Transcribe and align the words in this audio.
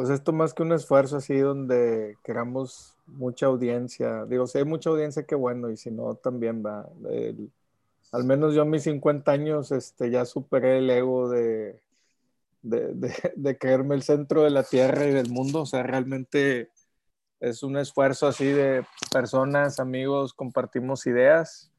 pues 0.00 0.08
esto 0.08 0.32
más 0.32 0.54
que 0.54 0.62
un 0.62 0.72
esfuerzo 0.72 1.18
así 1.18 1.36
donde 1.36 2.16
queramos 2.24 2.96
mucha 3.06 3.44
audiencia. 3.44 4.24
Digo, 4.24 4.46
si 4.46 4.56
hay 4.56 4.64
mucha 4.64 4.88
audiencia, 4.88 5.26
qué 5.26 5.34
bueno, 5.34 5.68
y 5.68 5.76
si 5.76 5.90
no, 5.90 6.14
también 6.14 6.64
va. 6.64 6.88
al 8.10 8.24
menos 8.24 8.54
yo 8.54 8.62
a 8.62 8.64
mis 8.64 8.84
50 8.84 9.30
años 9.30 9.70
este, 9.72 10.10
ya 10.10 10.24
superé 10.24 10.78
el 10.78 10.88
ego 10.88 11.28
de, 11.28 11.82
de, 12.62 12.94
de, 13.36 13.58
creerme 13.58 13.94
el 13.94 14.02
centro 14.02 14.42
de 14.42 14.48
la 14.48 14.62
tierra 14.62 15.04
y 15.04 15.12
del 15.12 15.28
mundo. 15.28 15.60
O 15.60 15.66
sea, 15.66 15.82
realmente 15.82 16.70
es 17.38 17.62
un 17.62 17.76
esfuerzo 17.76 18.26
así 18.26 18.46
de 18.46 18.86
personas, 19.12 19.80
amigos, 19.80 20.32
compartimos 20.32 21.06
ideas. 21.06 21.70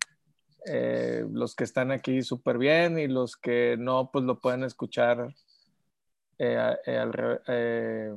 Eh, 0.67 1.25
los 1.31 1.55
que 1.55 1.63
están 1.63 1.89
aquí 1.89 2.21
súper 2.21 2.59
bien 2.59 2.99
y 2.99 3.07
los 3.07 3.35
que 3.35 3.77
no, 3.79 4.11
pues 4.13 4.25
lo 4.25 4.39
pueden 4.39 4.63
escuchar 4.63 5.33
eh, 6.43 6.75
eh, 7.47 8.15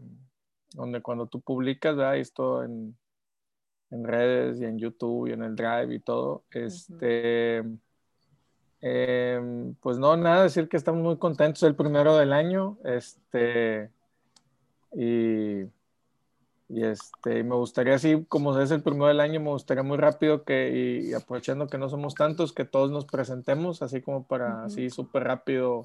donde 0.73 1.03
cuando 1.03 1.27
tú 1.27 1.43
publicas 1.43 1.95
esto 2.17 2.63
en, 2.65 2.97
en, 3.91 4.05
redes 4.05 4.59
y 4.61 4.65
en 4.65 4.79
YouTube 4.79 5.29
y 5.29 5.33
en 5.33 5.43
el 5.43 5.55
Drive 5.55 5.95
y 5.95 6.01
todo, 6.01 6.45
este, 6.51 7.59
em, 8.81 9.75
pues 9.75 9.99
no, 9.99 10.17
nada, 10.17 10.45
decir 10.45 10.71
que 10.71 10.79
estamos 10.79 11.03
muy 11.03 11.19
contentos, 11.19 11.63
el 11.65 11.77
primero 11.77 12.17
del 12.17 12.33
año, 12.33 12.79
este, 12.83 13.91
y, 14.93 15.65
y 16.71 16.83
este, 16.83 17.45
me 17.45 17.57
gustaría 17.57 17.97
así, 17.97 18.25
como 18.27 18.59
es 18.59 18.71
el 18.71 18.83
primero 18.83 19.09
del 19.09 19.21
año, 19.21 19.39
me 19.39 19.51
gustaría 19.51 19.83
muy 19.83 19.99
rápido 19.99 20.45
que, 20.45 21.03
y, 21.05 21.13
aprovechando 21.13 21.67
que 21.67 21.77
no 21.77 21.91
somos 21.91 22.15
tantos, 22.15 22.55
que 22.55 22.65
todos 22.65 22.91
nos 22.91 23.05
presentemos, 23.05 23.83
así 23.83 24.01
como 24.01 24.27
para, 24.27 24.65
así 24.65 24.89
súper 24.89 25.25
rápido, 25.25 25.85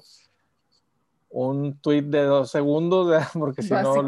un 1.30 1.78
tweet 1.80 2.02
de 2.02 2.24
dos 2.24 2.50
segundos, 2.50 3.08
porque 3.32 3.62
si 3.62 3.72
no, 3.72 4.02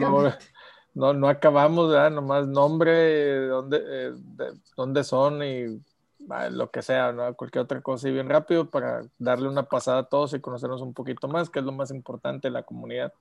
no, 0.95 1.15
no, 1.15 1.29
acabamos, 1.29 1.91
¿verdad? 1.91 2.11
nomás 2.11 2.47
nombre, 2.47 3.47
dónde, 3.47 3.83
eh, 3.89 4.13
dónde 4.77 5.05
son 5.05 5.43
y 5.43 5.81
lo 6.51 6.71
que 6.71 6.83
sea, 6.83 7.13
¿no? 7.13 7.35
cualquier 7.35 7.65
otra 7.65 7.81
cosa 7.81 8.09
y 8.09 8.13
bien 8.13 8.29
rápido 8.29 8.69
para 8.71 9.03
darle 9.19 9.49
una 9.49 9.65
pasada 9.65 10.01
a 10.01 10.05
todos 10.05 10.35
y 10.35 10.41
conocernos 10.41 10.83
un 10.83 10.95
poquito 10.95 11.29
más, 11.29 11.51
que 11.51 11.59
es 11.59 11.65
lo 11.65 11.73
más 11.73 11.91
importante 11.91 12.49
de 12.49 12.53
la 12.53 12.63
comunidad. 12.63 13.13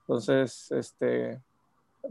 Entonces, 0.00 0.70
este, 0.72 1.40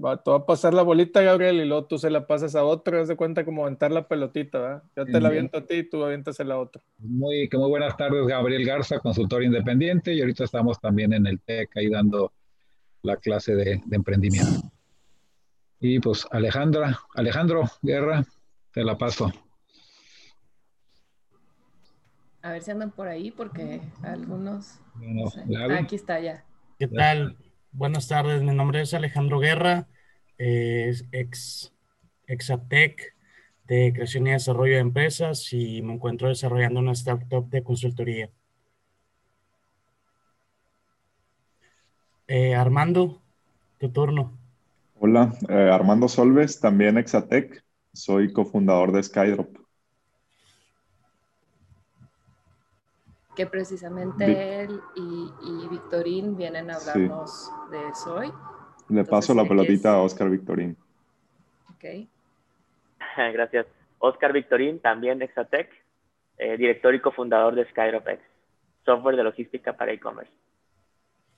Va, 0.03 0.21
te 0.21 0.29
va 0.29 0.37
a 0.37 0.45
pasar 0.45 0.73
la 0.73 0.81
bolita, 0.81 1.21
Gabriel, 1.21 1.57
y 1.57 1.65
luego 1.65 1.85
tú 1.85 1.97
se 1.97 2.09
la 2.09 2.27
pasas 2.27 2.55
a 2.55 2.63
otro. 2.63 2.99
Haz 2.99 3.07
de 3.07 3.15
cuenta 3.15 3.45
como 3.45 3.63
aventar 3.63 3.91
la 3.91 4.07
pelotita, 4.07 4.59
¿verdad? 4.59 4.83
Yo 4.95 5.05
te 5.05 5.21
la 5.21 5.29
aviento 5.29 5.59
a 5.59 5.65
ti 5.65 5.75
y 5.75 5.89
tú 5.89 6.03
avientas 6.03 6.39
a 6.39 6.43
la 6.43 6.59
otra. 6.59 6.81
Muy, 6.97 7.49
muy 7.51 7.69
buenas 7.69 7.95
tardes, 7.95 8.25
Gabriel 8.27 8.65
Garza, 8.65 8.99
consultor 8.99 9.43
independiente, 9.43 10.13
y 10.13 10.21
ahorita 10.21 10.43
estamos 10.43 10.79
también 10.79 11.13
en 11.13 11.27
el 11.27 11.39
TEC 11.39 11.77
ahí 11.77 11.89
dando 11.89 12.33
la 13.03 13.17
clase 13.17 13.55
de, 13.55 13.81
emprendimiento. 13.91 14.71
Y 15.79 15.99
pues 15.99 16.27
Alejandra, 16.31 16.99
Alejandro 17.13 17.63
Guerra, 17.81 18.25
te 18.73 18.83
la 18.83 18.97
paso. 18.97 19.31
A 22.41 22.51
ver 22.51 22.61
si 22.61 22.71
andan 22.71 22.91
por 22.91 23.07
ahí, 23.07 23.31
porque 23.31 23.81
algunos. 24.03 24.79
aquí 25.71 25.95
está 25.95 26.19
ya. 26.19 26.43
¿Qué 26.77 26.87
tal? 26.87 27.37
Buenas 27.77 28.07
tardes, 28.07 28.41
mi 28.41 28.55
nombre 28.55 28.79
es 28.79 28.93
Alejandro 28.93 29.37
Guerra, 29.37 29.89
es 30.37 31.03
ex 31.11 31.73
Exatec 32.25 33.13
de 33.67 33.91
creación 33.93 34.27
y 34.27 34.31
desarrollo 34.31 34.75
de 34.75 34.79
empresas 34.79 35.51
y 35.51 35.81
me 35.81 35.95
encuentro 35.95 36.29
desarrollando 36.29 36.79
una 36.79 36.93
startup 36.93 37.49
de 37.49 37.63
consultoría. 37.63 38.29
Eh, 42.29 42.55
Armando, 42.55 43.21
tu 43.77 43.89
turno. 43.89 44.31
Hola, 44.97 45.33
eh, 45.49 45.69
Armando 45.69 46.07
Solves, 46.07 46.61
también 46.61 46.97
Exatec, 46.97 47.61
soy 47.91 48.31
cofundador 48.31 48.93
de 48.93 49.03
Skydrop. 49.03 49.64
Que 53.35 53.45
precisamente 53.45 54.63
él 54.63 54.79
y, 54.95 55.67
Victorín 55.69 56.37
vienen 56.37 56.71
a 56.71 56.75
hablarnos 56.75 57.51
de 57.69 57.87
eso 57.89 58.15
hoy. 58.15 58.31
Le 58.89 59.03
paso 59.03 59.33
la 59.33 59.45
pelotita 59.45 59.93
a 59.93 60.01
Oscar 60.01 60.29
Victorín. 60.29 60.77
Ok. 61.75 62.07
Gracias. 63.33 63.65
Oscar 63.99 64.33
Victorín, 64.33 64.79
también 64.79 65.19
de 65.19 65.25
Exatec, 65.25 65.69
eh, 66.37 66.57
director 66.57 66.93
y 66.93 66.99
cofundador 66.99 67.55
de 67.55 67.65
SkyroPex, 67.69 68.21
software 68.85 69.15
de 69.15 69.23
logística 69.23 69.73
para 69.73 69.91
e-commerce. 69.91 70.31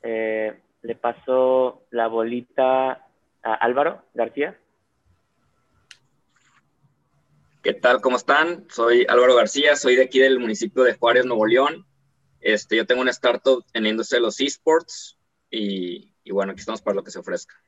Eh, 0.04 0.60
le 0.82 0.96
paso 0.96 1.84
la 1.92 2.08
bolita 2.08 3.06
a 3.44 3.54
Álvaro 3.54 4.02
García. 4.14 4.58
¿Qué 7.68 7.74
tal? 7.74 8.00
¿Cómo 8.00 8.16
están? 8.16 8.66
Soy 8.70 9.06
Álvaro 9.10 9.36
García, 9.36 9.76
soy 9.76 9.98
de 9.98 10.04
aquí 10.04 10.20
del 10.20 10.40
municipio 10.40 10.84
de 10.84 10.94
Juárez, 10.94 11.26
Nuevo 11.26 11.46
León. 11.46 11.86
Este, 12.40 12.78
yo 12.78 12.86
tengo 12.86 13.02
una 13.02 13.12
startup 13.12 13.66
en 13.74 13.84
la 13.84 13.90
industria 13.90 14.20
de 14.20 14.22
los 14.22 14.40
esports 14.40 15.20
y, 15.52 16.16
y, 16.24 16.32
bueno, 16.32 16.54
aquí 16.54 16.62
estamos 16.62 16.82
para 16.82 16.96
lo 16.96 17.04
que 17.04 17.12
se 17.12 17.20
ofrezca. 17.20 17.62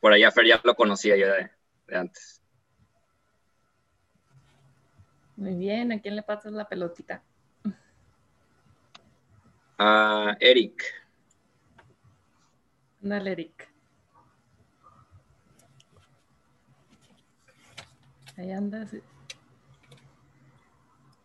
Por 0.00 0.12
allá 0.12 0.32
Fer 0.32 0.44
ya 0.44 0.60
lo 0.64 0.74
conocía 0.74 1.16
yo 1.16 1.28
de, 1.28 1.96
antes. 1.96 2.42
Muy 5.36 5.54
bien, 5.54 5.92
¿a 5.92 6.00
quién 6.00 6.16
le 6.16 6.24
pasas 6.24 6.52
la 6.52 6.68
pelotita? 6.68 7.22
A 9.78 10.36
Eric. 10.40 10.82
Dale, 13.00 13.30
Eric. 13.30 13.69
Ahí 18.40 18.52
andas. 18.52 18.88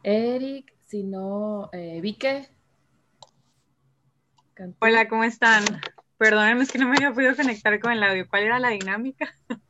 Eric, 0.04 0.74
si 0.84 1.04
no, 1.04 1.70
eh, 1.72 2.02
Vique. 2.02 2.50
Hola, 4.80 5.08
¿cómo 5.08 5.24
están? 5.24 5.64
Perdónenme, 6.18 6.64
es 6.64 6.74
que 6.74 6.78
no 6.78 6.90
me 6.90 6.98
había 6.98 7.14
podido 7.14 7.34
conectar 7.34 7.80
con 7.80 7.94
el 7.94 8.04
audio. 8.04 8.28
¿Cuál 8.28 8.44
era 8.44 8.60
la 8.60 8.70
dinámica? 8.70 9.34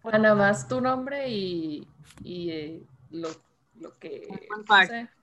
Bueno, 0.00 0.20
nada 0.20 0.34
más 0.36 0.68
tu 0.68 0.80
nombre 0.80 1.28
y, 1.28 1.86
eh, 2.24 2.80
lo, 3.10 3.28
que, 3.98 4.26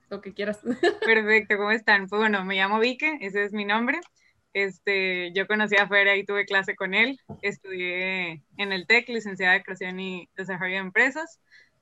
lo 0.10 0.22
que 0.22 0.34
quieras. 0.34 0.60
Perfecto, 1.06 1.58
¿cómo 1.58 1.72
están? 1.72 2.08
Pues 2.08 2.20
bueno, 2.20 2.44
me 2.44 2.56
llamo 2.56 2.78
Vique, 2.80 3.18
ese 3.22 3.46
es 3.46 3.54
mi 3.54 3.66
nombre. 3.66 4.00
Este, 4.56 5.34
yo 5.34 5.48
conocí 5.48 5.76
a 5.76 5.86
Fer 5.86 6.16
y 6.18 6.26
tuve 6.26 6.46
clase 6.46 6.76
con 6.76 6.94
él. 6.94 7.20
Estudié 7.42 8.42
en 8.56 8.72
el 8.72 8.88
TEC, 8.88 9.10
licenciada 9.10 9.52
de 9.52 9.64
Creación 9.64 10.00
y 10.00 10.30
Desarrollo 10.38 10.76
de 10.76 10.80
Empresas 10.80 11.42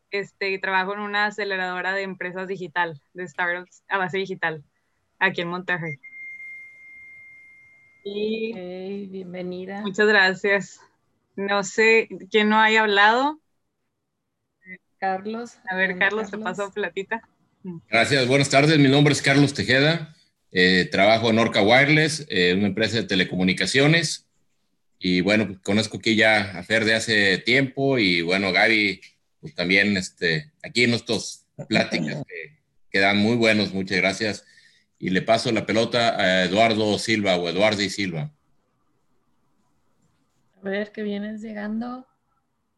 este, 0.10 0.50
y 0.50 0.60
trabajo 0.60 0.96
en 0.96 1.02
una 1.02 1.28
aceleradora 1.28 1.94
de 1.94 2.02
empresas 2.02 2.48
digital, 2.48 3.00
de 3.14 3.28
startups 3.28 3.84
a 3.90 4.00
base 4.00 4.18
digital, 4.18 4.64
aquí 5.20 5.42
en 5.42 5.50
Monterrey. 5.50 6.00
Y 8.04 9.06
bienvenida. 9.06 9.82
Muchas 9.82 10.08
gracias. 10.08 10.82
No 11.36 11.64
sé 11.64 12.10
quién 12.32 12.50
no 12.50 12.58
haya 12.60 12.82
hablado. 12.82 13.40
Carlos. 14.98 15.60
A 15.70 15.76
ver, 15.76 16.00
Carlos, 16.00 16.32
te 16.32 16.40
paso 16.40 16.72
platita. 16.72 17.22
Gracias, 17.88 18.28
buenas 18.28 18.50
tardes. 18.50 18.80
Mi 18.80 18.90
nombre 18.90 19.14
es 19.14 19.22
Carlos 19.22 19.54
Tejeda. 19.54 20.16
Eh, 20.56 20.88
trabajo 20.91 21.31
en 21.31 21.40
Orca 21.40 21.64
Wireless, 21.64 22.28
eh, 22.30 22.53
una 22.53 22.68
empresa 22.68 22.97
de 22.97 23.03
telecomunicaciones. 23.03 24.28
Y 25.00 25.22
bueno, 25.22 25.59
conozco 25.64 25.97
aquí 25.97 26.16
ya 26.16 26.58
a 26.58 26.64
Fer 26.64 26.86
de 26.86 26.94
hace 26.94 27.40
tiempo 27.40 27.97
y 27.97 28.22
bueno, 28.22 28.53
Gaby 28.53 29.02
pues 29.42 29.56
también 29.56 29.97
este, 29.97 30.53
aquí 30.63 30.84
en 30.84 30.92
nuestros 30.92 31.46
pláticas 31.68 32.24
que 32.28 32.59
quedan 32.90 33.18
muy 33.18 33.36
buenos, 33.36 33.74
muchas 33.74 33.97
gracias. 33.97 34.46
Y 35.00 35.09
le 35.09 35.22
paso 35.24 35.52
la 35.52 35.66
pelota 35.66 36.16
a 36.18 36.44
Eduardo 36.46 36.97
Silva 37.00 37.36
o 37.36 37.50
Eduardo 37.50 37.81
y 37.81 37.90
Silva. 37.90 38.31
A 40.56 40.62
ver, 40.62 40.92
que 40.92 41.04
vienes 41.04 41.42
llegando, 41.42 42.07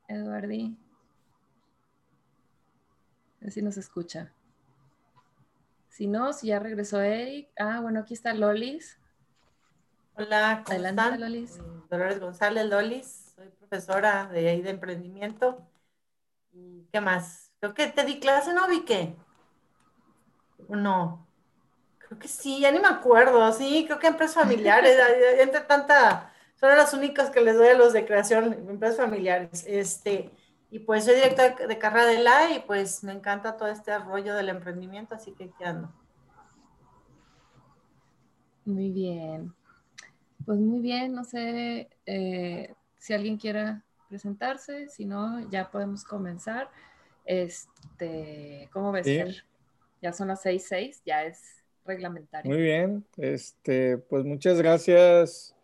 Eduardi. 0.07 0.75
A 3.41 3.43
ver 3.43 3.51
si 3.51 3.61
nos 3.61 3.77
escucha. 3.77 4.34
Si 5.95 6.07
no, 6.07 6.33
si 6.33 6.47
ya 6.47 6.59
regresó 6.59 6.99
Eric. 6.99 7.47
Ah, 7.57 7.79
bueno, 7.79 8.01
aquí 8.01 8.13
está 8.13 8.33
Lolis. 8.33 8.99
Hola, 10.17 10.61
¿cómo 10.65 10.77
Adelante, 10.77 11.03
están? 11.03 11.21
Lolis. 11.21 11.57
Dolores 11.89 12.19
González 12.19 12.65
Lolis, 12.65 13.33
soy 13.33 13.47
profesora 13.47 14.25
de 14.25 14.49
ahí 14.49 14.61
de 14.61 14.71
emprendimiento 14.71 15.65
¿Qué 16.91 16.99
más? 16.99 17.49
Creo 17.61 17.73
que 17.73 17.87
te 17.87 18.03
di 18.03 18.19
clase, 18.19 18.53
¿no, 18.53 18.67
Vique? 18.67 19.15
No. 20.67 21.25
Creo 21.99 22.19
que 22.19 22.27
sí, 22.27 22.59
ya 22.59 22.73
ni 22.73 22.79
me 22.79 22.89
acuerdo. 22.89 23.49
Sí, 23.53 23.85
creo 23.85 23.97
que 23.97 24.07
empresas 24.07 24.43
familiares, 24.43 24.99
entre 25.39 25.61
tanta, 25.61 26.33
son 26.59 26.75
las 26.75 26.93
únicas 26.93 27.29
que 27.29 27.39
les 27.39 27.55
doy 27.55 27.69
a 27.69 27.73
los 27.77 27.93
de 27.93 28.05
creación, 28.05 28.51
empresas 28.69 28.97
familiares. 28.97 29.63
Este, 29.65 30.29
y 30.71 30.79
pues 30.79 31.05
soy 31.05 31.15
directora 31.15 31.55
de 31.67 31.77
carrera 31.77 32.07
de 32.07 32.19
la 32.19 32.51
y 32.51 32.59
pues 32.59 33.03
me 33.03 33.13
encanta 33.13 33.57
todo 33.57 33.69
este 33.69 33.97
rollo 33.99 34.35
del 34.35 34.49
emprendimiento, 34.49 35.15
así 35.15 35.31
que 35.31 35.45
aquí 35.45 35.63
ando. 35.63 35.91
Muy 38.65 38.89
bien. 38.89 39.53
Pues 40.45 40.59
muy 40.59 40.79
bien, 40.79 41.13
no 41.13 41.23
sé 41.23 41.89
eh, 42.05 42.73
si 42.97 43.13
alguien 43.13 43.37
quiera 43.37 43.83
presentarse, 44.09 44.89
si 44.89 45.05
no, 45.05 45.49
ya 45.49 45.71
podemos 45.71 46.03
comenzar. 46.03 46.69
Este, 47.25 48.69
¿cómo 48.71 48.91
ves? 48.91 49.43
Ya 50.01 50.13
son 50.13 50.27
las 50.27 50.41
seis, 50.41 50.65
seis, 50.67 51.01
ya 51.05 51.23
es 51.23 51.63
reglamentario. 51.85 52.51
Muy 52.51 52.61
bien, 52.61 53.05
este, 53.17 53.97
pues 53.97 54.25
muchas 54.25 54.57
gracias, 54.59 55.55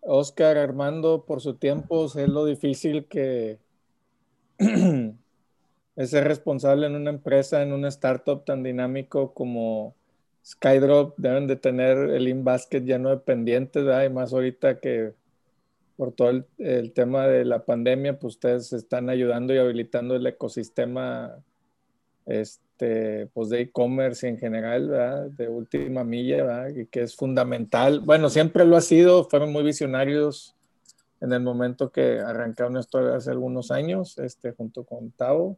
Oscar, 0.00 0.58
Armando, 0.58 1.24
por 1.24 1.40
su 1.40 1.54
tiempo. 1.54 2.08
Sé 2.08 2.28
lo 2.28 2.44
difícil 2.44 3.06
que 3.06 3.58
es 5.96 6.10
ser 6.10 6.24
responsable 6.24 6.86
en 6.86 6.94
una 6.94 7.10
empresa, 7.10 7.62
en 7.62 7.72
una 7.72 7.88
startup 7.88 8.44
tan 8.44 8.62
dinámico 8.62 9.34
como 9.34 9.94
Skydrop. 10.44 11.18
Deben 11.18 11.46
de 11.46 11.56
tener 11.56 11.98
el 11.98 12.28
in-basket 12.28 12.80
lleno 12.80 13.10
de 13.10 13.18
pendientes, 13.18 13.84
¿verdad? 13.84 14.04
Y 14.04 14.10
más 14.10 14.32
ahorita 14.32 14.80
que 14.80 15.14
por 15.96 16.12
todo 16.12 16.44
el, 16.58 16.92
tema 16.92 17.26
de 17.26 17.44
la 17.44 17.64
pandemia, 17.64 18.18
pues 18.18 18.34
ustedes 18.34 18.72
están 18.72 19.10
ayudando 19.10 19.54
y 19.54 19.58
habilitando 19.58 20.16
el 20.16 20.26
ecosistema 20.26 21.36
este, 22.26 23.26
pues 23.32 23.50
de 23.50 23.60
e-commerce 23.60 24.26
en 24.26 24.38
general, 24.38 24.88
¿verdad? 24.88 25.30
de 25.30 25.48
última 25.48 26.02
milla, 26.02 26.38
¿verdad? 26.38 26.68
y 26.74 26.86
que 26.86 27.02
es 27.02 27.14
fundamental. 27.14 28.00
Bueno, 28.00 28.30
siempre 28.30 28.64
lo 28.64 28.76
ha 28.76 28.80
sido, 28.80 29.24
fueron 29.24 29.52
muy 29.52 29.62
visionarios 29.62 30.56
en 31.22 31.32
el 31.32 31.40
momento 31.40 31.92
que 31.92 32.18
arrancaron 32.18 32.76
esto 32.76 32.98
hace 33.14 33.30
algunos 33.30 33.70
años, 33.70 34.18
este, 34.18 34.52
junto 34.52 34.82
con 34.82 35.12
Tavo. 35.12 35.56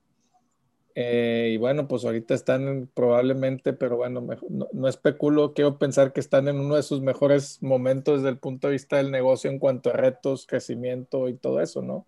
Eh, 0.94 1.52
y 1.55 1.56
bueno, 1.56 1.88
pues 1.88 2.05
ahorita 2.05 2.34
están 2.34 2.88
probablemente, 2.93 3.72
pero 3.72 3.96
bueno, 3.96 4.25
no, 4.50 4.88
especulo, 4.88 5.55
quiero 5.55 5.78
pensar 5.78 6.12
que 6.12 6.20
están 6.20 6.49
en 6.49 6.61
uno 6.61 6.76
de 6.76 6.82
sus 6.82 7.00
mejores 7.00 7.62
momentos 7.62 8.19
desde 8.19 8.28
el 8.28 8.38
punto 8.38 8.69
de 8.69 8.75
vista 8.75 8.99
del 8.99 9.11
negocio 9.11 9.50
en 9.50 9.58
cuanto 9.58 9.88
a 9.88 9.94
retos, 9.94 10.46
crecimiento 10.46 11.28
y 11.28 11.34
todo 11.34 11.61
eso, 11.62 11.81
¿no? 11.81 12.06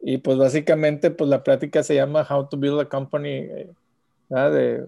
Y 0.00 0.18
pues 0.18 0.36
básicamente, 0.36 1.10
pues 1.10 1.30
la 1.30 1.42
plática 1.42 1.82
se 1.82 1.94
llama 1.94 2.26
How 2.28 2.46
to 2.48 2.58
Build 2.58 2.80
a 2.80 2.88
Company 2.90 3.30
eh, 3.30 3.70
de 4.28 4.86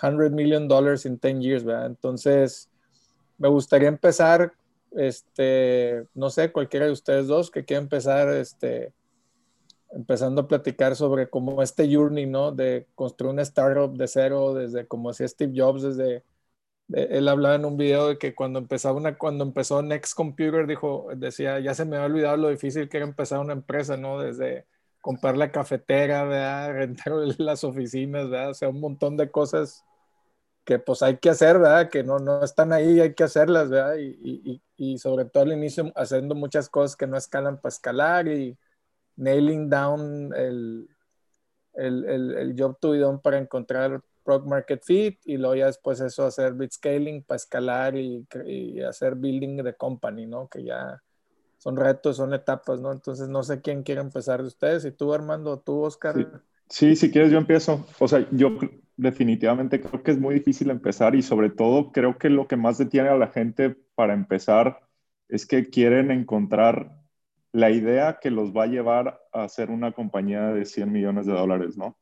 100 0.00 0.34
million 0.34 0.66
dollars 0.66 1.04
in 1.04 1.18
10 1.18 1.40
years, 1.40 1.64
¿verdad? 1.64 1.86
Entonces, 1.86 2.70
me 3.36 3.48
gustaría 3.48 3.88
empezar, 3.88 4.54
este, 4.92 6.06
no 6.14 6.30
sé, 6.30 6.52
cualquiera 6.52 6.86
de 6.86 6.92
ustedes 6.92 7.26
dos 7.26 7.50
que 7.50 7.64
quiera 7.64 7.82
empezar, 7.82 8.28
este, 8.28 8.92
empezando 9.92 10.42
a 10.42 10.48
platicar 10.48 10.96
sobre 10.96 11.28
cómo 11.28 11.62
este 11.62 11.92
journey, 11.92 12.26
¿no? 12.26 12.52
De 12.52 12.86
construir 12.94 13.32
una 13.32 13.42
startup 13.42 13.96
de 13.96 14.08
cero, 14.08 14.54
desde 14.54 14.86
como 14.86 15.10
hacía 15.10 15.28
Steve 15.28 15.52
Jobs, 15.56 15.82
desde, 15.82 16.24
él 16.92 17.28
hablaba 17.28 17.54
en 17.54 17.64
un 17.64 17.76
video 17.76 18.08
de 18.08 18.18
que 18.18 18.34
cuando 18.34 18.58
empezaba 18.58 18.96
una, 18.96 19.16
cuando 19.16 19.44
empezó 19.44 19.82
Next 19.82 20.14
Computer, 20.14 20.66
dijo, 20.66 21.08
decía, 21.16 21.60
ya 21.60 21.74
se 21.74 21.84
me 21.84 21.96
había 21.96 22.06
olvidado 22.06 22.36
lo 22.36 22.48
difícil 22.48 22.88
que 22.88 22.96
era 22.98 23.06
empezar 23.06 23.40
una 23.40 23.52
empresa, 23.52 23.96
¿no? 23.96 24.20
Desde 24.20 24.66
comprar 25.00 25.36
la 25.36 25.52
cafetera, 25.52 26.24
¿verdad? 26.24 26.72
Rentar 26.74 27.12
las 27.38 27.64
oficinas, 27.64 28.28
¿verdad? 28.30 28.50
O 28.50 28.54
sea, 28.54 28.68
un 28.68 28.80
montón 28.80 29.16
de 29.16 29.30
cosas 29.30 29.84
que 30.64 30.78
pues 30.78 31.02
hay 31.02 31.18
que 31.18 31.30
hacer, 31.30 31.58
¿verdad? 31.58 31.90
Que 31.90 32.04
no, 32.04 32.18
no 32.18 32.44
están 32.44 32.72
ahí, 32.72 33.00
hay 33.00 33.14
que 33.14 33.24
hacerlas, 33.24 33.70
¿verdad? 33.70 33.96
Y, 33.96 34.18
y, 34.22 34.62
y 34.80 34.96
sobre 34.96 35.26
todo 35.26 35.42
al 35.42 35.52
inicio 35.52 35.92
haciendo 35.94 36.34
muchas 36.34 36.70
cosas 36.70 36.96
que 36.96 37.06
no 37.06 37.18
escalan 37.18 37.60
para 37.60 37.68
escalar 37.68 38.26
y 38.28 38.56
nailing 39.14 39.68
down 39.68 40.32
el, 40.34 40.88
el, 41.74 42.04
el, 42.06 42.38
el 42.38 42.54
job 42.58 42.78
to 42.80 42.92
be 42.92 42.98
done 42.98 43.18
para 43.18 43.36
encontrar 43.36 44.00
product 44.24 44.48
market 44.48 44.82
fit 44.82 45.20
y 45.26 45.36
luego 45.36 45.54
ya 45.54 45.66
después 45.66 46.00
eso 46.00 46.24
hacer 46.24 46.54
bit 46.54 46.72
scaling 46.72 47.22
para 47.22 47.36
escalar 47.36 47.94
y, 47.94 48.26
y, 48.46 48.80
hacer 48.80 49.16
building 49.16 49.62
de 49.62 49.74
company, 49.74 50.24
¿no? 50.24 50.48
Que 50.48 50.64
ya 50.64 51.02
son 51.58 51.76
retos, 51.76 52.16
son 52.16 52.32
etapas, 52.32 52.80
¿no? 52.80 52.90
Entonces 52.90 53.28
no 53.28 53.42
sé 53.42 53.60
quién 53.60 53.82
quiere 53.82 54.00
empezar 54.00 54.40
de 54.40 54.48
ustedes, 54.48 54.82
si 54.82 54.92
tú 54.92 55.12
Armando, 55.12 55.58
tú 55.58 55.82
Oscar. 55.82 56.16
Sí. 56.16 56.26
sí, 56.70 56.96
si 56.96 57.10
quieres 57.10 57.30
yo 57.30 57.36
empiezo. 57.36 57.84
O 57.98 58.08
sea, 58.08 58.26
yo 58.30 58.56
definitivamente 58.96 59.78
creo 59.78 60.02
que 60.02 60.10
es 60.10 60.18
muy 60.18 60.34
difícil 60.36 60.70
empezar 60.70 61.14
y 61.14 61.22
sobre 61.22 61.50
todo 61.50 61.92
creo 61.92 62.16
que 62.16 62.30
lo 62.30 62.48
que 62.48 62.56
más 62.56 62.78
detiene 62.78 63.10
a 63.10 63.16
la 63.16 63.28
gente 63.28 63.76
para 64.00 64.14
empezar 64.14 64.80
es 65.28 65.44
que 65.44 65.68
quieren 65.68 66.10
encontrar 66.10 66.96
la 67.52 67.68
idea 67.68 68.18
que 68.18 68.30
los 68.30 68.56
va 68.56 68.62
a 68.62 68.66
llevar 68.66 69.20
a 69.30 69.46
ser 69.46 69.68
una 69.70 69.92
compañía 69.92 70.54
de 70.54 70.64
100 70.64 70.90
millones 70.90 71.26
de 71.26 71.34
dólares, 71.34 71.76
¿no? 71.76 71.98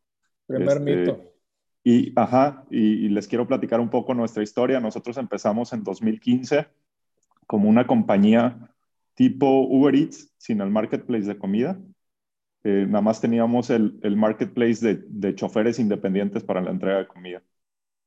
Primer 0.46 0.76
este, 0.76 0.80
mito. 0.80 1.34
Y, 1.82 2.12
ajá, 2.14 2.64
y, 2.70 3.08
les 3.08 3.26
quiero 3.26 3.48
platicar 3.48 3.80
un 3.80 3.90
poco 3.90 4.14
nuestra 4.14 4.44
historia. 4.44 4.78
Nosotros 4.78 5.16
empezamos 5.16 5.72
en 5.72 5.82
2015 5.82 6.68
como 7.48 7.68
una 7.68 7.84
compañía 7.84 8.72
tipo 9.14 9.62
Uber 9.62 9.96
Eats, 9.96 10.32
sin 10.38 10.60
el 10.60 10.70
marketplace 10.70 11.26
de 11.26 11.36
comida. 11.36 11.80
Eh, 12.62 12.86
nada 12.86 13.02
más 13.02 13.20
teníamos 13.20 13.70
el, 13.70 13.98
el 14.04 14.14
marketplace 14.16 14.86
de, 14.86 15.04
de, 15.08 15.34
choferes 15.34 15.80
independientes 15.80 16.44
para 16.44 16.60
la 16.60 16.70
entrega 16.70 16.98
de 16.98 17.08
comida. 17.08 17.42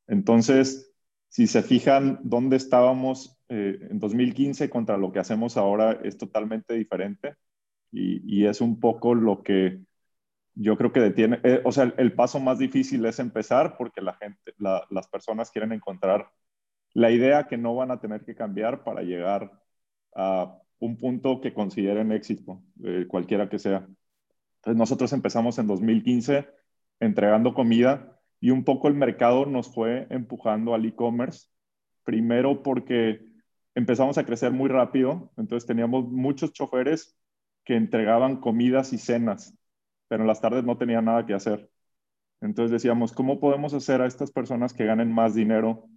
Entonces, 0.08 0.91
si 1.32 1.48
se 1.48 1.64
fijan 1.64 2.20
dónde 2.24 2.58
estábamos 2.58 3.40
eh, 3.48 3.88
en 3.90 4.00
2015 4.00 4.70
contra 4.70 4.98
lo 4.98 5.14
que 5.14 5.20
hacemos 5.20 5.56
ahora 5.56 5.94
es 6.04 6.18
totalmente 6.18 6.74
diferente 6.74 7.36
y, 7.90 8.46
es 8.46 8.60
un 8.62 8.80
poco 8.80 9.16
lo 9.16 9.42
que 9.44 9.80
yo 10.56 10.78
creo 10.78 10.92
que 10.92 11.00
detiene, 11.00 11.40
eh, 11.44 11.62
o 11.64 11.72
sea, 11.72 11.94
el, 11.98 12.14
paso 12.14 12.40
más 12.42 12.60
difícil 12.60 13.06
es 13.06 13.20
empezar 13.20 13.78
porque 13.78 14.02
la 14.02 14.14
gente, 14.16 14.54
la, 14.58 14.86
las 14.90 15.08
personas 15.08 15.52
quieren 15.52 15.72
encontrar 15.72 16.30
la 16.94 17.12
idea 17.12 17.48
que 17.48 17.58
no 17.58 17.76
van 17.76 17.92
a 17.92 18.02
tener 18.02 18.26
que 18.26 18.36
cambiar 18.36 18.84
para 18.84 19.02
llegar 19.02 19.52
a 20.16 20.58
un 20.80 20.98
punto 20.98 21.40
que 21.40 21.54
consideren 21.54 22.12
éxito, 22.12 22.62
eh, 22.84 23.06
cualquiera 23.08 23.48
que 23.48 23.60
sea. 23.60 23.88
Entonces 24.58 24.78
nosotros 24.78 25.14
empezamos 25.14 25.58
en 25.60 25.68
2015 25.68 26.50
entregando 27.00 27.54
comida 27.54 28.21
y 28.42 28.52
un 28.52 28.66
poco 28.66 28.90
el 28.90 28.96
mercado 28.96 29.46
nos 29.46 29.74
fue 29.74 30.08
empujando 30.10 30.74
al 30.74 30.86
e-commerce, 30.86 31.48
primero 32.04 32.64
porque 32.64 33.22
empezamos 33.76 34.18
a 34.18 34.26
crecer 34.26 34.52
muy 34.52 34.70
rápido, 34.70 35.32
entonces 35.38 35.68
teníamos 35.68 36.06
muchos 36.10 36.52
choferes 36.52 37.16
que 37.64 37.76
entregaban 37.76 38.42
comidas 38.42 38.94
y 38.94 38.98
cenas, 38.98 39.58
pero 40.10 40.24
en 40.24 40.28
las 40.28 40.42
tardes 40.42 40.66
no 40.66 40.78
tenían 40.78 41.06
nada 41.06 41.26
que 41.26 41.36
hacer. 41.36 41.70
Entonces 42.42 42.72
decíamos, 42.72 43.14
¿cómo 43.14 43.40
podemos 43.40 43.74
hacer 43.74 44.02
a 44.02 44.08
estas 44.08 44.32
personas 44.32 44.74
que 44.74 44.86
ganen 44.86 45.14
más 45.14 45.36
dinero? 45.36 45.88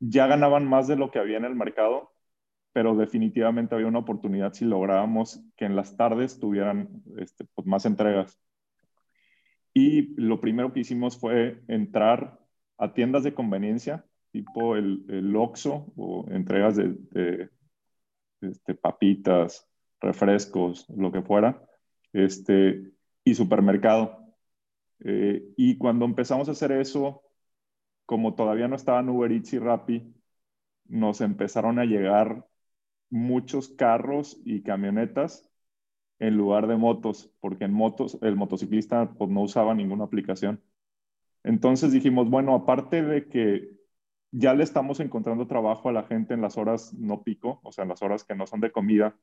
Ya 0.00 0.26
ganaban 0.26 0.66
más 0.68 0.88
de 0.88 0.96
lo 0.96 1.10
que 1.10 1.18
había 1.18 1.38
en 1.38 1.46
el 1.46 1.54
mercado, 1.56 2.12
pero 2.72 2.94
definitivamente 2.96 3.74
había 3.74 3.86
una 3.86 4.00
oportunidad 4.00 4.52
si 4.52 4.66
lográbamos 4.66 5.42
que 5.56 5.64
en 5.64 5.76
las 5.76 5.96
tardes 5.96 6.38
tuvieran 6.38 7.02
este, 7.18 7.46
pues, 7.54 7.66
más 7.66 7.86
entregas. 7.86 8.38
Y 9.74 10.14
lo 10.20 10.40
primero 10.40 10.72
que 10.72 10.80
hicimos 10.80 11.18
fue 11.18 11.62
entrar 11.68 12.38
a 12.78 12.94
tiendas 12.94 13.24
de 13.24 13.34
conveniencia 13.34 14.04
tipo 14.34 14.74
el, 14.74 15.04
el 15.08 15.36
Oxxo 15.36 15.92
o 15.96 16.26
entregas 16.28 16.74
de, 16.74 17.50
este, 18.40 18.74
papitas, 18.74 19.64
refrescos, 20.00 20.88
lo 20.90 21.12
que 21.12 21.22
fuera, 21.22 21.62
este, 22.12 22.82
y 23.22 23.34
supermercado. 23.36 24.34
Eh, 25.04 25.44
y 25.56 25.78
cuando 25.78 26.04
empezamos 26.04 26.48
a 26.48 26.52
hacer 26.52 26.72
eso, 26.72 27.22
como 28.06 28.34
todavía 28.34 28.66
no 28.66 28.74
estaban 28.74 29.08
Uber 29.08 29.30
Eats 29.30 29.52
y 29.52 29.60
Rappi, 29.60 30.12
nos 30.86 31.20
empezaron 31.20 31.78
a 31.78 31.84
llegar 31.84 32.44
muchos 33.10 33.68
carros 33.68 34.36
y 34.44 34.64
camionetas 34.64 35.48
en 36.26 36.36
lugar 36.36 36.66
de 36.66 36.76
motos, 36.76 37.30
porque 37.40 37.64
en 37.64 37.72
motos 37.72 38.18
el 38.22 38.36
motociclista 38.36 39.12
pues, 39.14 39.30
no 39.30 39.42
usaba 39.42 39.74
ninguna 39.74 40.04
aplicación. 40.04 40.62
Entonces 41.44 41.92
dijimos, 41.92 42.30
bueno, 42.30 42.54
aparte 42.54 43.02
de 43.02 43.28
que 43.28 43.70
ya 44.32 44.54
le 44.54 44.64
estamos 44.64 45.00
encontrando 45.00 45.46
trabajo 45.46 45.88
a 45.88 45.92
la 45.92 46.04
gente 46.04 46.34
en 46.34 46.40
las 46.40 46.56
horas 46.58 46.94
no 46.94 47.22
pico, 47.22 47.60
o 47.62 47.72
sea, 47.72 47.82
en 47.82 47.90
las 47.90 48.02
horas 48.02 48.24
que 48.24 48.34
no 48.34 48.46
son 48.46 48.60
de 48.60 48.72
comida. 48.72 49.16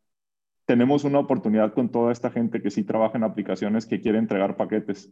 Tenemos 0.66 1.04
una 1.04 1.20
oportunidad 1.20 1.74
con 1.74 1.92
toda 1.92 2.12
esta 2.12 2.32
gente 2.32 2.62
que 2.62 2.72
sí 2.72 2.84
trabaja 2.84 3.18
en 3.18 3.24
aplicaciones 3.26 3.86
que 3.86 4.02
quiere 4.02 4.20
entregar 4.20 4.58
paquetes. 4.58 5.12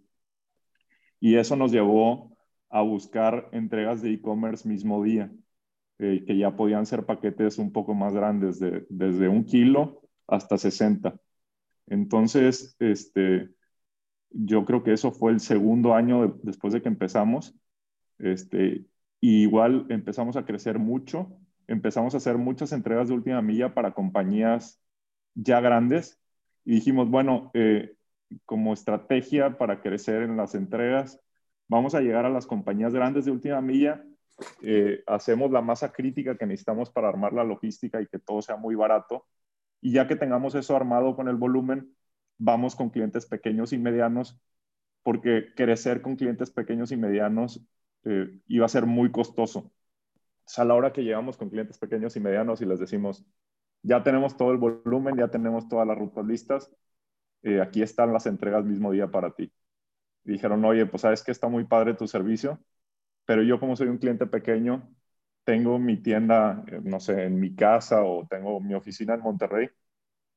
Y 1.20 1.36
eso 1.36 1.56
nos 1.56 1.72
llevó 1.72 2.38
a 2.70 2.82
buscar 2.82 3.50
entregas 3.52 4.02
de 4.02 4.14
e-commerce 4.14 4.68
mismo 4.68 5.04
día, 5.04 5.32
eh, 5.98 6.24
que 6.26 6.38
ya 6.38 6.56
podían 6.56 6.86
ser 6.86 7.06
paquetes 7.06 7.58
un 7.58 7.72
poco 7.74 7.94
más 7.94 8.14
grandes, 8.14 8.60
de, 8.60 8.86
desde 8.90 9.28
un 9.28 9.44
kilo 9.46 10.02
hasta 10.28 10.58
60. 10.58 11.20
Entonces, 11.90 12.76
este, 12.80 13.50
yo 14.30 14.66
creo 14.66 14.84
que 14.84 14.94
eso 14.94 15.12
fue 15.12 15.32
el 15.32 15.40
segundo 15.40 15.94
año 15.94 16.40
después 16.44 16.74
de 16.74 16.82
que 16.82 16.90
empezamos. 16.90 17.56
Este, 18.20 18.86
y 19.22 19.44
igual 19.44 19.86
empezamos 19.90 20.38
a 20.38 20.46
crecer 20.46 20.80
mucho, 20.80 21.38
empezamos 21.68 22.14
a 22.14 22.18
hacer 22.18 22.38
muchas 22.38 22.72
entregas 22.72 23.08
de 23.08 23.16
última 23.16 23.42
milla 23.42 23.74
para 23.74 23.94
compañías 23.94 24.82
ya 25.36 25.62
grandes 25.62 26.20
y 26.66 26.76
dijimos, 26.76 27.10
bueno, 27.10 27.52
eh, 27.54 27.96
como 28.46 28.74
estrategia 28.74 29.58
para 29.58 29.82
crecer 29.82 30.24
en 30.24 30.38
las 30.38 30.56
entregas, 30.56 31.20
vamos 31.68 31.96
a 31.96 32.02
llegar 32.02 32.26
a 32.26 32.30
las 32.30 32.46
compañías 32.46 32.94
grandes 32.94 33.26
de 33.26 33.32
última 33.32 33.62
milla 33.62 34.04
eh, 34.62 35.04
hacemos 35.08 35.52
la 35.52 35.62
masa 35.62 35.92
crítica 35.92 36.38
que 36.38 36.46
necesitamos 36.46 36.90
para 36.90 37.10
armar 37.10 37.34
la 37.34 37.44
logística 37.44 38.02
y 38.02 38.08
que 38.08 38.20
todo 38.20 38.42
sea 38.42 38.58
muy 38.58 38.76
barato. 38.76 39.26
Y 39.82 39.94
ya 39.94 40.08
que 40.08 40.16
tengamos 40.16 40.56
eso 40.56 40.76
armado 40.76 41.16
con 41.16 41.28
el 41.28 41.36
volumen, 41.36 41.96
vamos 42.38 42.76
con 42.76 42.90
clientes 42.90 43.26
pequeños 43.26 43.74
y 43.74 43.78
medianos, 43.78 44.40
porque 45.04 45.54
crecer 45.56 46.02
con 46.02 46.16
clientes 46.16 46.52
pequeños 46.52 46.92
y 46.92 46.98
medianos 46.98 47.62
eh, 48.04 48.40
iba 48.48 48.66
a 48.66 48.70
ser 48.70 48.86
muy 48.86 49.12
costoso. 49.12 49.72
a 50.58 50.66
la 50.66 50.76
hora 50.76 50.94
que 50.94 51.04
llegamos 51.04 51.38
con 51.38 51.50
clientes 51.50 51.78
pequeños 51.78 52.16
y 52.16 52.20
medianos 52.20 52.62
y 52.62 52.66
les 52.66 52.80
decimos, 52.80 53.26
ya 53.84 54.04
tenemos 54.04 54.38
todo 54.38 54.52
el 54.52 54.58
volumen, 54.58 55.18
ya 55.18 55.30
tenemos 55.30 55.68
todas 55.70 55.88
las 55.88 55.98
rutas 55.98 56.26
listas, 56.26 56.72
eh, 57.44 57.62
aquí 57.62 57.82
están 57.82 58.14
las 58.14 58.26
entregas 58.26 58.66
mismo 58.66 58.92
día 58.92 59.08
para 59.10 59.32
ti. 59.36 59.52
dijeron, 60.24 60.64
oye, 60.66 60.86
pues 60.86 61.02
sabes 61.04 61.24
que 61.24 61.32
está 61.32 61.48
muy 61.50 61.66
padre 61.66 61.96
tu 61.96 62.08
servicio, 62.08 62.60
pero 63.26 63.44
yo 63.44 63.60
como 63.60 63.76
soy 63.76 63.88
un 63.90 63.98
cliente 64.00 64.28
pequeño, 64.28 64.90
tengo 65.50 65.80
mi 65.80 65.98
tienda, 65.98 66.64
eh, 66.68 66.80
no 66.84 67.00
sé, 67.00 67.24
en 67.24 67.40
mi 67.40 67.56
casa 67.56 68.04
o 68.04 68.28
tengo 68.28 68.60
mi 68.62 68.76
oficina 68.76 69.16
en 69.16 69.22
Monterrey, 69.22 69.68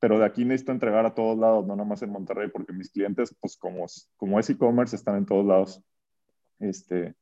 pero 0.00 0.18
de 0.18 0.24
aquí 0.24 0.42
necesito 0.46 0.72
entregar 0.72 1.04
a 1.04 1.14
todos 1.14 1.38
lados, 1.38 1.66
no 1.66 1.76
nada 1.76 1.86
más 1.86 2.00
en 2.00 2.08
Monterrey, 2.10 2.48
porque 2.50 2.72
mis 2.72 2.90
clientes, 2.90 3.36
pues 3.38 3.58
como, 3.58 3.84
como 4.16 4.40
es 4.40 4.48
e-commerce, 4.48 4.96
están 4.96 5.18
en 5.18 5.26
todos 5.26 5.44
lados. 5.44 5.84
Este, 6.60 7.14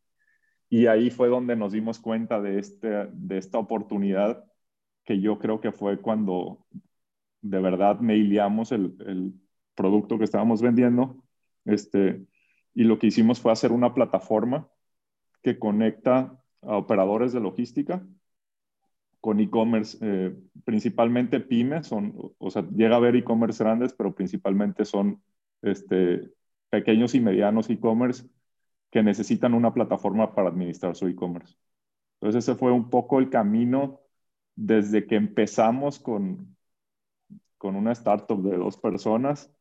y 0.69 0.87
ahí 0.87 1.11
fue 1.11 1.29
donde 1.29 1.57
nos 1.57 1.73
dimos 1.73 1.99
cuenta 1.99 2.41
de, 2.41 2.61
este, 2.61 3.09
de 3.13 3.39
esta 3.39 3.59
oportunidad 3.59 4.45
que 5.05 5.21
yo 5.21 5.41
creo 5.41 5.61
que 5.61 5.73
fue 5.73 6.01
cuando 6.01 6.65
de 7.43 7.61
verdad 7.61 7.99
mailamos 7.99 8.71
el, 8.71 8.95
el 9.05 9.33
producto 9.75 10.17
que 10.17 10.25
estábamos 10.27 10.63
vendiendo. 10.63 11.25
Este, 11.65 12.25
y 12.73 12.85
lo 12.85 13.01
que 13.01 13.09
hicimos 13.09 13.41
fue 13.41 13.51
hacer 13.51 13.73
una 13.73 13.95
plataforma 13.95 14.69
que 15.43 15.59
conecta 15.59 16.40
a 16.63 16.77
operadores 16.77 17.33
de 17.33 17.41
logística 17.41 18.07
con 19.21 19.41
e-commerce, 19.41 19.99
eh, 20.01 20.35
principalmente 20.65 21.41
pymes, 21.41 21.87
son, 21.87 22.15
o 22.39 22.51
sea, 22.51 22.67
llega 22.71 22.95
a 22.95 22.99
haber 22.99 23.17
e-commerce 23.17 23.63
grandes, 23.63 23.93
pero 23.93 24.15
principalmente 24.15 24.85
son 24.85 25.23
este, 25.63 26.31
pequeños 26.71 27.15
y 27.15 27.21
medianos 27.21 27.69
e-commerce 27.69 28.27
que 28.91 29.03
necesitan 29.03 29.55
una 29.55 29.75
plataforma 29.75 30.35
para 30.35 30.49
administrar 30.49 30.97
su 30.97 31.07
e-commerce. 31.07 31.57
Entonces 32.21 32.45
ese 32.45 32.59
fue 32.59 32.73
un 32.73 32.91
poco 32.91 33.19
el 33.19 33.31
camino 33.31 34.01
desde 34.57 35.07
que 35.07 35.17
empezamos 35.17 35.99
con, 35.99 36.57
con 37.59 37.77
una 37.77 37.93
startup 37.93 38.43
de 38.43 38.57
dos 38.57 38.77
personas, 38.79 39.53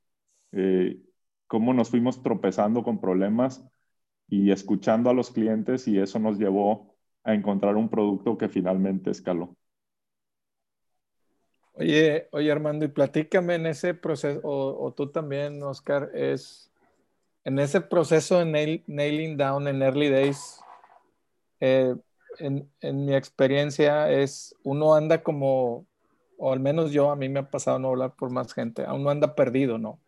eh, 0.51 1.01
cómo 1.47 1.73
nos 1.73 1.89
fuimos 1.89 2.23
tropezando 2.23 2.83
con 2.83 2.99
problemas 3.01 3.63
y 4.29 4.51
escuchando 4.51 5.09
a 5.09 5.13
los 5.13 5.31
clientes 5.31 5.87
y 5.87 5.99
eso 5.99 6.19
nos 6.19 6.37
llevó 6.37 6.95
a 7.23 7.33
encontrar 7.33 7.75
un 7.75 7.89
producto 7.89 8.37
que 8.37 8.49
finalmente 8.49 9.11
escaló. 9.11 9.55
Oye, 11.73 12.27
oye 12.31 12.51
Armando, 12.51 12.85
y 12.85 12.89
platícame 12.89 13.55
en 13.55 13.65
ese 13.65 13.93
proceso, 13.93 14.41
o, 14.43 14.93
tú 14.93 15.11
también, 15.11 15.63
Oscar, 15.63 16.11
es 16.13 16.71
en 17.45 17.57
ese 17.57 17.79
proceso 17.79 18.39
de 18.39 18.83
nailing 18.85 19.37
down 19.37 19.67
en 19.67 19.81
early 19.81 20.09
days, 20.09 20.59
eh, 21.61 21.95
en, 22.39 22.69
en, 22.81 23.05
mi 23.05 23.15
experiencia 23.15 24.11
es, 24.11 24.55
uno 24.63 24.93
anda 24.93 25.23
como, 25.23 25.85
o 26.37 26.51
al 26.51 26.59
menos 26.59 26.91
yo, 26.91 27.11
a 27.11 27.15
mí 27.15 27.29
me 27.29 27.39
ha 27.39 27.49
pasado 27.49 27.79
no 27.79 27.89
hablar 27.89 28.13
por 28.15 28.29
más 28.29 28.53
gente, 28.53 28.85
uno 28.91 29.09
anda 29.09 29.35
perdido, 29.35 29.77
¿no? 29.77 30.01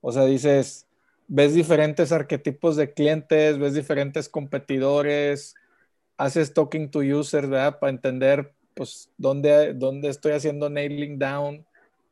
O 0.00 0.12
sea, 0.12 0.24
dices, 0.24 0.86
ves 1.30 1.54
diferentes 1.54 2.10
arquetipos 2.12 2.76
de 2.76 2.92
clientes, 2.92 3.56
ves 3.58 3.74
diferentes 3.74 4.28
competidores, 4.28 5.54
haces 6.18 6.52
talking 6.52 6.90
to 6.90 7.00
users, 7.00 7.48
¿verdad? 7.48 7.78
Para 7.78 7.92
entender, 7.92 8.52
pues, 8.74 9.10
dónde, 9.16 9.74
dónde 9.74 10.08
estoy 10.08 10.32
haciendo 10.32 10.68
nailing 10.68 11.18
down. 11.20 11.64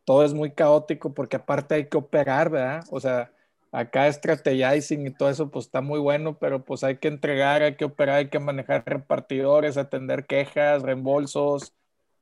Todo 0.04 0.24
es 0.24 0.32
muy 0.34 0.52
caótico 0.52 1.14
porque 1.14 1.36
aparte 1.36 1.74
hay 1.74 1.88
que 1.88 1.98
operar, 1.98 2.48
¿verdad? 2.50 2.84
O 2.90 3.00
sea, 3.00 3.32
acá 3.72 4.10
strategizing 4.12 5.06
y 5.06 5.10
todo 5.10 5.30
eso, 5.30 5.50
pues 5.50 5.66
está 5.66 5.80
muy 5.80 5.98
bueno, 5.98 6.38
pero 6.38 6.64
pues 6.64 6.84
hay 6.84 6.98
que 6.98 7.08
entregar, 7.08 7.62
hay 7.62 7.74
que 7.76 7.86
operar, 7.86 8.18
hay 8.18 8.28
que 8.28 8.38
manejar 8.38 8.84
repartidores, 8.86 9.76
atender 9.76 10.26
quejas, 10.26 10.82
reembolsos, 10.82 11.74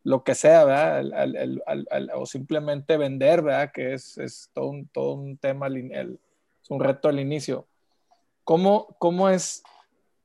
lo 0.02 0.24
que 0.24 0.34
sea, 0.34 0.64
¿verdad? 0.64 1.04
o 2.14 2.26
simplemente 2.26 2.96
vender, 2.96 3.42
¿verdad? 3.42 3.70
Que 3.72 3.94
es, 3.94 4.16
es 4.18 4.50
todo, 4.54 4.68
un, 4.68 4.88
todo 4.88 5.14
un 5.14 5.36
tema, 5.36 5.68
es 6.66 6.70
un 6.72 6.80
reto 6.80 7.08
al 7.08 7.20
inicio. 7.20 7.68
¿Cómo, 8.42 8.96
cómo, 8.98 9.30
es, 9.30 9.62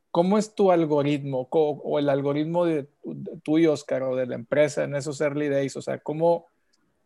cómo 0.10 0.40
es 0.40 0.56
tu 0.56 0.72
algoritmo 0.72 1.48
o, 1.52 2.00
el 2.00 2.10
algoritmo 2.10 2.66
de, 2.66 2.90
tuyo, 3.44 3.74
Oscar, 3.74 4.04
o 4.04 4.16
de 4.16 4.26
la 4.26 4.36
empresa 4.36 4.84
en 4.84 4.96
esos 4.96 5.22
early 5.22 5.50
days? 5.50 5.76
O 5.78 5.84
sea, 5.84 6.00
¿cómo, 6.00 6.48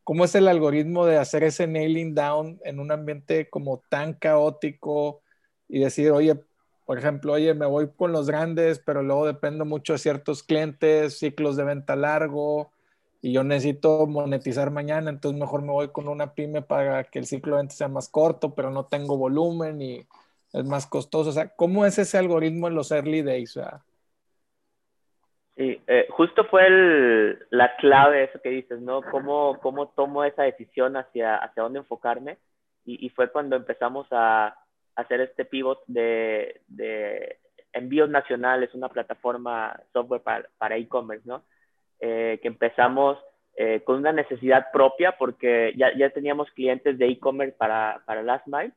¿cómo 0.06 0.24
es 0.24 0.36
el 0.36 0.48
algoritmo 0.48 1.06
de 1.06 1.18
hacer 1.18 1.44
ese 1.44 1.68
nailing 1.68 2.16
down 2.16 2.62
en 2.64 2.80
un 2.80 2.92
ambiente 2.92 3.50
como 3.50 3.84
tan 3.90 4.14
caótico 4.14 5.22
y 5.68 5.80
decir, 5.80 6.12
oye, 6.12 6.40
por 6.86 6.98
ejemplo, 6.98 7.34
oye, 7.34 7.54
me 7.54 7.66
voy 7.66 7.90
con 7.90 8.14
los 8.14 8.28
grandes, 8.28 8.80
pero 8.80 9.04
luego 9.04 9.26
dependo 9.26 9.66
mucho 9.66 9.94
de 9.94 10.00
ciertos 10.00 10.44
clientes, 10.44 11.20
ciclos 11.20 11.58
de 11.58 11.66
venta 11.66 11.98
largo, 11.98 12.72
y 13.22 13.34
yo 13.34 13.44
necesito 13.44 14.06
monetizar 14.08 14.72
mañana, 14.72 15.10
entonces 15.10 15.40
mejor 15.40 15.62
me 15.62 15.72
voy 15.72 15.88
con 15.90 16.08
una 16.08 16.34
pyme 16.34 16.62
para 16.62 17.06
que 17.06 17.20
el 17.20 17.26
ciclo 17.26 17.56
de 17.56 17.62
venta 17.62 17.76
sea 17.76 17.88
más 17.88 18.10
corto, 18.10 18.54
pero 18.54 18.70
no 18.70 18.86
tengo 18.86 19.18
volumen 19.18 19.82
y 19.82 20.08
es 20.54 20.64
más 20.66 20.88
costoso. 20.88 21.30
O 21.30 21.34
sea, 21.34 21.50
¿cómo 21.50 21.86
es 21.86 21.98
ese 21.98 22.18
algoritmo 22.18 22.68
en 22.68 22.76
los 22.76 22.92
early 22.92 23.22
days? 23.22 23.60
Sí, 25.58 25.82
eh, 25.88 26.08
justo 26.12 26.46
fue 26.46 26.68
la 27.50 27.76
clave 27.78 28.26
eso 28.26 28.40
que 28.42 28.50
dices, 28.50 28.82
¿no? 28.82 29.02
¿Cómo, 29.02 29.60
cómo 29.62 29.88
tomo 29.90 30.24
esa 30.24 30.44
decisión 30.44 30.98
hacia, 30.98 31.38
hacia 31.38 31.64
dónde 31.64 31.80
enfocarme? 31.80 32.38
Y, 32.88 33.10
fue 33.10 33.32
cuando 33.32 33.56
empezamos 33.56 34.06
a, 34.12 34.56
hacer 34.96 35.20
este 35.20 35.44
pivot 35.44 35.84
de, 35.88 36.62
de 36.68 37.40
envíos 37.74 38.10
nacionales, 38.10 38.74
una 38.76 38.90
plataforma 38.90 39.78
software 39.92 40.22
para 40.58 40.78
e-commerce, 40.78 41.28
¿no? 41.28 41.44
Eh, 42.08 42.40
que 42.40 42.48
empezamos 42.48 43.18
eh, 43.56 43.82
con 43.84 43.96
una 43.98 44.12
necesidad 44.12 44.68
propia 44.72 45.14
porque 45.18 45.74
ya, 45.76 45.92
ya 45.98 46.12
teníamos 46.12 46.52
clientes 46.52 47.00
de 47.00 47.08
e-commerce 47.08 47.56
para, 47.58 48.04
para 48.06 48.22
Last 48.22 48.46
Mile. 48.46 48.74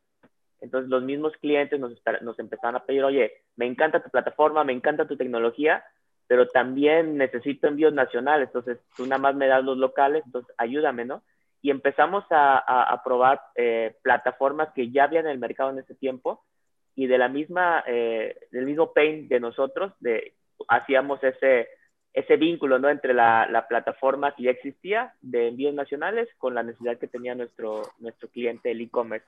Entonces 0.63 0.89
los 0.89 1.03
mismos 1.03 1.35
clientes 1.37 1.79
nos, 1.79 1.93
nos 2.23 2.39
empezaron 2.39 2.77
a 2.77 2.87
pedir, 2.87 3.05
oye, 3.05 3.33
me 3.57 3.67
encanta 3.67 4.03
tu 4.03 4.09
plataforma, 4.09 4.65
me 4.65 4.73
encanta 4.73 5.07
tu 5.07 5.19
tecnología, 5.19 5.85
pero 6.27 6.49
también 6.49 7.19
necesito 7.19 7.69
envíos 7.69 7.93
nacionales, 7.93 8.49
entonces 8.49 8.79
tú 8.97 9.05
nada 9.05 9.21
más 9.21 9.35
me 9.35 9.47
das 9.47 9.63
los 9.63 9.77
locales, 9.77 10.23
entonces 10.25 10.55
ayúdame, 10.57 11.05
¿no? 11.05 11.23
y 11.61 11.71
empezamos 11.71 12.25
a, 12.31 12.59
a, 12.83 13.03
probar 13.03 13.41
eh, 13.57 13.97
plataformas 14.03 14.71
que 14.75 14.91
ya 14.91 15.05
había 15.05 15.21
en 15.21 15.27
el 15.27 15.39
mercado 15.39 15.71
en 15.71 15.81
ese 15.81 15.95
tiempo 15.95 16.45
y 16.95 17.07
de 17.07 17.19
la 17.19 17.29
misma, 17.29 17.85
eh, 17.87 18.39
del 18.53 18.65
mismo 18.65 18.93
pain 18.93 19.29
de 19.29 19.41
nosotros, 19.41 19.93
de, 20.01 20.35
hacíamos 20.69 21.23
ese, 21.23 21.69
ese 22.13 22.37
vínculo 22.37 22.79
¿no? 22.79 22.89
entre 22.89 23.15
la, 23.15 23.47
la, 23.51 23.69
plataforma 23.69 24.35
que 24.35 24.45
ya 24.45 24.51
existía 24.51 25.15
de 25.21 25.49
envíos 25.49 25.75
nacionales 25.75 26.29
con 26.39 26.55
la 26.55 26.63
necesidad 26.63 26.99
que 26.99 27.07
tenía 27.07 27.35
nuestro, 27.35 27.83
nuestro 28.01 28.29
cliente, 28.29 28.71
el 28.71 28.81
e-commerce. 28.81 29.27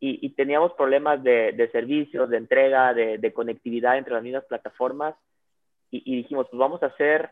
Y, 0.00 0.24
y, 0.24 0.30
teníamos 0.30 0.72
problemas 0.74 1.22
de, 1.22 1.52
de, 1.52 1.70
servicios, 1.70 2.28
de 2.28 2.36
entrega, 2.36 2.92
de, 2.92 3.18
de, 3.18 3.32
conectividad 3.32 3.96
entre 3.96 4.14
las 4.14 4.22
mismas 4.22 4.44
plataformas. 4.44 5.14
Y, 5.90 6.02
y 6.04 6.16
dijimos, 6.18 6.46
pues 6.50 6.58
vamos 6.58 6.82
a 6.82 6.86
hacer 6.86 7.30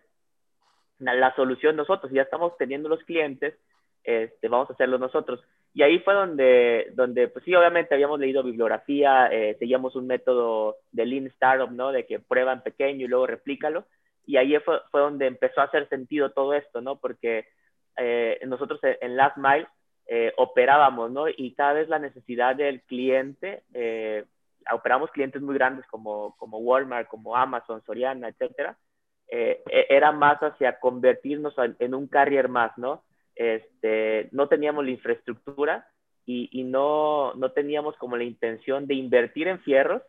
la, 0.99 1.15
la 1.15 1.35
solución 1.37 1.77
nosotros. 1.77 2.11
Ya 2.13 2.23
estamos 2.23 2.57
teniendo 2.57 2.89
los 2.89 3.03
clientes, 3.05 3.55
este, 4.03 4.49
vamos 4.49 4.71
a 4.71 4.73
hacerlo 4.73 4.99
nosotros. 4.99 5.45
Y 5.75 5.83
ahí 5.83 5.99
fue 5.99 6.15
donde, 6.15 6.91
donde 6.95 7.29
pues 7.29 7.45
sí, 7.45 7.55
obviamente 7.55 7.95
habíamos 7.95 8.19
leído 8.19 8.43
bibliografía, 8.43 9.27
eh, 9.31 9.57
seguíamos 9.59 9.95
un 9.95 10.07
método 10.07 10.77
de 10.91 11.05
Lean 11.05 11.27
Startup, 11.27 11.71
¿no? 11.71 11.93
De 11.93 12.07
que 12.07 12.19
prueban 12.19 12.63
pequeño 12.63 13.05
y 13.05 13.09
luego 13.09 13.27
replícalo. 13.27 13.85
Y 14.27 14.37
ahí 14.37 14.59
fue, 14.59 14.81
fue 14.91 15.01
donde 15.01 15.27
empezó 15.27 15.61
a 15.61 15.65
hacer 15.65 15.89
sentido 15.89 16.31
todo 16.31 16.53
esto, 16.53 16.81
¿no? 16.81 16.97
Porque 16.99 17.47
eh, 17.97 18.41
nosotros 18.47 18.81
en 18.83 19.17
Last 19.17 19.37
Mile 19.37 19.69
eh, 20.07 20.33
operábamos, 20.37 21.11
¿no? 21.11 21.29
Y 21.29 21.55
cada 21.55 21.73
vez 21.73 21.89
la 21.89 21.99
necesidad 21.99 22.57
del 22.57 22.83
cliente, 22.83 23.63
operamos 24.73 25.11
clientes 25.11 25.41
muy 25.41 25.55
grandes 25.55 25.87
como, 25.87 26.37
como 26.37 26.59
Walmart, 26.59 27.09
como 27.09 27.37
Amazon, 27.37 27.83
Soriana, 27.85 28.29
etcétera, 28.29 28.77
e, 29.29 29.63
era 29.89 30.13
más 30.13 30.39
hacia 30.41 30.79
convertirnos 30.81 31.55
en 31.79 31.95
un 31.95 32.09
carrier 32.09 32.49
más, 32.49 32.77
¿no? 32.77 33.05
este, 33.37 34.29
no 34.33 34.49
teníamos 34.49 34.85
la 34.85 34.91
infraestructura 34.91 35.87
y, 36.29 36.65
no, 36.65 37.35
no, 37.35 37.53
teníamos 37.53 37.97
como 37.99 38.17
la 38.17 38.25
intención 38.25 38.89
de 38.89 38.95
invertir 38.95 39.47
en 39.47 39.61
fierros 39.61 40.03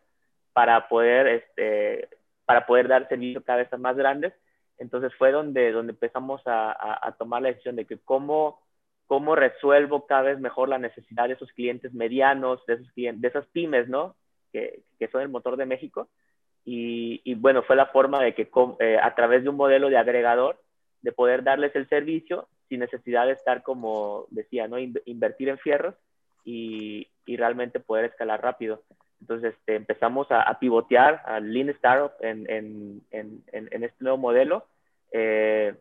para 0.52 0.88
poder, 0.88 1.28
este, 1.28 2.08
para 2.48 2.64
poder 2.64 2.88
dar 2.88 3.06
servicios 3.10 3.44
cada 3.44 3.58
vez 3.58 3.68
más 3.78 3.94
grandes. 3.94 4.32
Entonces 4.78 5.12
fue 5.18 5.32
donde, 5.32 5.70
donde 5.70 5.92
empezamos 5.92 6.40
a, 6.46 7.06
a, 7.06 7.12
tomar 7.12 7.42
la 7.42 7.48
decisión 7.48 7.76
de 7.76 7.84
que 7.84 7.98
cómo, 7.98 8.62
cómo 9.06 9.36
resuelvo 9.36 10.06
cada 10.06 10.22
vez 10.22 10.40
mejor 10.40 10.70
la 10.70 10.78
necesidad 10.78 11.28
de 11.28 11.34
esos 11.34 11.52
clientes 11.52 11.92
medianos, 11.92 12.64
de, 12.64 12.74
esos 12.74 12.90
clientes, 12.92 13.20
de 13.20 13.28
esas 13.28 13.46
pymes, 13.48 13.86
¿no? 13.90 14.16
Que, 14.50 14.80
que 14.98 15.08
son 15.08 15.20
el 15.20 15.28
motor 15.28 15.58
de 15.58 15.66
México. 15.66 16.08
y, 16.64 17.34
bueno, 17.34 17.62
fue 17.64 17.76
la 17.76 17.86
forma 17.88 18.22
de 18.22 18.34
que 18.34 18.48
eh, 18.80 18.98
a 19.02 19.14
través 19.14 19.42
de 19.42 19.50
un 19.50 19.56
modelo 19.56 19.90
de 19.90 19.98
agregador, 19.98 20.58
de 21.02 21.12
poder 21.12 21.44
darles 21.44 21.76
el 21.76 21.86
servicio 21.90 22.48
sin 22.70 22.80
necesidad 22.80 23.26
de 23.26 23.32
estar, 23.32 23.62
como 23.62 24.26
decía, 24.30 24.68
¿no? 24.68 24.78
invertir 24.78 25.50
en 25.50 25.58
fierros 25.58 25.96
y, 26.46 27.08
y, 27.26 27.36
realmente 27.36 27.78
poder 27.78 28.06
escalar 28.06 28.40
rápido. 28.40 28.84
Entonces 29.20 29.54
este, 29.54 29.76
empezamos 29.76 30.30
a, 30.30 30.42
a, 30.42 30.58
pivotear 30.58 31.22
al 31.26 31.52
Lean 31.52 31.70
Startup 31.70 32.12
en, 32.20 32.48
en, 32.50 33.02
en, 33.10 33.42
en 33.52 33.84
este 33.84 33.96
nuevo 34.00 34.18
modelo. 34.18 34.66
Eh, 35.12 35.74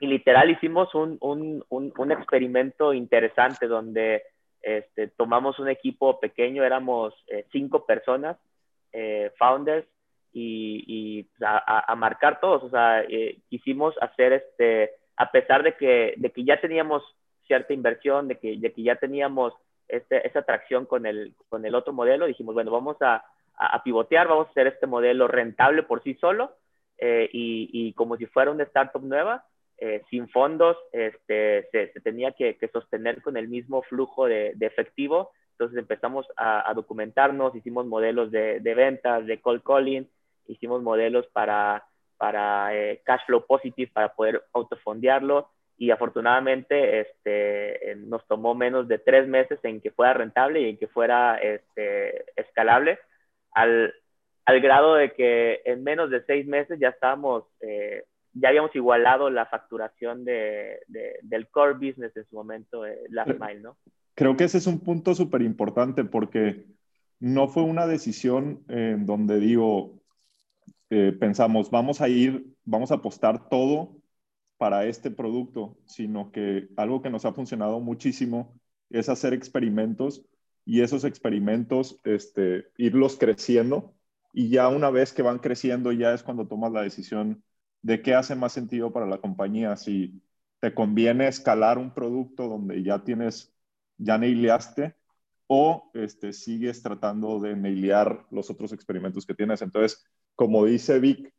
y 0.00 0.06
literal 0.06 0.50
hicimos 0.50 0.94
un, 0.94 1.18
un, 1.20 1.64
un, 1.68 2.12
experimento 2.12 2.92
interesante 2.92 3.66
donde 3.66 4.22
este, 4.60 5.08
tomamos 5.08 5.58
un 5.58 5.68
equipo 5.68 6.18
pequeño, 6.20 6.64
éramos 6.64 7.14
eh, 7.28 7.46
cinco 7.52 7.86
personas, 7.86 8.36
eh, 8.92 9.32
founders, 9.38 9.86
y, 10.32 10.84
y 10.86 11.22
pues, 11.22 11.42
a, 11.42 11.92
a, 11.92 11.94
marcar 11.94 12.40
todos. 12.40 12.64
O 12.64 12.70
sea, 12.70 13.02
eh, 13.02 13.38
quisimos 13.48 13.94
hacer 14.00 14.32
este, 14.32 14.90
a 15.16 15.30
pesar 15.30 15.62
de 15.62 15.76
que, 15.76 16.14
de 16.16 16.30
que 16.30 16.44
ya 16.44 16.60
teníamos 16.60 17.02
cierta 17.46 17.72
inversión, 17.72 18.26
de 18.28 18.38
que, 18.38 18.56
de 18.58 18.72
que 18.72 18.82
ya 18.82 18.96
teníamos 18.96 19.54
este, 19.88 20.26
esa 20.26 20.40
atracción 20.40 20.86
con 20.86 21.06
el, 21.06 21.34
con 21.48 21.64
el 21.64 21.74
otro 21.74 21.92
modelo, 21.92 22.26
dijimos, 22.26 22.54
bueno, 22.54 22.70
vamos 22.70 22.96
a, 23.00 23.24
a, 23.56 23.82
pivotear, 23.82 24.28
vamos 24.28 24.48
a 24.48 24.50
hacer 24.50 24.66
este 24.66 24.86
modelo 24.86 25.28
rentable 25.28 25.82
por 25.82 26.02
sí 26.02 26.14
solo 26.14 26.52
y, 26.98 27.68
y, 27.72 27.92
como 27.92 28.16
si 28.16 28.26
fuera 28.26 28.50
una 28.50 28.62
startup 28.64 29.02
nueva 29.02 29.44
eh, 29.78 30.02
sin 30.08 30.28
fondos, 30.28 30.76
este, 30.92 31.68
se, 31.72 31.88
tenía 32.00 32.32
que, 32.32 32.56
sostener 32.72 33.20
con 33.22 33.36
el 33.36 33.48
mismo 33.48 33.82
flujo 33.82 34.26
de, 34.26 34.54
efectivo. 34.60 35.32
Entonces 35.52 35.78
empezamos 35.78 36.26
a, 36.36 36.72
documentarnos, 36.74 37.54
hicimos 37.54 37.86
modelos 37.86 38.30
de, 38.30 38.60
ventas, 38.60 39.26
de 39.26 39.40
cold 39.40 39.62
calling, 39.62 40.08
hicimos 40.46 40.82
modelos 40.82 41.26
para, 41.32 41.84
para 42.16 42.74
eh, 42.74 43.02
cash 43.04 43.22
flow 43.26 43.46
positive, 43.46 43.90
para 43.92 44.14
poder 44.14 44.44
autofondearlo 44.52 45.50
y 45.76 45.90
afortunadamente 45.90 47.00
este, 47.00 47.96
nos 47.96 48.26
tomó 48.26 48.54
menos 48.54 48.86
de 48.88 48.98
tres 48.98 49.26
meses 49.28 49.58
en 49.62 49.80
que 49.80 49.90
fuera 49.90 50.14
rentable 50.14 50.60
y 50.60 50.70
en 50.70 50.78
que 50.78 50.86
fuera 50.86 51.36
este, 51.36 52.24
escalable, 52.40 52.98
al, 53.52 53.92
al 54.44 54.60
grado 54.60 54.94
de 54.94 55.12
que 55.12 55.62
en 55.64 55.82
menos 55.82 56.10
de 56.10 56.24
seis 56.24 56.46
meses 56.46 56.78
ya 56.78 56.88
estábamos 56.88 57.44
eh, 57.60 58.04
ya 58.34 58.48
habíamos 58.48 58.74
igualado 58.74 59.30
la 59.30 59.46
facturación 59.46 60.24
de, 60.24 60.80
del 61.22 61.48
core 61.48 61.74
business 61.74 62.16
en 62.16 62.26
su 62.26 62.34
momento, 62.34 62.84
eh, 62.84 62.98
Last 63.10 63.40
Mile, 63.40 63.60
¿no? 63.60 63.76
Creo 64.14 64.36
que 64.36 64.44
ese 64.44 64.58
es 64.58 64.66
un 64.66 64.80
punto 64.80 65.14
súper 65.14 65.42
importante 65.42 66.04
porque 66.04 66.66
no 67.20 67.48
fue 67.48 67.62
una 67.62 67.86
decisión 67.86 68.64
en 68.68 69.06
donde 69.06 69.38
digo, 69.38 70.00
eh, 70.90 71.12
pensamos, 71.18 71.70
vamos 71.70 72.00
a 72.00 72.08
ir, 72.08 72.44
vamos 72.64 72.90
a 72.90 72.96
apostar 72.96 73.48
todo 73.48 73.96
para 74.56 74.86
este 74.86 75.10
producto, 75.10 75.76
sino 75.86 76.30
que 76.32 76.68
algo 76.76 77.02
que 77.02 77.10
nos 77.10 77.24
ha 77.24 77.32
funcionado 77.32 77.80
muchísimo 77.80 78.58
es 78.90 79.08
hacer 79.08 79.32
experimentos 79.34 80.24
y 80.64 80.82
esos 80.82 81.04
experimentos, 81.04 82.00
este, 82.04 82.66
irlos 82.76 83.16
creciendo 83.18 83.94
y 84.32 84.48
ya 84.50 84.68
una 84.68 84.90
vez 84.90 85.12
que 85.12 85.22
van 85.22 85.38
creciendo 85.38 85.92
ya 85.92 86.12
es 86.14 86.22
cuando 86.22 86.48
tomas 86.48 86.72
la 86.72 86.82
decisión 86.82 87.42
de 87.82 88.02
qué 88.02 88.14
hace 88.14 88.34
más 88.34 88.52
sentido 88.52 88.92
para 88.92 89.06
la 89.06 89.18
compañía, 89.18 89.76
si 89.76 90.22
te 90.60 90.74
conviene 90.74 91.28
escalar 91.28 91.78
un 91.78 91.92
producto 91.92 92.48
donde 92.48 92.82
ya 92.82 93.04
tienes, 93.04 93.54
ya 93.98 94.18
naileaste, 94.18 94.96
o 95.46 95.90
este, 95.94 96.32
sigues 96.32 96.82
tratando 96.82 97.38
de 97.40 97.54
nailear 97.54 98.26
los 98.30 98.50
otros 98.50 98.72
experimentos 98.72 99.26
que 99.26 99.34
tienes. 99.34 99.62
Entonces, 99.62 100.04
como 100.34 100.64
dice 100.64 100.98
Vic, 100.98 101.32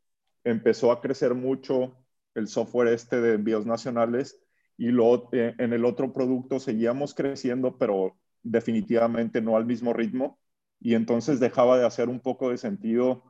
empezó 0.43 0.91
a 0.91 1.01
crecer 1.01 1.33
mucho 1.33 1.97
el 2.35 2.47
software 2.47 2.89
este 2.89 3.19
de 3.21 3.33
envíos 3.35 3.65
nacionales 3.65 4.39
y 4.77 4.87
lo, 4.87 5.29
eh, 5.31 5.55
en 5.57 5.73
el 5.73 5.85
otro 5.85 6.13
producto 6.13 6.59
seguíamos 6.59 7.13
creciendo, 7.13 7.77
pero 7.77 8.17
definitivamente 8.43 9.41
no 9.41 9.57
al 9.57 9.65
mismo 9.65 9.93
ritmo. 9.93 10.39
Y 10.79 10.93
entonces 10.93 11.39
dejaba 11.39 11.77
de 11.79 11.85
hacer 11.85 12.09
un 12.09 12.19
poco 12.19 12.51
de 12.51 12.57
sentido 12.57 13.23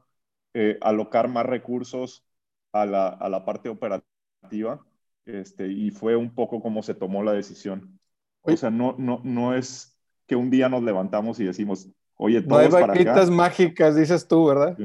eh, 0.54 0.78
alocar 0.82 1.28
más 1.30 1.46
recursos 1.46 2.26
a 2.74 2.86
la, 2.86 3.08
a 3.08 3.30
la 3.30 3.46
parte 3.46 3.70
operativa 3.70 4.86
este, 5.26 5.68
y 5.68 5.92
fue 5.92 6.16
un 6.16 6.34
poco 6.34 6.62
como 6.62 6.84
se 6.84 6.94
tomó 6.94 7.24
la 7.24 7.34
decisión. 7.34 8.00
O 8.42 8.56
sea, 8.56 8.70
no, 8.70 8.96
no, 8.98 9.22
no 9.24 9.56
es 9.56 9.98
que 10.28 10.36
un 10.36 10.50
día 10.50 10.70
nos 10.70 10.84
levantamos 10.84 11.40
y 11.40 11.46
decimos, 11.46 11.90
oye, 12.16 12.42
todos 12.42 12.70
no 12.70 12.78
hay 12.78 12.84
vaquitas 12.88 13.30
mágicas, 13.30 13.96
dices 13.96 14.28
tú, 14.28 14.46
¿verdad? 14.46 14.78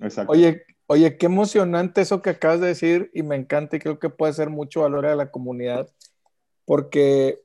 Exacto. 0.00 0.32
Oye, 0.32 0.62
oye, 0.88 1.16
qué 1.16 1.26
emocionante 1.26 2.00
eso 2.00 2.22
que 2.22 2.30
acabas 2.30 2.60
de 2.60 2.68
decir 2.68 3.10
y 3.14 3.22
me 3.22 3.36
encanta 3.36 3.76
y 3.76 3.80
creo 3.80 3.98
que 4.00 4.10
puede 4.10 4.32
ser 4.32 4.50
mucho 4.50 4.82
valor 4.82 5.06
a 5.06 5.16
la 5.16 5.30
comunidad 5.30 5.88
porque, 6.66 7.40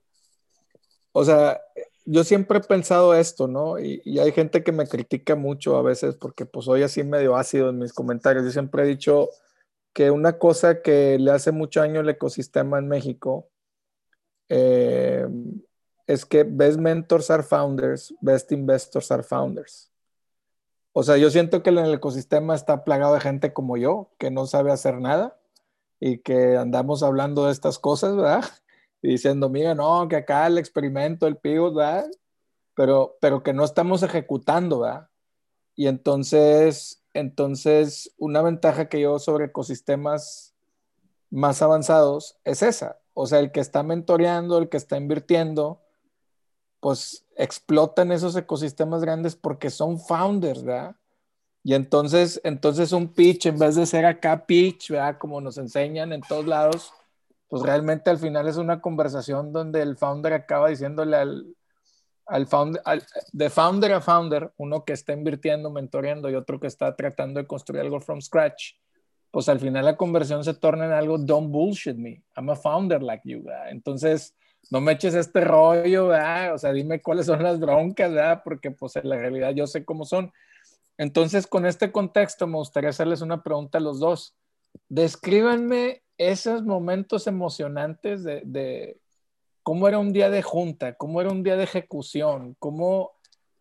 o 1.14 1.24
sea, 1.24 1.62
yo 2.06 2.24
siempre 2.24 2.60
he 2.60 2.62
pensado 2.62 3.14
esto, 3.14 3.48
¿no? 3.48 3.80
Y, 3.80 4.02
hay 4.20 4.32
gente 4.34 4.64
que 4.64 4.72
me 4.72 4.88
critica 4.88 5.36
mucho 5.36 5.78
a 5.78 5.84
veces 5.84 6.16
porque 6.16 6.46
pues 6.46 6.66
soy 6.66 6.84
así 6.84 7.04
medio 7.04 7.36
ácido 7.38 7.70
en 7.70 7.80
mis 7.80 7.94
comentarios. 7.94 8.44
Yo 8.46 8.52
siempre 8.52 8.84
he 8.84 8.88
dicho, 8.88 9.30
que 9.94 10.10
una 10.12 10.40
cosa 10.40 10.82
que 10.82 11.18
le 11.20 11.32
hace 11.32 11.52
mucho 11.52 11.80
daño 11.80 12.02
al 12.02 12.10
ecosistema 12.10 12.80
en 12.80 12.88
México 12.88 13.50
eh, 14.50 15.26
es 16.08 16.26
que 16.26 16.44
best 16.44 16.80
mentors 16.80 17.30
are 17.30 17.44
founders, 17.44 18.14
best 18.20 18.52
investors 18.52 19.12
are 19.12 19.24
founders. 19.24 19.93
O 20.94 21.04
sea, 21.04 21.18
yo 21.18 21.30
siento 21.30 21.64
que 21.64 21.72
el 21.72 21.94
ecosistema 21.94 22.56
está 22.56 22.84
plagado 22.84 23.16
de 23.16 23.20
gente 23.20 23.54
como 23.54 23.78
yo, 23.78 24.12
que 24.20 24.32
no 24.32 24.46
sabe 24.46 24.72
hacer 24.72 25.00
nada 25.02 25.38
y 26.00 26.20
que 26.20 26.56
andamos 26.58 27.04
hablando 27.04 27.46
de 27.46 27.52
estas 27.52 27.80
cosas, 27.80 28.16
¿verdad? 28.16 28.44
Y 29.06 29.10
diciendo, 29.10 29.50
mira, 29.50 29.76
no, 29.76 30.08
que 30.08 30.16
acá 30.16 30.48
el 30.48 30.58
experimento, 30.58 31.28
el 31.28 31.36
pivot, 31.36 31.76
¿verdad? 31.76 32.10
Pero, 32.74 33.18
pero 33.20 33.44
que 33.44 33.52
no 33.52 33.66
estamos 33.66 34.02
ejecutando, 34.02 34.80
¿verdad? 34.80 35.10
Y 35.76 35.88
entonces 35.88 37.04
entonces, 37.14 38.12
una 38.18 38.42
ventaja 38.42 38.90
que 38.90 39.00
yo 39.00 39.20
sobre 39.20 39.46
ecosistemas 39.46 40.56
más 41.30 41.62
avanzados 41.62 42.40
es 42.44 42.64
esa. 42.64 43.00
O 43.14 43.28
sea, 43.28 43.40
el 43.40 43.52
que 43.52 43.60
está 43.60 43.84
mentoreando, 43.84 44.58
el 44.58 44.70
que 44.70 44.78
está 44.78 44.98
invirtiendo, 44.98 45.83
pues 46.84 47.26
explotan 47.38 48.12
esos 48.12 48.36
ecosistemas 48.36 49.02
grandes 49.02 49.38
porque 49.38 49.70
son 49.70 50.02
founders, 50.02 50.66
¿verdad? 50.66 50.98
Y 51.64 51.76
entonces, 51.76 52.42
entonces 52.44 52.92
un 52.92 53.08
pitch, 53.08 53.46
en 53.46 53.58
vez 53.58 53.76
de 53.76 53.86
ser 53.86 54.06
acá 54.06 54.46
pitch, 54.46 54.92
¿verdad? 54.92 55.18
Como 55.18 55.40
nos 55.40 55.58
enseñan 55.58 56.12
en 56.12 56.20
todos 56.20 56.46
lados, 56.46 56.92
pues 57.48 57.64
realmente 57.64 58.10
al 58.10 58.18
final 58.18 58.50
es 58.50 58.58
una 58.58 58.82
conversación 58.82 59.54
donde 59.54 59.82
el 59.82 59.96
founder 59.96 60.34
acaba 60.34 60.68
diciéndole 60.68 61.16
al, 61.16 61.56
al 62.26 62.48
founder, 62.48 62.82
de 63.32 63.50
founder 63.50 63.94
a 63.94 64.02
founder, 64.02 64.52
uno 64.58 64.84
que 64.84 64.92
está 64.92 65.14
invirtiendo, 65.14 65.72
mentoreando 65.72 66.30
y 66.30 66.36
otro 66.36 66.60
que 66.60 66.68
está 66.68 66.98
tratando 66.98 67.40
de 67.40 67.48
construir 67.48 67.84
algo 67.84 68.02
from 68.02 68.20
scratch, 68.20 68.74
pues 69.32 69.48
al 69.48 69.62
final 69.62 69.86
la 69.86 69.96
conversión 69.96 70.44
se 70.44 70.54
torna 70.54 70.88
en 70.88 70.92
algo, 70.92 71.18
don't 71.18 71.50
bullshit 71.50 71.96
me, 71.96 72.22
I'm 72.36 72.50
a 72.50 72.58
founder 72.58 73.02
like 73.02 73.22
you, 73.24 73.42
Entonces, 73.70 74.36
no 74.72 74.82
me 74.82 74.94
eches 74.94 75.14
este 75.14 75.42
rollo, 75.42 76.08
¿verdad? 76.08 76.54
O 76.54 76.58
sea, 76.58 76.72
dime 76.74 77.02
cuáles 77.02 77.26
son 77.26 77.44
las 77.44 77.60
broncas, 77.60 78.12
¿verdad? 78.12 78.42
Porque 78.44 78.72
pues 78.72 78.96
en 78.96 79.10
la 79.10 79.18
realidad 79.18 79.52
yo 79.54 79.68
sé 79.68 79.86
cómo 79.86 80.06
son. 80.06 80.32
Entonces, 80.98 81.48
con 81.48 81.66
este 81.66 81.92
contexto, 81.92 82.48
me 82.48 82.58
gustaría 82.58 82.90
hacerles 82.90 83.22
una 83.22 83.44
pregunta 83.44 83.78
a 83.78 83.82
los 83.82 84.00
dos. 84.00 84.36
Descríbanme 84.90 86.04
esos 86.18 86.64
momentos 86.64 87.28
emocionantes 87.28 88.24
de, 88.24 88.42
de 88.46 88.98
cómo 89.64 89.88
era 89.88 89.98
un 89.98 90.14
día 90.14 90.30
de 90.30 90.42
junta, 90.42 90.94
cómo 90.96 91.22
era 91.22 91.32
un 91.32 91.44
día 91.44 91.56
de 91.56 91.64
ejecución, 91.64 92.56
cómo, 92.60 93.12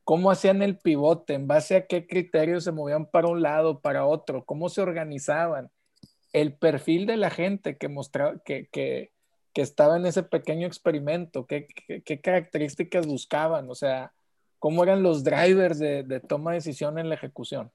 cómo 0.04 0.30
hacían 0.30 0.62
el 0.62 0.78
pivote, 0.78 1.34
en 1.34 1.46
base 1.46 1.76
a 1.76 1.86
qué 1.86 2.06
criterios 2.06 2.64
se 2.64 2.72
movían 2.72 3.06
para 3.06 3.28
un 3.28 3.40
lado, 3.40 3.80
para 3.80 4.04
otro, 4.04 4.44
cómo 4.44 4.68
se 4.68 4.82
organizaban, 4.82 5.70
el 6.32 6.54
perfil 6.54 7.06
de 7.06 7.16
la 7.16 7.30
gente 7.30 7.76
que 7.76 7.88
mostraba, 7.88 8.38
que, 8.44 8.68
que, 8.70 9.12
que 9.52 9.62
estaba 9.62 9.96
en 9.96 10.06
ese 10.06 10.22
pequeño 10.22 10.66
experimento, 10.66 11.46
qué, 11.46 11.66
características 12.22 13.06
buscaban, 13.06 13.68
o 13.70 13.74
sea, 13.74 14.12
cómo 14.58 14.82
eran 14.82 15.02
los 15.02 15.24
drivers 15.24 15.78
de, 15.78 16.20
toma 16.20 16.52
de 16.52 16.58
decisión 16.58 16.98
en 16.98 17.08
la 17.08 17.14
ejecución. 17.14 17.70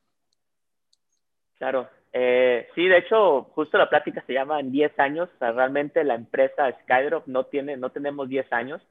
Claro, 1.57 1.89
eh, 2.13 2.67
sí, 2.75 2.87
de 2.87 2.99
hecho, 2.99 3.43
justo 3.53 3.77
la 3.77 3.89
plática 3.89 4.23
se 4.25 4.33
llama 4.33 4.59
en 4.59 4.71
10 4.71 4.99
años. 4.99 5.29
O 5.35 5.37
sea, 5.37 5.51
realmente 5.51 6.03
la 6.03 6.15
empresa 6.15 6.71
Skydrop 6.83 7.27
no 7.27 7.45
tiene, 7.45 7.77
no 7.77 7.91
tenemos 7.91 8.29
10 8.29 8.51
años, 8.53 8.81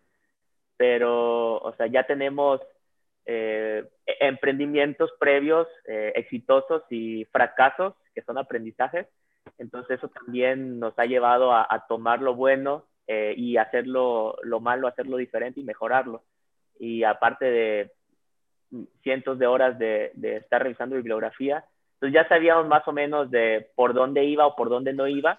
pero, 0.76 1.58
o 1.58 1.74
sea, 1.76 1.86
ya 1.86 2.04
tenemos 2.04 2.60
eh, 3.24 3.84
emprendimientos 4.20 5.10
previos 5.18 5.66
eh, 5.86 6.12
exitosos 6.14 6.82
y 6.90 7.24
fracasos 7.26 7.94
que 8.14 8.22
son 8.22 8.38
aprendizajes. 8.38 9.06
Entonces 9.58 9.98
eso 9.98 10.08
también 10.08 10.78
nos 10.78 10.98
ha 10.98 11.04
llevado 11.04 11.52
a, 11.54 11.84
tomar 11.88 12.20
lo 12.20 12.34
bueno 12.34 12.84
y 13.08 13.56
hacerlo 13.56 14.36
lo 14.42 14.60
malo, 14.60 14.88
hacerlo 14.88 15.16
diferente 15.16 15.60
y 15.60 15.64
mejorarlo. 15.64 16.22
Y 16.78 17.04
aparte 17.04 17.44
de 17.44 17.92
cientos 19.02 19.38
de 19.38 19.46
horas 19.46 19.78
de, 19.78 20.10
de 20.14 20.36
estar 20.36 20.62
revisando 20.62 20.96
bibliografía, 20.96 21.64
Entonces 21.94 22.14
ya 22.14 22.28
sabíamos 22.28 22.66
más 22.66 22.86
o 22.86 22.92
menos 22.92 23.30
de 23.30 23.70
por 23.74 23.94
dónde 23.94 24.24
iba 24.24 24.46
o 24.46 24.56
por 24.56 24.68
dónde 24.68 24.92
no 24.92 25.06
iba. 25.06 25.38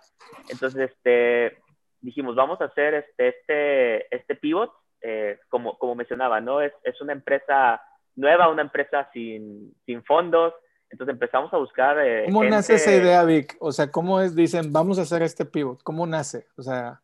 Entonces, 0.50 0.90
este, 0.92 1.58
dijimos, 2.02 2.36
vamos 2.36 2.60
a 2.62 2.66
hacer 2.66 2.94
este, 2.96 3.28
este, 3.28 4.16
este 4.16 4.36
pivot, 4.36 4.72
eh, 5.02 5.40
como, 5.50 5.78
como 5.78 5.96
mencionaba, 5.96 6.42
¿no? 6.42 6.62
Es, 6.62 6.74
es 6.84 7.00
una 7.02 7.14
empresa 7.14 7.82
nueva, 8.16 8.50
una 8.50 8.64
empresa 8.64 9.10
sin, 9.14 9.74
sin 9.86 10.04
fondos. 10.04 10.54
Entonces 10.90 11.14
empezamos 11.14 11.54
a 11.54 11.58
buscar... 11.58 11.98
Eh, 12.00 12.26
¿Cómo 12.26 12.44
nace 12.44 12.76
esa 12.76 12.94
idea, 12.94 13.24
Vic? 13.24 13.58
O 13.60 13.72
sea, 13.72 13.92
¿cómo 13.92 14.22
es, 14.22 14.36
dicen, 14.36 14.72
vamos 14.72 15.00
a 15.00 15.02
hacer 15.02 15.22
este 15.22 15.46
pivot? 15.46 15.84
¿Cómo 15.84 16.08
nace? 16.08 16.48
O 16.56 16.64
sea, 16.64 17.02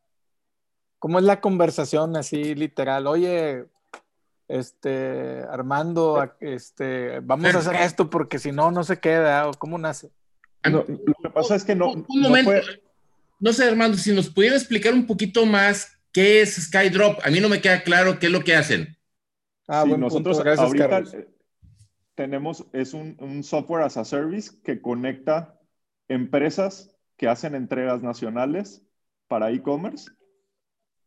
¿cómo 0.99 1.19
es 1.19 1.25
la 1.25 1.41
conversación 1.41 2.15
así 2.15 2.55
literal? 2.55 3.07
Oye, 3.07 3.65
este, 4.47 5.43
Armando, 5.49 6.33
este, 6.39 7.19
vamos 7.21 7.53
a 7.55 7.59
hacer 7.59 7.75
esto 7.75 8.09
porque 8.09 8.39
si 8.39 8.51
no, 8.51 8.71
no 8.71 8.83
se 8.83 8.99
queda, 8.99 9.47
o 9.47 9.53
cómo 9.53 9.77
nace. 9.77 10.11
lo 10.63 10.85
que 10.85 11.29
pasa 11.33 11.55
es 11.55 11.65
que 11.65 11.75
no. 11.75 11.91
Un, 11.91 12.21
momento. 12.21 12.51
No, 13.39 13.51
sé, 13.51 13.67
Armando, 13.67 13.97
si 13.97 14.13
nos 14.13 14.29
pudiera 14.29 14.55
explicar 14.55 14.93
un 14.93 15.05
poquito 15.05 15.45
más 15.45 15.99
qué 16.13 16.41
es 16.41 16.55
SkyDrop. 16.55 17.19
A 17.25 17.29
mí 17.29 17.41
no 17.41 17.49
me 17.49 17.59
queda 17.59 17.83
claro 17.83 18.19
qué 18.19 18.27
es 18.27 18.31
lo 18.31 18.43
que 18.43 18.55
hacen. 18.55 18.97
Ah, 19.67 19.83
bueno, 19.83 20.05
nosotros 20.05 20.41
Gracias, 20.41 20.65
ahorita 20.65 21.03
tenemos, 22.15 22.67
es 22.73 22.93
un, 22.93 23.17
un 23.19 23.43
software 23.43 23.83
as 23.83 23.97
a 23.97 24.05
service 24.05 24.51
que 24.63 24.81
conecta 24.81 25.59
empresas 26.07 26.95
que 27.17 27.27
hacen 27.27 27.55
entregas 27.55 28.01
nacionales 28.01 28.85
para 29.27 29.51
e-commerce 29.51 30.11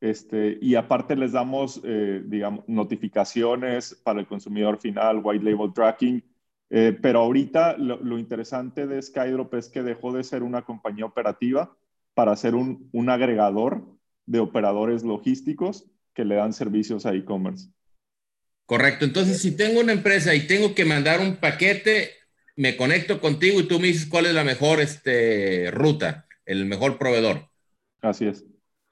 este, 0.01 0.59
y 0.61 0.75
aparte 0.75 1.17
les 1.17 1.33
damos, 1.33 1.81
eh, 1.85 2.23
digamos, 2.27 2.69
notificaciones 2.69 3.95
para 4.05 4.21
el 4.21 4.27
consumidor 4.27 4.79
final, 4.79 5.21
white 5.23 5.45
label 5.45 5.73
tracking. 5.73 6.23
Eh, 6.69 6.99
pero 7.01 7.21
ahorita 7.21 7.77
lo, 7.79 8.19
interesante 8.19 8.87
de 8.87 9.01
Skydrop 9.01 9.55
es 9.55 9.69
que 9.69 9.83
dejó 9.83 10.13
de 10.13 10.25
ser 10.25 10.43
una 10.43 10.63
compañía 10.63 11.07
operativa 11.07 11.77
para 12.15 12.35
ser 12.37 12.55
un, 12.55 12.89
un 12.93 13.09
agregador 13.09 13.85
de 14.27 14.41
operadores 14.41 15.05
logísticos 15.05 15.89
que 16.13 16.25
le 16.25 16.35
dan 16.35 16.53
servicios 16.53 17.07
a 17.07 17.15
e-commerce. 17.15 17.71
Correcto. 18.67 19.05
Entonces, 19.05 19.41
si 19.41 19.57
tengo 19.57 19.81
una 19.81 19.93
empresa 19.93 20.35
y 20.35 20.47
tengo 20.47 20.75
que 20.75 20.85
mandar 20.85 21.21
un 21.21 21.37
paquete, 21.37 22.11
me 22.57 22.77
conecto 22.77 23.21
contigo 23.21 23.61
y 23.61 23.69
tú 23.69 23.79
me 23.79 23.87
dices 23.87 24.09
cuál 24.11 24.27
es 24.27 24.35
la 24.35 24.45
mejor 24.45 24.81
este, 24.81 25.71
ruta, 25.71 26.27
el 26.45 26.67
mejor 26.67 26.99
proveedor. 26.99 27.49
Así 28.03 28.27
es. 28.27 28.45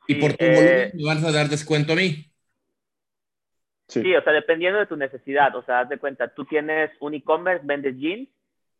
Y 0.07 0.17
por 0.17 0.35
tu 0.35 0.45
volumen 0.45 0.93
me 0.95 1.05
vas 1.05 1.25
a 1.25 1.33
dar 1.33 1.49
descuento 1.49 1.95
a 1.95 1.97
mí. 1.97 2.31
Sí. 3.89 4.15
o 4.15 4.23
sea, 4.23 4.33
dependiendo 4.33 4.79
de 4.79 4.87
tu 4.87 4.97
necesidad. 4.97 5.55
O 5.57 5.63
sea, 5.65 5.81
haz 5.81 5.89
de 5.89 5.99
cuenta, 5.99 6.29
tú 6.29 6.45
tienes 6.45 6.91
un 7.01 7.15
e-commerce, 7.15 7.65
vendes 7.67 7.97
jeans, 7.97 8.29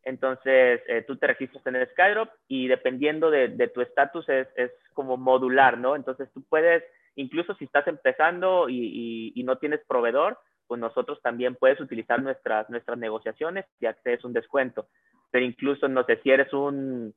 entonces 0.03 0.81
eh, 0.87 1.03
tú 1.05 1.17
te 1.17 1.27
registras 1.27 1.65
en 1.67 1.75
el 1.75 1.87
Skydrop 1.89 2.29
y 2.47 2.67
dependiendo 2.67 3.29
de, 3.29 3.49
de 3.49 3.67
tu 3.67 3.81
estatus 3.81 4.27
es, 4.29 4.47
es, 4.55 4.71
como 4.93 5.17
modular, 5.17 5.77
¿no? 5.77 5.95
Entonces 5.95 6.29
tú 6.33 6.43
puedes, 6.47 6.83
incluso 7.15 7.53
si 7.55 7.65
estás 7.65 7.85
empezando 7.87 8.69
y, 8.69 9.33
y, 9.35 9.43
no 9.43 9.57
tienes 9.57 9.81
proveedor, 9.85 10.39
pues 10.67 10.79
nosotros 10.79 11.21
también 11.21 11.55
puedes 11.55 11.79
utilizar 11.79 12.21
nuestras, 12.21 12.69
nuestras 12.69 12.97
negociaciones 12.97 13.65
y 13.79 13.85
accedes 13.85 14.23
un 14.23 14.33
descuento. 14.33 14.87
Pero 15.31 15.45
incluso, 15.45 15.87
no 15.87 16.03
sé, 16.05 16.19
si 16.23 16.31
eres 16.31 16.51
un, 16.53 17.13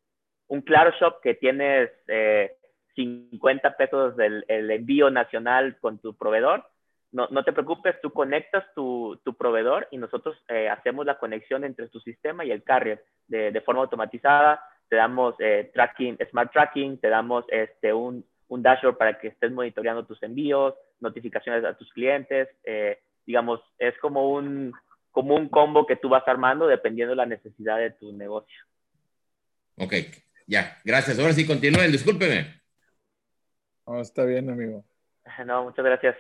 un 0.49 0.63
Claro 0.63 0.93
Shop 0.99 1.21
que 1.23 1.35
tienes 1.35 1.91
eh, 2.09 2.53
50 2.95 3.77
pesos 3.77 4.17
del 4.17 4.45
el 4.49 4.71
envío 4.71 5.11
nacional 5.11 5.79
con 5.81 5.99
tu 5.99 6.17
proveedor, 6.17 6.65
no, 7.11 7.27
no 7.31 7.43
te 7.45 7.53
preocupes, 7.53 8.01
tú 8.03 8.13
conectas 8.13 8.65
tu, 8.75 9.19
tu 9.25 9.35
proveedor 9.35 9.89
y 9.91 9.97
nosotros 9.97 10.37
eh, 10.49 10.69
hacemos 10.69 11.07
la 11.07 11.19
conexión 11.19 11.65
entre 11.65 11.89
tu 11.89 12.01
sistema 12.01 12.45
y 12.45 12.51
el 12.51 12.63
carrier 12.63 13.03
de, 13.27 13.51
de 13.51 13.61
forma 13.63 13.83
automatizada. 13.83 14.63
Te 14.89 14.97
damos 14.97 15.35
eh, 15.39 15.71
tracking, 15.73 16.19
smart 16.31 16.53
tracking, 16.53 16.99
te 16.99 17.09
damos 17.09 17.45
este, 17.49 17.93
un, 17.93 18.25
un, 18.49 18.63
dashboard 18.63 18.99
para 18.99 19.19
que 19.19 19.29
estés 19.29 19.53
monitoreando 19.53 20.05
tus 20.05 20.23
envíos, 20.23 20.75
notificaciones 21.01 21.65
a 21.65 21.77
tus 21.77 21.91
clientes. 21.93 22.49
Eh, 22.65 22.99
digamos, 23.29 23.61
es 23.79 23.95
como 23.99 24.33
un, 24.33 24.73
como 25.11 25.37
un 25.37 25.51
combo 25.51 25.87
que 25.87 25.97
tú 25.97 26.09
vas 26.09 26.27
armando 26.27 26.67
dependiendo 26.67 27.11
de 27.11 27.17
la 27.17 27.27
necesidad 27.27 27.77
de 27.77 27.91
tu 27.91 28.11
negocio. 28.14 28.57
Ok, 29.77 29.93
ya, 30.47 30.79
gracias. 30.83 31.19
Ahora 31.19 31.35
sí 31.35 31.47
continúen, 31.47 31.93
discúlpeme. 31.93 32.59
No, 33.87 34.01
está 34.01 34.25
bien, 34.25 34.51
amigo. 34.51 34.85
No, 35.45 35.64
muchas 35.64 35.85
gracias. 35.85 36.17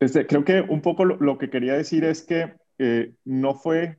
Este, 0.00 0.26
creo 0.26 0.44
que 0.44 0.60
un 0.60 0.82
poco 0.82 1.06
lo, 1.06 1.38
que 1.38 1.48
quería 1.48 1.72
decir 1.72 2.04
es 2.04 2.22
que 2.22 2.54
eh, 2.76 3.14
no 3.24 3.54
fue 3.54 3.96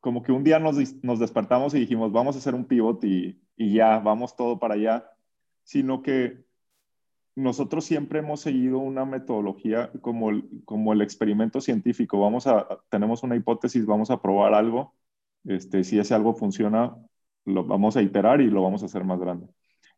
como 0.00 0.22
que 0.22 0.32
un 0.32 0.42
día 0.42 0.58
nos, 0.58 0.76
nos, 1.04 1.20
despertamos 1.20 1.74
y 1.74 1.80
dijimos, 1.80 2.12
vamos 2.12 2.34
a 2.34 2.38
hacer 2.38 2.54
un 2.54 2.66
pivot 2.66 3.04
y, 3.04 3.42
y, 3.56 3.74
ya, 3.74 3.98
vamos 3.98 4.34
todo 4.36 4.58
para 4.58 4.74
allá, 4.74 5.12
sino 5.64 6.02
que 6.02 6.38
nosotros 7.34 7.84
siempre 7.84 8.18
hemos 8.20 8.40
seguido 8.40 8.78
una 8.78 9.04
metodología 9.04 9.90
como 10.00 10.30
el, 10.30 10.48
como 10.64 10.92
el 10.92 11.02
experimento 11.02 11.60
científico. 11.60 12.20
Vamos 12.20 12.46
a, 12.46 12.66
tenemos 12.90 13.22
una 13.22 13.36
hipótesis, 13.36 13.86
vamos 13.86 14.10
a 14.10 14.20
probar 14.20 14.54
algo, 14.54 14.94
este, 15.44 15.84
si 15.84 15.98
ese 15.98 16.14
algo 16.14 16.34
funciona, 16.34 16.94
lo 17.44 17.64
vamos 17.64 17.96
a 17.96 18.02
iterar 18.02 18.40
y 18.40 18.50
lo 18.50 18.62
vamos 18.62 18.82
a 18.82 18.86
hacer 18.86 19.04
más 19.04 19.20
grande. 19.20 19.48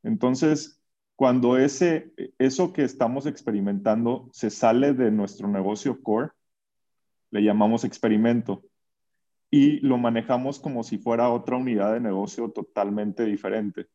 Entonces, 0.02 0.80
cuando 1.16 1.58
ese, 1.58 2.12
eso 2.38 2.72
que 2.72 2.84
estamos 2.84 3.26
experimentando 3.26 4.28
se 4.32 4.50
sale 4.50 4.94
de 4.94 5.10
nuestro 5.10 5.48
negocio 5.48 6.02
core, 6.02 6.30
le 7.30 7.42
llamamos 7.42 7.84
experimento 7.84 8.62
y 9.50 9.80
lo 9.80 9.98
manejamos 9.98 10.58
como 10.58 10.82
si 10.82 10.98
fuera 10.98 11.30
otra 11.30 11.56
unidad 11.56 11.92
de 11.92 12.00
negocio 12.00 12.50
totalmente 12.50 13.24
diferente. 13.24 13.86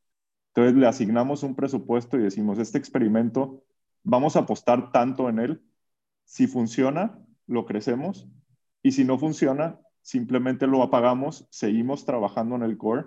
Entonces 0.49 0.75
le 0.75 0.87
asignamos 0.87 1.43
un 1.43 1.55
presupuesto 1.55 2.17
y 2.17 2.23
decimos, 2.23 2.59
este 2.59 2.77
experimento, 2.77 3.63
vamos 4.03 4.35
a 4.35 4.39
apostar 4.39 4.91
tanto 4.91 5.29
en 5.29 5.39
él. 5.39 5.61
Si 6.25 6.47
funciona, 6.47 7.19
lo 7.47 7.65
crecemos 7.65 8.27
y 8.81 8.91
si 8.91 9.03
no 9.03 9.17
funciona, 9.17 9.79
simplemente 10.01 10.67
lo 10.67 10.81
apagamos, 10.81 11.47
seguimos 11.49 12.05
trabajando 12.05 12.55
en 12.55 12.63
el 12.63 12.77
core 12.77 13.05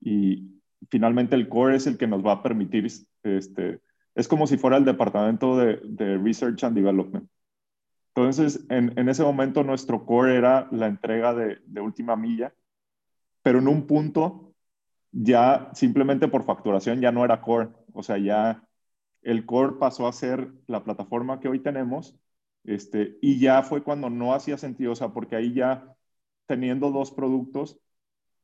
y, 0.00 0.56
finalmente 0.88 1.36
el 1.36 1.48
core 1.48 1.76
es 1.76 1.86
el 1.86 1.98
que 1.98 2.06
nos 2.06 2.24
va 2.24 2.32
a 2.32 2.42
permitir, 2.42 2.86
este, 3.22 3.80
es 4.14 4.28
como 4.28 4.46
si 4.46 4.56
fuera 4.56 4.78
el 4.78 4.84
departamento 4.84 5.58
de, 5.58 5.78
de 5.84 6.16
Research 6.16 6.64
and 6.64 6.74
Development. 6.74 7.28
Entonces, 8.14 8.66
en, 8.70 8.98
en, 8.98 9.08
ese 9.08 9.22
momento 9.22 9.62
nuestro 9.62 10.04
core 10.06 10.36
era 10.36 10.68
la 10.72 10.86
entrega 10.86 11.34
de, 11.34 11.58
de, 11.66 11.80
última 11.80 12.16
milla, 12.16 12.54
pero 13.42 13.58
en 13.58 13.68
un 13.68 13.86
punto 13.86 14.49
ya 15.12 15.70
simplemente 15.74 16.28
por 16.28 16.44
facturación 16.44 17.00
ya 17.00 17.12
no 17.12 17.24
era 17.24 17.40
core, 17.42 17.70
o 17.92 18.02
sea, 18.02 18.18
ya 18.18 18.64
el 19.22 19.46
core 19.46 19.76
pasó 19.78 20.06
a 20.06 20.12
ser 20.12 20.52
la 20.66 20.84
plataforma 20.84 21.40
que 21.40 21.48
hoy 21.48 21.60
tenemos, 21.60 22.18
este, 22.64 23.18
y 23.20 23.38
ya 23.40 23.62
fue 23.62 23.82
cuando 23.82 24.10
no 24.10 24.34
hacía 24.34 24.58
sentido, 24.58 24.92
o 24.92 24.96
sea, 24.96 25.08
porque 25.10 25.36
ahí 25.36 25.54
ya 25.54 25.94
teniendo 26.46 26.90
dos 26.90 27.12
productos, 27.12 27.80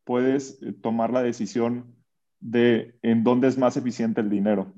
puedes 0.05 0.63
eh, 0.63 0.73
tomar 0.73 1.13
la 1.13 1.23
decisión 1.23 1.97
de 2.41 2.97
en 3.03 3.25
dónde 3.25 3.49
es 3.49 3.59
más 3.59 3.77
eficiente 3.77 4.21
el 4.21 4.31
dinero, 4.31 4.75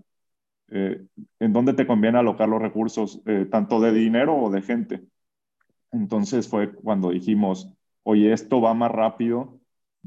eh, 0.69 1.07
en 1.39 1.53
dónde 1.53 1.75
te 1.75 1.87
conviene 1.87 2.19
alocar 2.19 2.49
los 2.49 2.63
recursos, 2.63 3.23
eh, 3.27 3.47
tanto 3.51 3.81
de 3.81 3.93
dinero 3.93 4.37
o 4.37 4.51
de 4.51 4.63
gente. 4.63 5.05
Entonces 5.93 6.49
fue 6.49 6.73
cuando 6.75 7.11
dijimos, 7.11 7.73
oye, 8.03 8.33
esto 8.33 8.61
va 8.61 8.75
más 8.75 8.91
rápido, 8.91 9.58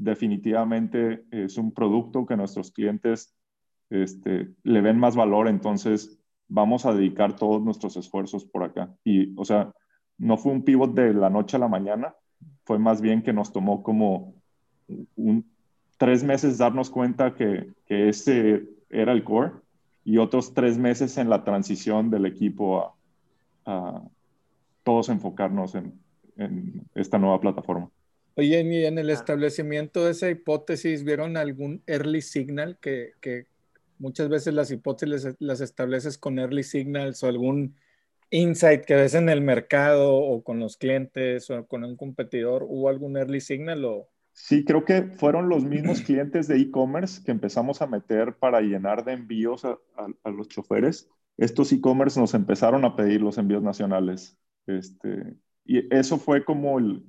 definitivamente 0.02 1.24
es 1.30 1.58
un 1.58 1.72
producto 1.72 2.26
que 2.26 2.36
nuestros 2.36 2.70
clientes 2.70 3.34
este, 3.90 4.50
le 4.62 4.80
ven 4.80 4.98
más 4.98 5.16
valor, 5.16 5.48
entonces 5.48 6.18
vamos 6.48 6.86
a 6.86 6.94
dedicar 6.94 7.36
todos 7.36 7.62
nuestros 7.62 7.96
esfuerzos 7.96 8.44
por 8.44 8.64
acá. 8.64 8.94
Y, 9.04 9.34
o 9.38 9.44
sea, 9.44 9.72
no 10.18 10.36
fue 10.36 10.52
un 10.52 10.62
pivot 10.62 10.94
de 10.94 11.14
la 11.14 11.30
noche 11.30 11.56
a 11.56 11.60
la 11.60 11.68
mañana, 11.68 12.14
fue 12.64 12.78
más 12.78 13.00
bien 13.00 13.22
que 13.22 13.32
nos 13.32 13.52
tomó 13.52 13.82
como 13.82 14.34
tres 15.96 16.24
meses 16.24 16.58
darnos 16.58 16.90
cuenta 16.90 17.34
que, 17.34 17.72
ese 17.86 18.64
era 18.88 19.12
el 19.12 19.24
core 19.24 19.52
y 20.04 20.16
otros 20.18 20.54
tres 20.54 20.78
meses 20.78 21.18
en 21.18 21.28
la 21.28 21.44
transición 21.44 22.10
del 22.10 22.26
equipo 22.26 22.96
a, 23.66 24.02
todos 24.82 25.10
enfocarnos 25.10 25.74
en, 25.76 25.92
en, 26.36 26.82
esta 26.94 27.18
nueva 27.18 27.40
plataforma. 27.40 27.88
Oye, 28.34 28.62
y 28.62 28.84
en 28.86 28.98
el 28.98 29.10
establecimiento 29.10 30.04
de 30.04 30.12
esa 30.12 30.30
hipótesis, 30.30 31.04
¿vieron 31.04 31.36
algún 31.36 31.82
early 31.86 32.22
signal 32.22 32.78
que, 32.80 33.12
que 33.20 33.46
muchas 33.98 34.28
veces 34.28 34.54
las 34.54 34.70
hipótesis 34.70 35.36
las 35.38 35.60
estableces 35.60 36.18
con 36.18 36.38
early 36.38 36.62
signals 36.62 37.22
o 37.22 37.28
algún 37.28 37.76
insight 38.30 38.84
que 38.84 38.94
ves 38.94 39.14
en 39.14 39.28
el 39.28 39.42
mercado 39.42 40.14
o 40.14 40.42
con 40.42 40.58
los 40.58 40.76
clientes 40.76 41.50
o 41.50 41.66
con 41.66 41.84
un 41.84 41.96
competidor? 41.96 42.64
¿Hubo 42.66 42.88
algún 42.88 43.16
early 43.16 43.40
signal 43.40 43.84
o, 43.84 44.08
Sí, 44.32 44.64
creo 44.64 44.84
que 44.84 45.02
fueron 45.02 45.48
los 45.48 45.64
mismos 45.64 46.00
clientes 46.02 46.48
de 46.48 46.58
e-commerce 46.58 47.22
que 47.22 47.30
empezamos 47.30 47.82
a 47.82 47.86
meter 47.86 48.36
para 48.36 48.60
llenar 48.60 49.04
de 49.04 49.12
envíos 49.12 49.64
a, 49.64 49.78
los 50.30 50.48
choferes. 50.48 51.08
Estos 51.36 51.72
e-commerce 51.72 52.18
nos 52.18 52.34
empezaron 52.34 52.84
a 52.84 52.96
pedir 52.96 53.20
los 53.20 53.38
envíos 53.38 53.62
nacionales. 53.62 54.38
Este, 54.66 55.34
y 55.64 55.94
eso 55.94 56.18
fue 56.18 56.44
como 56.44 56.78
el, 56.78 57.04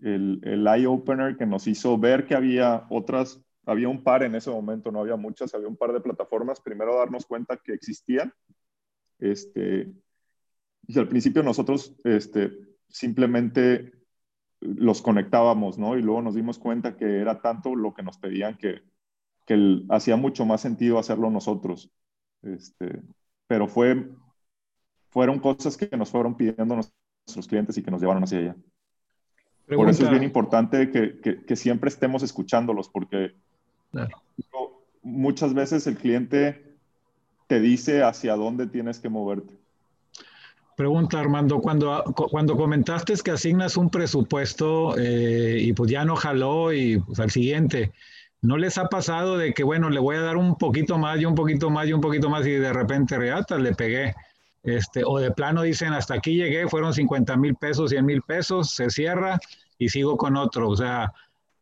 el, 0.00 0.40
el 0.42 0.66
eye 0.66 0.86
opener 0.86 1.36
que 1.36 1.46
nos 1.46 1.66
hizo 1.66 1.98
ver 1.98 2.26
que 2.26 2.34
había 2.34 2.86
otras, 2.90 3.40
había 3.66 3.88
un 3.88 4.02
par 4.02 4.22
en 4.22 4.34
ese 4.34 4.50
momento, 4.50 4.90
no 4.90 5.00
había 5.00 5.16
muchas, 5.16 5.54
había 5.54 5.68
un 5.68 5.76
par 5.76 5.92
de 5.92 6.00
plataformas, 6.00 6.60
primero 6.60 6.96
darnos 6.96 7.26
cuenta 7.26 7.56
que 7.56 7.72
existían, 7.72 8.32
este, 9.18 9.92
y 10.86 10.98
al 10.98 11.08
principio 11.08 11.42
nosotros 11.42 11.96
este, 12.04 12.50
simplemente 12.88 13.92
los 14.60 15.02
conectábamos, 15.02 15.78
¿no? 15.78 15.96
Y 15.96 16.02
luego 16.02 16.22
nos 16.22 16.34
dimos 16.34 16.58
cuenta 16.58 16.96
que 16.96 17.20
era 17.20 17.40
tanto 17.40 17.74
lo 17.74 17.94
que 17.94 18.02
nos 18.02 18.18
pedían 18.18 18.56
que, 18.56 18.82
que 19.46 19.82
hacía 19.90 20.16
mucho 20.16 20.44
más 20.44 20.60
sentido 20.60 20.98
hacerlo 20.98 21.30
nosotros. 21.30 21.90
Este, 22.42 23.02
pero 23.46 23.68
fue, 23.68 24.10
fueron 25.10 25.38
cosas 25.38 25.76
que 25.76 25.94
nos 25.96 26.10
fueron 26.10 26.36
pidiendo 26.36 26.74
nuestros 26.74 27.46
clientes 27.46 27.76
y 27.76 27.82
que 27.82 27.90
nos 27.90 28.00
llevaron 28.00 28.24
hacia 28.24 28.38
allá. 28.38 28.56
Por 29.74 29.90
eso 29.90 30.04
es 30.04 30.10
bien 30.10 30.22
importante 30.22 30.90
que, 30.90 31.42
que, 31.46 31.56
siempre 31.56 31.88
estemos 31.88 32.22
escuchándolos, 32.22 32.88
porque 32.88 33.34
muchas 35.02 35.52
veces 35.52 35.86
el 35.86 35.96
cliente 35.96 36.76
te 37.46 37.60
dice 37.60 38.02
hacia 38.02 38.34
dónde 38.36 38.66
tienes 38.66 38.98
que 38.98 39.08
moverte. 39.08 39.54
Pregunta 40.76 41.18
Armando, 41.18 41.60
cuando, 41.60 42.04
cuando 42.14 42.56
comentaste 42.56 43.14
que 43.24 43.32
asignas 43.32 43.76
un 43.76 43.90
presupuesto 43.90 44.96
eh, 44.96 45.58
y 45.60 45.72
pues 45.72 45.90
ya 45.90 46.04
no 46.04 46.14
jaló 46.14 46.72
y 46.72 46.98
pues 47.00 47.18
al 47.18 47.30
siguiente, 47.30 47.92
¿no 48.42 48.56
les 48.56 48.78
ha 48.78 48.88
pasado 48.88 49.36
de 49.36 49.52
que, 49.54 49.64
bueno, 49.64 49.90
le 49.90 49.98
voy 49.98 50.16
a 50.16 50.20
dar 50.20 50.36
un 50.36 50.56
poquito 50.56 50.96
más 50.96 51.18
y 51.20 51.24
un 51.24 51.34
poquito 51.34 51.68
más 51.68 51.88
y 51.88 51.92
un 51.92 52.00
poquito 52.00 52.30
más 52.30 52.46
y 52.46 52.52
de 52.52 52.72
repente 52.72 53.18
reata, 53.18 53.58
le 53.58 53.74
pegué? 53.74 54.14
Este, 54.62 55.02
o 55.04 55.18
de 55.18 55.30
plano 55.30 55.62
dicen, 55.62 55.92
hasta 55.92 56.14
aquí 56.14 56.36
llegué, 56.36 56.68
fueron 56.68 56.92
50 56.92 57.36
mil 57.36 57.54
pesos, 57.54 57.90
100 57.90 58.04
mil 58.04 58.22
pesos, 58.22 58.74
se 58.74 58.90
cierra 58.90 59.38
y 59.78 59.88
sigo 59.88 60.16
con 60.16 60.36
otro. 60.36 60.68
O 60.68 60.76
sea, 60.76 61.12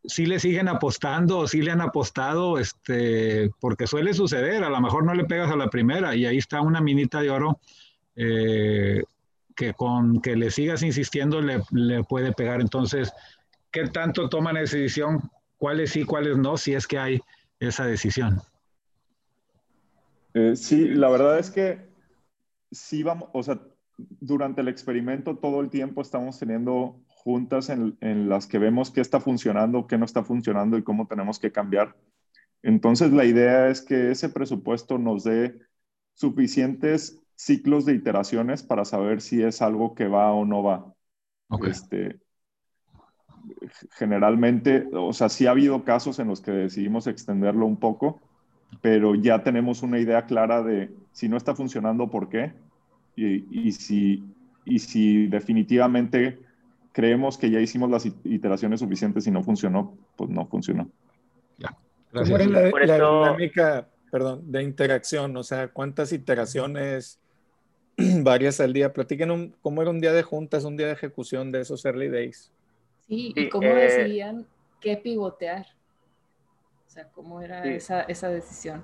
si 0.03 0.25
le 0.25 0.39
siguen 0.39 0.67
apostando 0.67 1.39
o 1.39 1.47
si 1.47 1.61
le 1.61 1.71
han 1.71 1.81
apostado, 1.81 2.57
este, 2.57 3.51
porque 3.59 3.87
suele 3.87 4.13
suceder, 4.13 4.63
a 4.63 4.69
lo 4.69 4.81
mejor 4.81 5.03
no 5.03 5.13
le 5.13 5.25
pegas 5.25 5.51
a 5.51 5.55
la 5.55 5.69
primera 5.69 6.15
y 6.15 6.25
ahí 6.25 6.37
está 6.37 6.61
una 6.61 6.81
minita 6.81 7.21
de 7.21 7.29
oro 7.29 7.59
eh, 8.15 9.03
que 9.55 9.73
con 9.73 10.21
que 10.21 10.35
le 10.35 10.49
sigas 10.49 10.83
insistiendo 10.83 11.41
le, 11.41 11.61
le, 11.71 12.03
puede 12.03 12.31
pegar. 12.31 12.61
Entonces, 12.61 13.11
¿qué 13.71 13.87
tanto 13.87 14.29
toman 14.29 14.57
esa 14.57 14.77
decisión? 14.77 15.29
¿Cuáles 15.57 15.91
sí, 15.91 16.03
cuáles 16.03 16.37
no? 16.37 16.57
Si 16.57 16.73
es 16.73 16.87
que 16.87 16.97
hay 16.97 17.21
esa 17.59 17.85
decisión. 17.85 18.41
Eh, 20.33 20.55
sí, 20.55 20.89
la 20.89 21.09
verdad 21.09 21.39
es 21.39 21.49
que 21.49 21.86
sí 22.71 23.03
vamos, 23.03 23.29
o 23.33 23.43
sea, 23.43 23.59
durante 23.97 24.61
el 24.61 24.67
experimento 24.67 25.37
todo 25.37 25.61
el 25.61 25.69
tiempo 25.69 26.01
estamos 26.01 26.37
teniendo 26.37 27.01
juntas 27.07 27.69
en, 27.69 27.97
en, 28.01 28.29
las 28.29 28.47
que 28.47 28.59
vemos 28.59 28.91
qué 28.91 29.01
está 29.01 29.19
funcionando, 29.19 29.87
qué 29.87 29.97
no 29.97 30.05
está 30.05 30.23
funcionando 30.23 30.77
y 30.77 30.83
cómo 30.83 31.07
tenemos 31.07 31.39
que 31.39 31.51
cambiar. 31.51 31.95
Entonces, 32.61 33.11
la 33.11 33.25
idea 33.25 33.69
es 33.69 33.81
que 33.81 34.11
ese 34.11 34.29
presupuesto 34.29 34.97
nos 34.97 35.23
dé 35.23 35.59
suficientes 36.13 37.21
ciclos 37.35 37.85
de 37.85 37.93
iteraciones 37.93 38.63
para 38.63 38.83
saber 38.83 39.21
si 39.21 39.41
es 39.41 39.61
algo 39.61 39.93
que 39.93 40.07
va 40.07 40.31
o 40.31 40.45
no 40.45 40.63
va. 40.63 40.93
Este, 41.65 42.19
generalmente, 43.91 44.87
o 44.93 45.13
sea, 45.13 45.29
sí 45.29 45.47
ha 45.47 45.51
habido 45.51 45.83
casos 45.83 46.19
en 46.19 46.27
los 46.27 46.41
que 46.41 46.51
decidimos 46.51 47.07
extenderlo 47.07 47.65
un 47.65 47.79
poco, 47.79 48.19
pero 48.81 49.15
ya 49.15 49.43
tenemos 49.43 49.83
una 49.83 49.99
idea 49.99 50.25
clara 50.25 50.61
de 50.61 50.89
si 51.11 51.29
no 51.29 51.37
está 51.37 51.55
funcionando, 51.55 52.09
por 52.09 52.29
qué, 52.29 52.53
y, 53.15 53.71
si, 53.71 54.23
y 54.65 54.79
si 54.79 55.27
definitivamente 55.27 56.39
creemos 56.91 57.37
que 57.37 57.49
ya 57.49 57.59
hicimos 57.59 57.89
las 57.89 58.05
iteraciones 58.05 58.79
suficientes 58.79 59.25
y 59.25 59.31
no 59.31 59.43
funcionó, 59.43 59.95
pues 60.15 60.29
no 60.29 60.45
funcionó. 60.45 60.89
Ya. 61.57 61.75
¿Cómo 62.13 62.37
era 62.37 62.45
la, 62.45 62.69
la 62.85 62.95
dinámica, 62.95 63.87
perdón, 64.11 64.51
de 64.51 64.63
interacción? 64.63 65.35
O 65.37 65.43
sea, 65.43 65.69
¿cuántas 65.69 66.13
iteraciones 66.13 67.19
varias 68.23 68.59
al 68.59 68.73
día. 68.73 68.93
Platiquen 68.93 69.55
cómo 69.61 69.81
era 69.81 69.91
un 69.91 69.99
día 69.99 70.13
de 70.13 70.23
juntas, 70.23 70.63
un 70.63 70.77
día 70.77 70.87
de 70.87 70.93
ejecución 70.93 71.51
de 71.51 71.61
esos 71.61 71.83
early 71.85 72.09
days. 72.09 72.51
Sí, 73.07 73.33
y 73.35 73.49
cómo 73.49 73.67
eh, 73.67 73.75
decidían 73.75 74.45
qué 74.79 74.97
pivotear. 74.97 75.65
Sea, 76.97 77.11
cómo 77.11 77.41
era 77.41 77.63
esa, 77.63 78.01
esa, 78.01 78.29
decisión. 78.29 78.83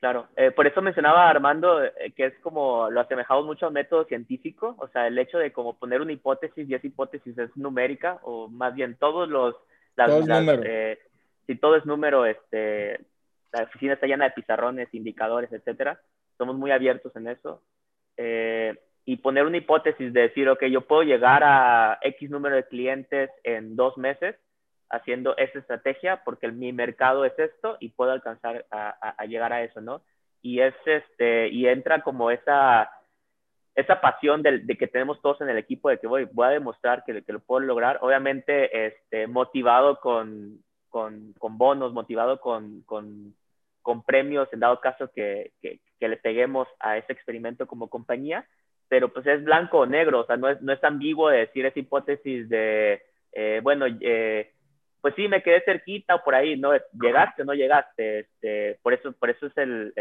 Claro, 0.00 0.28
eh, 0.36 0.50
por 0.50 0.66
eso 0.66 0.82
mencionaba 0.82 1.30
Armando 1.30 1.82
eh, 1.82 2.12
que 2.14 2.26
es 2.26 2.38
como 2.40 2.90
lo 2.90 3.00
asemejamos 3.00 3.46
mucho 3.46 3.66
al 3.66 3.72
método 3.72 4.04
científico, 4.04 4.76
o 4.78 4.86
sea, 4.88 5.06
el 5.06 5.18
hecho 5.18 5.38
de 5.38 5.50
como 5.50 5.78
poner 5.78 6.02
una 6.02 6.12
hipótesis 6.12 6.68
y 6.68 6.74
esa 6.74 6.86
hipótesis 6.86 7.38
es 7.38 7.56
numérica, 7.56 8.20
o 8.22 8.48
más 8.48 8.74
bien 8.74 8.98
todos 8.98 9.28
los... 9.30 9.54
Las, 9.96 10.08
todo 10.08 10.26
si 11.46 11.56
todo 11.56 11.76
es 11.76 11.86
número, 11.86 12.26
este, 12.26 13.00
la 13.50 13.62
oficina 13.62 13.94
está 13.94 14.06
llena 14.06 14.26
de 14.26 14.32
pizarrones, 14.32 14.92
indicadores, 14.92 15.50
etcétera 15.50 15.98
somos 16.36 16.56
muy 16.56 16.70
abiertos 16.70 17.14
en 17.16 17.28
eso. 17.28 17.62
Eh, 18.16 18.78
y 19.04 19.16
poner 19.16 19.44
una 19.46 19.56
hipótesis 19.56 20.12
de 20.12 20.20
decir, 20.20 20.48
ok, 20.48 20.64
yo 20.66 20.82
puedo 20.82 21.02
llegar 21.02 21.42
a 21.42 21.98
X 22.02 22.30
número 22.30 22.56
de 22.56 22.68
clientes 22.68 23.30
en 23.42 23.74
dos 23.74 23.96
meses 23.96 24.36
haciendo 24.90 25.36
esa 25.36 25.58
estrategia 25.58 26.22
porque 26.24 26.50
mi 26.50 26.72
mercado 26.72 27.24
es 27.24 27.38
esto 27.38 27.76
y 27.80 27.90
puedo 27.90 28.12
alcanzar 28.12 28.66
a, 28.70 29.24
llegar 29.26 29.52
a 29.52 29.62
eso, 29.62 29.80
¿no? 29.80 30.02
Y, 30.40 30.60
es 30.60 30.74
este, 30.86 31.48
y 31.48 31.66
entra 31.66 32.02
como 32.02 32.30
esa, 32.30 32.90
esa 33.74 34.00
pasión 34.00 34.42
de, 34.42 34.64
que 34.78 34.86
tenemos 34.86 35.20
todos 35.20 35.40
en 35.40 35.48
el 35.48 35.58
equipo 35.58 35.90
de 35.90 35.98
que 35.98 36.06
voy, 36.06 36.28
voy 36.32 36.46
a 36.46 36.50
demostrar 36.50 37.04
que, 37.04 37.22
que 37.22 37.32
lo 37.32 37.40
puedo 37.40 37.60
lograr, 37.60 37.98
obviamente 38.02 38.86
este, 38.86 39.26
motivado 39.26 40.00
con, 40.00 40.62
con, 40.88 41.34
con 41.38 41.58
bonos, 41.58 41.92
motivado 41.92 42.40
con, 42.40 42.82
con, 42.82 43.34
con 43.82 44.02
premios 44.02 44.48
en 44.52 44.60
dado 44.60 44.80
caso 44.80 45.10
que, 45.14 45.52
que, 45.60 45.80
le 46.00 46.16
peguemos 46.16 46.68
a 46.78 46.96
ese 46.96 47.12
experimento 47.12 47.66
como 47.66 47.88
compañía, 47.88 48.46
pero 48.88 49.12
pues 49.12 49.26
es 49.26 49.42
blanco 49.44 49.78
o 49.78 49.86
negro, 49.86 50.20
o 50.20 50.26
sea, 50.26 50.36
no 50.36 50.48
es, 50.48 50.60
no 50.62 50.72
es 50.72 50.82
ambiguo 50.84 51.28
de 51.28 51.38
decir 51.38 51.66
esa 51.66 51.78
hipótesis 51.78 52.48
de, 52.48 53.02
eh, 53.32 53.60
bueno, 53.62 53.86
eh, 54.00 54.52
pues 55.00 55.14
sí, 55.14 55.28
me 55.28 55.42
quedé 55.42 55.60
cerquita 55.62 56.16
o 56.16 56.24
por 56.24 56.34
ahí, 56.34 56.56
¿no? 56.56 56.72
Llegaste 57.00 57.42
o 57.42 57.44
no 57.44 57.54
llegaste, 57.54 58.20
este, 58.20 58.78
por, 58.82 58.94
eso, 58.94 59.12
por 59.12 59.30
eso 59.30 59.46
es 59.46 59.56
el, 59.56 59.92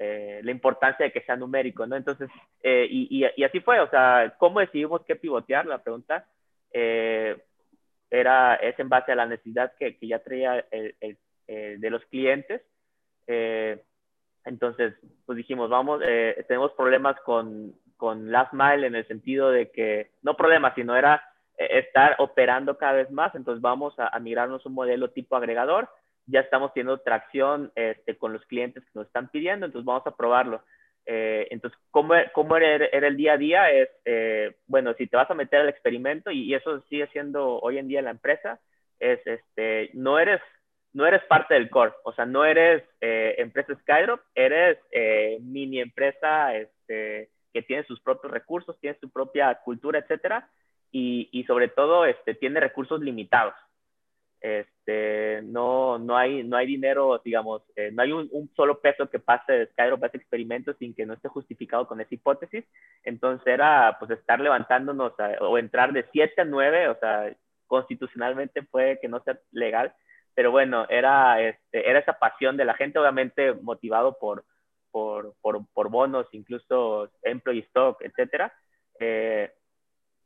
eh, 0.00 0.40
la 0.42 0.50
importancia 0.50 1.04
de 1.06 1.12
que 1.12 1.22
sea 1.22 1.36
numérico, 1.36 1.86
¿no? 1.86 1.96
Entonces, 1.96 2.28
y, 2.62 3.24
y, 3.36 3.44
así 3.44 3.60
fue, 3.60 3.80
o 3.80 3.88
sea, 3.90 4.34
¿cómo 4.38 4.60
decidimos 4.60 5.02
qué 5.06 5.16
pivotear? 5.16 5.66
La 5.66 5.82
pregunta 5.82 6.26
era, 6.72 8.54
es 8.56 8.78
en 8.78 8.88
base 8.88 9.12
a 9.12 9.16
la 9.16 9.26
necesidad 9.26 9.72
que, 9.78 9.96
ya 10.00 10.18
traía 10.18 10.64
el, 10.70 11.18
de 11.46 11.90
los 11.90 12.04
clientes 12.06 12.62
eh, 13.26 13.82
entonces, 14.44 14.94
pues 15.24 15.36
dijimos, 15.36 15.70
vamos, 15.70 16.00
eh, 16.04 16.44
tenemos 16.48 16.72
problemas 16.72 17.16
con, 17.24 17.74
con 17.96 18.30
Last 18.30 18.52
Mile 18.52 18.86
en 18.86 18.94
el 18.96 19.06
sentido 19.06 19.50
de 19.50 19.70
que, 19.70 20.10
no 20.22 20.36
problemas, 20.36 20.74
sino 20.74 20.96
era 20.96 21.22
eh, 21.22 21.31
estar 21.66 22.16
operando 22.18 22.78
cada 22.78 22.94
vez 22.94 23.10
más, 23.10 23.34
entonces 23.34 23.60
vamos 23.60 23.94
a, 23.98 24.18
migrarnos 24.20 24.64
un 24.66 24.74
modelo 24.74 25.10
tipo 25.10 25.36
agregador, 25.36 25.88
ya 26.26 26.40
estamos 26.40 26.72
teniendo 26.72 26.98
tracción 26.98 27.72
este, 27.74 28.16
con 28.16 28.32
los 28.32 28.44
clientes 28.46 28.84
que 28.84 28.90
nos 28.94 29.06
están 29.06 29.28
pidiendo, 29.28 29.66
entonces 29.66 29.86
vamos 29.86 30.06
a 30.06 30.16
probarlo. 30.16 30.62
entonces, 31.04 31.78
¿cómo, 31.90 32.14
cómo 32.32 32.56
era, 32.56 32.86
era, 32.86 33.08
el 33.08 33.16
día 33.16 33.32
a 33.32 33.36
día? 33.36 33.70
Es, 33.70 33.88
bueno, 34.66 34.94
si 34.94 35.06
te 35.06 35.16
vas 35.16 35.30
a 35.30 35.34
meter 35.34 35.60
al 35.60 35.68
experimento, 35.68 36.30
y, 36.30 36.44
y, 36.44 36.54
eso 36.54 36.80
sigue 36.82 37.08
siendo 37.08 37.58
hoy 37.58 37.78
en 37.78 37.88
día 37.88 37.98
en 37.98 38.04
la 38.06 38.12
empresa, 38.12 38.60
es, 39.00 39.20
este, 39.26 39.90
no 39.94 40.18
eres 40.18 40.40
no 40.92 41.06
eres 41.06 41.22
parte 41.24 41.54
del 41.54 41.70
core, 41.70 41.92
o 42.04 42.12
sea, 42.12 42.26
no 42.26 42.44
eres 42.44 42.82
eh, 43.00 43.34
empresa 43.38 43.74
Skydrop, 43.80 44.20
eres 44.34 44.78
eh, 44.90 45.38
mini 45.40 45.80
empresa 45.80 46.54
este, 46.54 47.30
que 47.52 47.62
tiene 47.62 47.84
sus 47.84 48.00
propios 48.00 48.32
recursos, 48.32 48.78
tiene 48.78 48.98
su 49.00 49.10
propia 49.10 49.54
cultura, 49.64 50.00
etcétera, 50.00 50.48
y, 50.92 51.28
y 51.32 51.44
sobre 51.44 51.68
todo 51.68 52.04
este, 52.04 52.34
tiene 52.34 52.60
recursos 52.60 53.00
limitados. 53.00 53.54
Este, 54.40 55.40
no, 55.44 56.00
no, 56.00 56.16
hay, 56.16 56.42
no 56.42 56.56
hay 56.56 56.66
dinero, 56.66 57.20
digamos, 57.24 57.62
eh, 57.76 57.90
no 57.92 58.02
hay 58.02 58.10
un, 58.10 58.50
solo 58.56 58.80
peso 58.80 59.08
que 59.08 59.20
pase 59.20 59.52
de 59.52 59.66
Skydrop 59.68 60.02
a 60.02 60.08
ese 60.08 60.16
experimento 60.16 60.74
sin 60.74 60.94
que 60.94 61.06
no 61.06 61.14
esté 61.14 61.28
justificado 61.28 61.86
con 61.86 62.00
esa 62.00 62.14
hipótesis. 62.14 62.64
Entonces 63.04 63.46
era 63.46 63.96
pues 63.98 64.10
estar 64.10 64.40
levantándonos 64.40 65.12
o 65.40 65.58
entrar 65.58 65.92
de 65.92 66.06
7 66.12 66.42
a 66.42 66.44
9, 66.44 66.88
o 66.88 66.98
sea, 66.98 67.34
constitucionalmente 67.68 68.62
puede 68.64 69.00
que 69.00 69.08
no 69.08 69.22
sea 69.22 69.38
legal, 69.52 69.94
pero 70.34 70.50
bueno, 70.50 70.86
era, 70.88 71.40
este, 71.40 71.88
era 71.88 72.00
esa 72.00 72.18
pasión 72.18 72.56
de 72.56 72.64
la 72.64 72.74
gente, 72.74 72.98
obviamente 72.98 73.54
motivado 73.54 74.18
por, 74.18 74.44
por, 74.90 75.34
por, 75.40 75.66
por 75.72 75.88
bonos, 75.88 76.26
incluso 76.32 77.10
employee 77.22 77.62
stock, 77.62 78.02
etcétera. 78.02 78.52
Eh, 78.98 79.52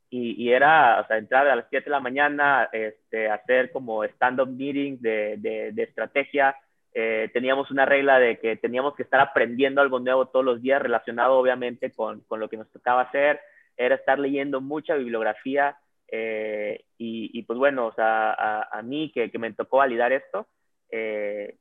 y, 0.09 0.41
y, 0.41 0.51
era, 0.53 1.01
o 1.01 1.07
sea, 1.07 1.17
entrar 1.17 1.47
a 1.47 1.55
las 1.55 1.65
7 1.69 1.85
de 1.85 1.91
la 1.91 1.99
mañana, 1.99 2.69
este, 2.71 3.29
hacer 3.29 3.71
como 3.71 4.03
stand-up 4.05 4.47
meetings 4.49 5.01
de, 5.01 5.35
de, 5.37 5.71
de 5.73 5.83
estrategia. 5.83 6.55
Eh, 6.93 7.29
teníamos 7.33 7.69
una 7.71 7.85
regla 7.85 8.17
de 8.19 8.39
que 8.39 8.55
teníamos 8.55 8.95
que 8.95 9.03
estar 9.03 9.19
aprendiendo 9.19 9.81
algo 9.81 9.99
nuevo 9.99 10.27
todos 10.27 10.45
los 10.45 10.61
días, 10.61 10.81
relacionado 10.81 11.37
obviamente 11.37 11.91
con, 11.91 12.21
con 12.21 12.39
lo 12.39 12.49
que 12.49 12.57
nos 12.57 12.71
tocaba 12.71 13.01
hacer. 13.03 13.39
Era 13.75 13.95
estar 13.95 14.17
leyendo 14.19 14.61
mucha 14.61 14.95
bibliografía, 14.95 15.77
Eh, 16.09 16.85
y, 16.97 17.43
pues 17.43 17.59
bueno, 17.59 17.87
o 17.87 17.93
sea, 17.93 18.31
a, 18.71 18.81
mí 18.81 19.11
que, 19.13 19.29
que, 19.29 19.39
me 19.39 19.53
tocó 19.53 19.77
validar 19.77 20.11
esto, 20.13 20.47
eh, 20.89 21.57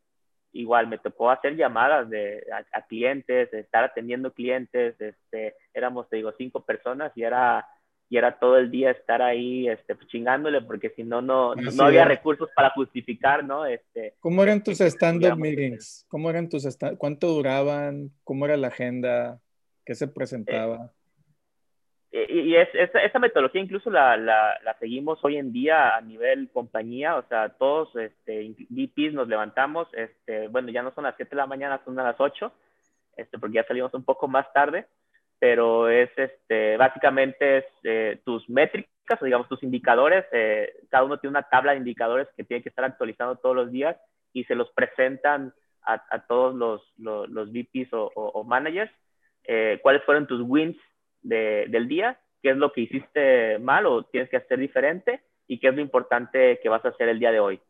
igual 0.52 0.86
me 0.86 0.98
tocó 0.98 1.30
hacer 1.30 1.56
llamadas 1.56 2.08
de, 2.08 2.44
a, 2.72 2.82
clientes, 2.86 3.52
estar 3.52 3.84
atendiendo 3.84 4.32
clientes, 4.32 5.00
este, 5.00 5.54
éramos, 5.74 6.08
te 6.08 6.16
digo, 6.16 6.32
cinco 6.38 6.64
personas 6.64 7.12
y 7.16 7.22
era, 7.24 7.66
y 8.08 8.16
era 8.16 8.38
todo 8.38 8.56
el 8.56 8.70
día 8.70 8.90
estar 8.92 9.20
ahí 9.20 9.68
este, 9.68 9.94
pues, 9.94 10.06
chingándole 10.08 10.62
porque 10.62 10.90
si 10.90 11.02
no, 11.02 11.20
no, 11.20 11.54
no 11.54 11.84
había 11.84 12.04
recursos 12.04 12.48
para 12.54 12.70
justificar, 12.70 13.44
¿no? 13.44 13.66
Este, 13.66 14.14
¿Cómo 14.20 14.42
eran 14.42 14.62
tus 14.62 14.80
stand-up 14.80 15.36
meetings? 15.36 16.06
¿Cómo 16.08 16.30
eran 16.30 16.48
tus 16.48 16.66
¿Cuánto 16.98 17.28
duraban? 17.28 18.10
¿Cómo 18.22 18.44
era 18.44 18.56
la 18.56 18.68
agenda? 18.68 19.40
¿Qué 19.84 19.94
se 19.94 20.08
presentaba? 20.08 20.92
y, 22.28 22.56
es, 22.56 22.68
esa, 22.74 23.18
metodología 23.18 23.60
incluso 23.60 23.90
la, 23.90 24.16
la, 24.16 24.58
la, 24.64 24.78
seguimos 24.78 25.18
hoy 25.22 25.36
en 25.36 25.52
día 25.52 25.94
a 25.96 26.00
nivel 26.00 26.48
compañía, 26.50 27.16
o 27.16 27.22
sea, 27.28 27.50
todos 27.50 27.94
este, 27.96 28.54
VPs 28.70 29.12
nos 29.12 29.28
levantamos, 29.28 29.88
este, 29.92 30.48
bueno, 30.48 30.70
ya 30.70 30.82
no 30.82 30.94
son 30.94 31.04
las 31.04 31.14
7 31.16 31.30
de 31.30 31.36
la 31.36 31.46
mañana, 31.46 31.80
son 31.84 31.98
a 31.98 32.04
las 32.04 32.16
8, 32.18 32.52
este, 33.16 33.38
porque 33.38 33.56
ya 33.56 33.66
salimos 33.66 33.92
un 33.92 34.04
poco 34.04 34.28
más 34.28 34.50
tarde, 34.54 34.86
pero 35.38 35.88
es 35.88 36.10
este, 36.16 36.76
básicamente 36.76 37.66
eh, 37.84 38.20
tus 38.24 38.48
métricas, 38.48 39.20
o 39.20 39.24
digamos 39.24 39.48
tus 39.48 39.62
indicadores, 39.62 40.24
eh, 40.32 40.72
cada 40.90 41.04
uno 41.04 41.18
tiene 41.18 41.32
una 41.32 41.48
tabla 41.48 41.72
de 41.72 41.78
indicadores 41.78 42.28
que 42.36 42.44
tiene 42.44 42.62
que 42.62 42.70
estar 42.70 42.84
actualizando 42.84 43.36
todos 43.36 43.54
los 43.54 43.70
días 43.70 43.96
y 44.32 44.44
se 44.44 44.54
los 44.54 44.70
presentan 44.72 45.52
a, 45.82 46.26
todos 46.26 46.54
los, 46.56 46.82
los, 46.98 47.28
los 47.28 47.52
VPs 47.52 47.90
o, 47.92 48.42
managers, 48.44 48.90
eh, 49.44 49.78
cuáles 49.82 50.02
fueron 50.02 50.26
tus 50.26 50.42
wins 50.42 50.76
del 51.22 51.86
día, 51.86 52.18
qué 52.42 52.50
es 52.50 52.56
lo 52.56 52.72
que 52.72 52.80
hiciste 52.80 53.58
mal 53.60 53.86
o 53.86 54.04
tienes 54.04 54.28
que 54.28 54.36
hacer 54.36 54.58
diferente 54.58 55.22
y 55.46 55.60
qué 55.60 55.68
es 55.68 55.74
lo 55.76 55.80
importante 55.80 56.58
que 56.60 56.68
vas 56.68 56.84
a 56.84 56.88
hacer 56.88 57.08
el 57.08 57.20
día 57.20 57.30
de 57.30 57.38
hoy. 57.38 57.60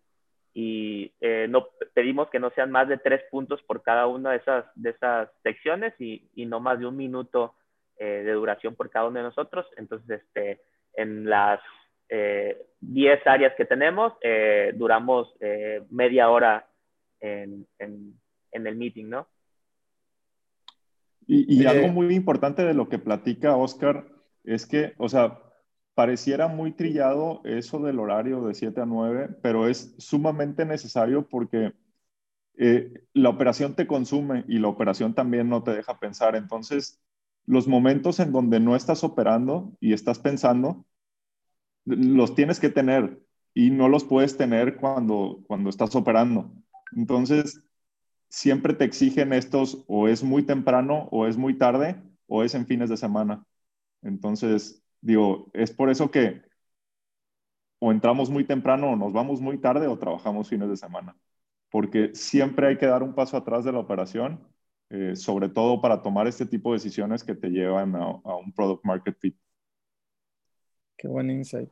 Y 0.59 1.13
eh, 1.21 1.47
no 1.51 1.69
pedimos 1.93 2.31
que 2.31 2.39
no 2.39 2.49
sean 2.49 2.71
más 2.71 2.89
de 2.89 2.97
tres 2.97 3.21
puntos 3.31 3.61
por 3.65 3.83
cada 3.83 4.07
una 4.07 4.31
de 4.31 4.39
esas, 4.39 4.65
de 4.75 4.89
esas 4.89 5.29
secciones 5.43 5.93
y, 5.99 6.31
y 6.35 6.47
no 6.47 6.61
más 6.61 6.79
de 6.79 6.87
un 6.87 6.97
minuto 6.97 7.55
eh, 7.99 8.23
de 8.25 8.33
duración 8.33 8.75
por 8.75 8.89
cada 8.89 9.07
uno 9.07 9.19
de 9.19 9.25
nosotros. 9.25 9.67
Entonces, 9.77 10.23
este, 10.23 10.63
en 10.95 11.29
las 11.29 11.61
10 12.09 12.17
eh, 13.19 13.23
áreas 13.27 13.53
que 13.55 13.67
tenemos, 13.67 14.15
duramos 14.77 15.31
media 15.91 16.31
hora 16.31 16.67
en, 17.21 17.67
en, 17.79 18.19
en 18.51 18.67
el 18.67 18.77
meeting, 18.77 19.11
¿no? 19.11 19.29
Y, 21.27 21.65
y 21.65 21.67
algo 21.67 21.89
muy 21.89 22.15
importante 22.15 22.65
de 22.65 22.73
lo 22.73 22.89
que 22.89 22.99
platica 22.99 23.57
Oscar 23.57 24.07
es 24.45 24.65
que, 24.65 24.95
o 24.97 25.11
sea, 25.11 25.39
pareciera 25.97 26.47
muy 26.47 26.73
trillado 26.73 27.41
eso 27.45 27.79
del 27.81 27.99
horario 27.99 28.43
de 28.43 28.55
7 28.55 28.83
a 28.83 28.87
9, 28.87 29.31
pero 29.41 29.67
es 29.67 29.95
sumamente 29.97 30.67
necesario 30.67 31.27
porque 31.27 31.73
eh, 32.59 33.03
la 33.15 33.31
operación 33.31 33.75
te 33.75 33.87
consume 33.87 34.45
y 34.47 34.59
la 34.59 34.69
operación 34.69 35.15
también 35.15 35.49
no 35.49 35.63
te 35.63 35.71
deja 35.71 35.99
pensar. 35.99 36.37
Entonces, 36.37 37.01
los 37.47 37.67
momentos 37.67 38.21
en 38.21 38.31
donde 38.31 38.61
no 38.61 38.77
estás 38.77 39.05
operando 39.05 39.73
y 39.81 39.95
estás 39.95 40.19
pensando, 40.19 40.85
los 41.87 42.35
tienes 42.35 42.61
que 42.61 42.69
tener 42.69 43.19
y 43.55 43.71
no 43.71 43.89
los 43.89 44.05
puedes 44.05 44.37
tener 44.37 44.77
cuando, 44.77 45.45
cuando 45.47 45.71
estás 45.71 45.97
operando. 45.97 46.53
Entonces, 46.95 47.63
siempre 48.29 48.75
te 48.75 48.85
exigen 48.85 49.33
estos 49.33 49.83
o 49.87 50.09
es 50.09 50.23
muy 50.23 50.43
temprano 50.43 51.09
o 51.11 51.27
es 51.27 51.39
muy 51.39 51.57
tarde 51.57 52.03
o 52.27 52.45
es 52.45 52.55
en 52.55 52.67
fines 52.67 52.91
de 52.91 52.99
semana. 52.99 53.47
Entonces, 54.03 54.83
digo, 55.07 55.51
es 55.55 55.73
por 55.73 55.91
eso 55.91 56.11
que 56.11 56.43
o 57.79 57.93
entramos 57.93 58.31
muy 58.31 58.45
temprano 58.45 58.91
o 58.91 58.97
nos 58.97 59.13
vamos 59.13 59.41
muy 59.41 59.59
tarde 59.59 59.87
o 59.87 59.99
trabajamos 59.99 60.49
fines 60.49 60.69
de 60.69 60.77
semana, 60.77 61.17
porque 61.71 62.15
siempre 62.15 62.69
hay 62.69 62.79
que 62.79 62.87
dar 62.87 63.03
un 63.03 63.15
paso 63.15 63.37
atrás 63.37 63.65
de 63.65 63.73
la 63.73 63.79
operación, 63.79 64.41
eh, 64.91 65.15
sobre 65.17 65.49
todo 65.49 65.81
para 65.81 66.03
tomar 66.03 66.27
este 66.27 66.47
tipo 66.47 66.73
de 66.73 66.77
decisiones 66.79 67.23
que 67.23 67.35
te 67.35 67.51
llevan 67.51 67.95
a, 67.97 68.05
a 68.05 68.37
un 68.37 68.53
product 68.53 68.85
market 68.85 69.17
fit. 69.19 69.37
Qué 70.97 71.09
buen 71.09 71.31
insight. 71.31 71.69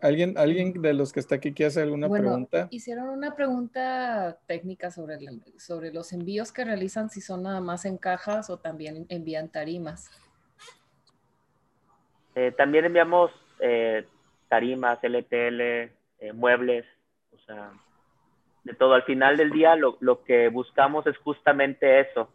¿Alguien, 0.00 0.36
¿Alguien 0.36 0.72
de 0.72 0.92
los 0.92 1.12
que 1.12 1.20
está 1.20 1.36
aquí 1.36 1.52
quiere 1.52 1.68
hacer 1.68 1.84
alguna 1.84 2.08
bueno, 2.08 2.24
pregunta? 2.24 2.68
Hicieron 2.72 3.10
una 3.10 3.36
pregunta 3.36 4.40
técnica 4.46 4.90
sobre, 4.90 5.18
sobre 5.56 5.92
los 5.92 6.12
envíos 6.12 6.50
que 6.50 6.64
realizan, 6.64 7.10
si 7.10 7.20
son 7.20 7.44
nada 7.44 7.60
más 7.60 7.84
en 7.84 7.96
cajas 7.96 8.50
o 8.50 8.58
también 8.58 9.06
envían 9.08 9.50
tarimas. 9.50 10.10
Eh, 12.38 12.52
también 12.52 12.84
enviamos 12.84 13.32
eh, 13.58 14.06
tarimas, 14.46 15.02
LTL, 15.02 15.60
eh, 15.60 15.90
muebles, 16.32 16.86
o 17.34 17.38
sea, 17.40 17.72
de 18.62 18.74
todo. 18.74 18.94
Al 18.94 19.02
final 19.02 19.36
del 19.36 19.50
día 19.50 19.74
lo, 19.74 19.96
lo 19.98 20.22
que 20.22 20.48
buscamos 20.48 21.04
es 21.08 21.16
justamente 21.18 21.98
eso. 21.98 22.30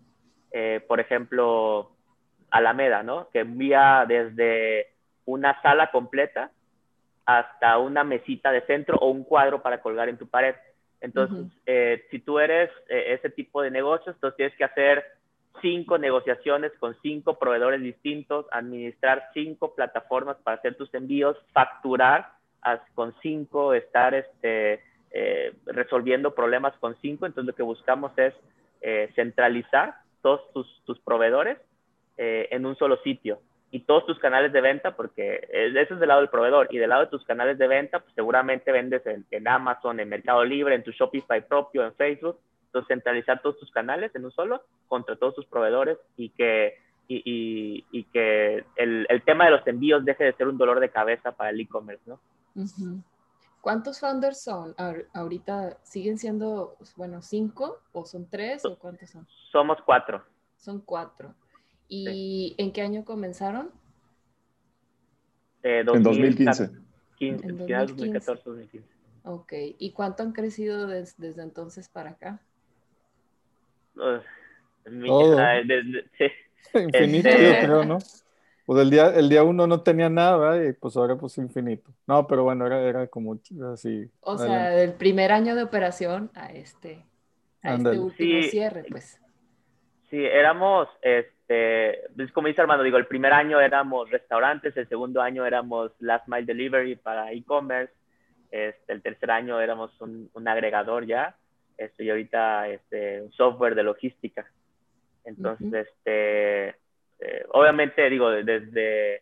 por 0.90 1.00
ejemplo, 1.00 1.90
Alameda, 2.52 3.02
¿no? 3.02 3.30
Que 3.32 3.40
envía 3.40 4.04
desde 4.06 4.88
una 5.26 5.62
sala 5.62 5.90
completa 5.90 6.52
hasta 7.26 7.78
una 7.78 8.04
mesita 8.04 8.52
de 8.52 8.66
centro 8.66 8.98
o 8.98 9.08
un 9.08 9.24
cuadro 9.24 9.62
para 9.62 9.80
colgar 9.80 10.10
en 10.10 10.18
tu 10.18 10.28
pared. 10.28 10.56
Entonces, 11.00 11.48
eh, 11.66 12.04
si 12.12 12.20
tú 12.20 12.40
eres 12.40 12.70
eh, 12.90 13.14
ese 13.14 13.30
tipo 13.30 13.62
de 13.62 13.72
negocios, 13.72 14.16
entonces 14.16 14.36
tienes 14.36 14.58
que 14.58 14.66
hacer 14.66 15.06
cinco 15.62 15.98
negociaciones 15.98 16.72
con 16.80 16.96
cinco 17.02 17.38
proveedores 17.38 17.82
distintos, 17.82 18.46
administrar 18.52 19.30
cinco 19.34 19.74
plataformas 19.76 20.38
para 20.44 20.58
hacer 20.58 20.76
tus 20.76 20.94
envíos, 20.94 21.38
facturar 21.54 22.32
con 22.96 23.14
cinco, 23.22 23.74
estar 23.74 24.14
este, 24.14 24.82
eh, 25.12 25.54
resolviendo 25.66 26.34
problemas 26.34 26.74
con 26.80 26.96
cinco. 27.02 27.26
Entonces, 27.26 27.48
lo 27.48 27.56
que 27.56 27.64
buscamos 27.64 28.12
es 28.18 28.34
centralizar 29.16 29.96
todos 30.22 30.42
tus, 30.54 31.00
proveedores 31.00 31.58
en 32.18 32.66
un 32.66 32.76
solo 32.76 32.98
sitio. 32.98 33.40
Y 33.74 33.80
todos 33.80 34.06
tus 34.06 34.20
canales 34.20 34.54
de 34.54 34.62
venta, 34.62 34.96
porque 34.96 35.48
eso 35.52 35.96
es 35.96 36.00
del 36.00 36.08
lado 36.08 36.22
del 36.22 36.30
proveedor, 36.30 36.68
y 36.70 36.78
del 36.78 36.92
lado 36.92 37.06
de 37.06 37.10
tus 37.10 37.26
canales 37.26 37.58
de 37.58 37.68
venta, 37.68 38.02
pues 38.02 38.14
seguramente 38.14 38.72
vendes 38.72 39.02
en, 39.08 39.48
Amazon, 39.48 40.00
en 40.00 40.10
Mercado 40.10 40.46
Libre, 40.46 40.76
en 40.76 40.84
tu 40.84 40.92
Shopify 40.92 41.42
propio, 41.48 41.84
en 41.84 41.92
Facebook, 41.96 42.38
entonces 42.74 42.88
centralizar 42.88 43.40
todos 43.42 43.60
tus 43.60 43.72
canales 43.72 44.14
en 44.16 44.26
un 44.26 44.32
solo 44.32 44.64
contra 44.88 45.16
todos 45.16 45.36
tus 45.36 45.46
proveedores 45.46 46.00
y 46.18 46.30
que, 46.30 46.74
y, 47.08 47.86
y, 47.92 48.04
que 48.06 48.66
el, 48.76 49.06
el, 49.08 49.22
tema 49.24 49.46
de 49.46 49.52
los 49.52 49.68
envíos 49.68 50.04
deje 50.04 50.24
de 50.24 50.34
ser 50.34 50.48
un 50.48 50.58
dolor 50.58 50.80
de 50.80 50.90
cabeza 50.90 51.32
para 51.32 51.52
el 51.52 51.60
e-commerce, 51.60 52.02
¿no? 52.08 52.20
¿Cuántos 53.62 54.00
founders 54.00 54.42
son? 54.42 54.74
Ahorita 55.14 55.78
siguen 55.84 56.18
siendo, 56.18 56.76
bueno, 56.96 57.22
cinco 57.22 57.80
o 57.92 58.06
son 58.06 58.28
tres 58.28 58.66
o 58.66 58.76
cuántos 58.80 59.12
son? 59.12 59.28
Somos 59.52 59.78
cuatro. 59.86 60.24
Son 60.58 60.82
cuatro. 60.82 61.36
¿Y 61.88 62.56
en 62.58 62.72
qué 62.72 62.82
año 62.82 63.06
comenzaron? 63.06 63.70
Eh, 65.62 65.80
en 65.82 66.04
2015. 66.04 66.72
15, 67.18 67.48
en 67.48 67.58
2014, 67.58 68.42
2015. 68.44 68.90
Ok, 69.26 69.54
¿y 69.78 69.92
cuánto 69.92 70.24
han 70.24 70.34
crecido 70.34 70.88
desde 70.88 71.42
entonces 71.42 71.88
para 71.88 72.12
acá? 72.12 72.42
Uh, 73.96 74.20
Infinito, 76.80 77.30
este... 77.30 77.62
yo 77.62 77.66
creo, 77.66 77.86
¿no? 77.86 78.00
Pues 78.66 78.82
el 78.82 78.90
día, 78.90 79.08
el 79.14 79.28
día 79.30 79.44
uno 79.44 79.68
no 79.68 79.82
tenía 79.82 80.10
nada, 80.10 80.66
y 80.66 80.72
pues 80.74 80.96
ahora 80.96 81.18
pues 81.18 81.38
infinito. 81.38 81.92
No, 82.08 82.26
pero 82.28 82.44
bueno, 82.44 82.66
era, 82.66 82.82
era 82.82 83.08
como 83.08 83.38
así. 83.74 84.10
O 84.22 84.38
sea, 84.38 84.70
del 84.70 84.94
primer 84.94 85.34
año 85.34 85.56
de 85.56 85.64
operación 85.64 86.32
a 86.34 86.48
este, 86.48 87.06
a 87.62 87.76
este 87.76 88.00
último 88.00 88.42
cierre, 88.44 88.86
pues. 88.90 89.20
Sí, 90.10 90.24
éramos, 90.24 90.88
este, 91.02 92.04
pues, 92.16 92.32
como 92.32 92.48
dice 92.48 92.62
Armando, 92.62 92.84
digo, 92.84 92.98
el 92.98 93.08
primer 93.08 93.34
año 93.34 93.60
éramos 93.60 94.10
restaurantes, 94.10 94.78
el 94.78 94.88
segundo 94.88 95.22
año 95.22 95.46
éramos 95.46 95.92
last 96.00 96.28
mile 96.28 96.46
delivery 96.46 96.96
para 96.96 97.34
e-commerce, 97.34 97.94
este, 98.52 98.94
el 98.94 99.02
tercer 99.02 99.32
año 99.32 99.60
éramos 99.60 99.92
un, 100.00 100.30
agregador 100.48 101.06
ya, 101.06 101.36
este, 101.78 102.04
y 102.04 102.10
ahorita 102.10 102.68
este, 102.70 103.22
un 103.22 103.32
software 103.32 103.76
de 103.76 103.84
logística. 103.84 104.46
Entonces, 105.26 105.88
este, 105.88 106.70
eh, 107.20 107.46
obviamente, 107.52 108.10
digo, 108.10 108.30
desde 108.30 109.22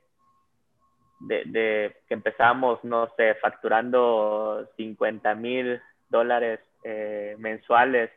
de, 1.22 1.95
que 2.08 2.14
empezamos, 2.14 2.84
no 2.84 3.10
sé, 3.16 3.36
facturando 3.36 4.68
50 4.78 5.36
mil 5.36 5.82
dólares 6.10 6.60
eh, 6.84 7.36
mensuales 7.38 8.10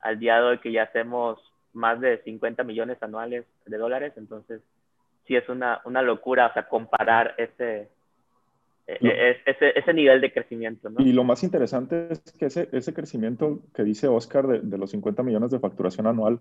al 0.00 0.18
día 0.18 0.36
de 0.36 0.42
hoy 0.42 0.58
que 0.58 0.72
ya 0.72 0.84
hacemos 0.84 1.40
más 1.72 2.00
de 2.00 2.22
50 2.22 2.62
millones 2.62 3.02
anuales 3.02 3.44
de 3.66 3.76
dólares, 3.76 4.12
entonces 4.16 4.62
sí 5.26 5.36
es 5.36 5.48
una, 5.48 5.80
una 5.84 6.02
locura, 6.02 6.46
o 6.46 6.52
sea, 6.52 6.68
comparar 6.68 7.34
ese, 7.36 7.88
e, 8.86 8.98
e, 9.00 9.30
ese, 9.46 9.78
ese, 9.78 9.94
nivel 9.94 10.20
de 10.20 10.32
crecimiento. 10.32 10.88
¿no? 10.90 11.00
Y 11.00 11.12
lo 11.12 11.24
más 11.24 11.42
interesante 11.42 12.08
es 12.10 12.20
que 12.38 12.46
ese, 12.46 12.68
ese 12.72 12.94
crecimiento 12.94 13.62
que 13.74 13.82
dice 13.82 14.06
Oscar 14.06 14.46
de, 14.46 14.60
de, 14.60 14.78
los 14.78 14.90
50 14.90 15.22
millones 15.22 15.50
de 15.50 15.58
facturación 15.58 16.06
anual 16.06 16.40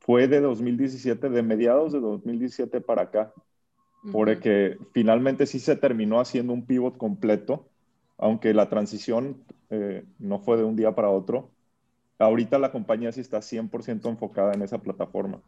fue 0.00 0.26
de 0.26 0.40
2017, 0.40 1.28
de 1.28 1.42
mediados 1.42 1.92
de 1.92 2.00
2017 2.00 2.80
para 2.80 3.02
acá. 3.02 3.32
porque 4.12 4.78
finalmente 4.92 5.46
sí 5.46 5.58
se 5.58 5.76
terminó 5.76 6.20
haciendo 6.20 6.54
un 6.54 6.66
pivot 6.66 6.96
completo, 6.96 7.68
aunque 8.16 8.54
la 8.54 8.68
transición 8.70 9.44
eh, 9.68 10.04
no 10.18 10.40
fue 10.40 10.56
de 10.56 10.64
un 10.64 10.74
día 10.74 10.94
para 10.94 11.10
otro. 11.10 11.50
Ahorita 12.18 12.58
la 12.58 12.72
compañía 12.72 13.12
sí 13.12 13.20
está 13.20 13.38
100% 13.38 14.08
enfocada 14.08 14.54
en 14.54 14.62
esa 14.62 14.78
plataforma. 14.78 15.42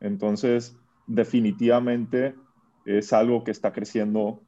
Entonces, 0.00 0.76
definitivamente 1.06 2.34
es 2.86 3.12
algo 3.12 3.44
que 3.44 3.50
está 3.50 3.72
creciendo 3.72 4.42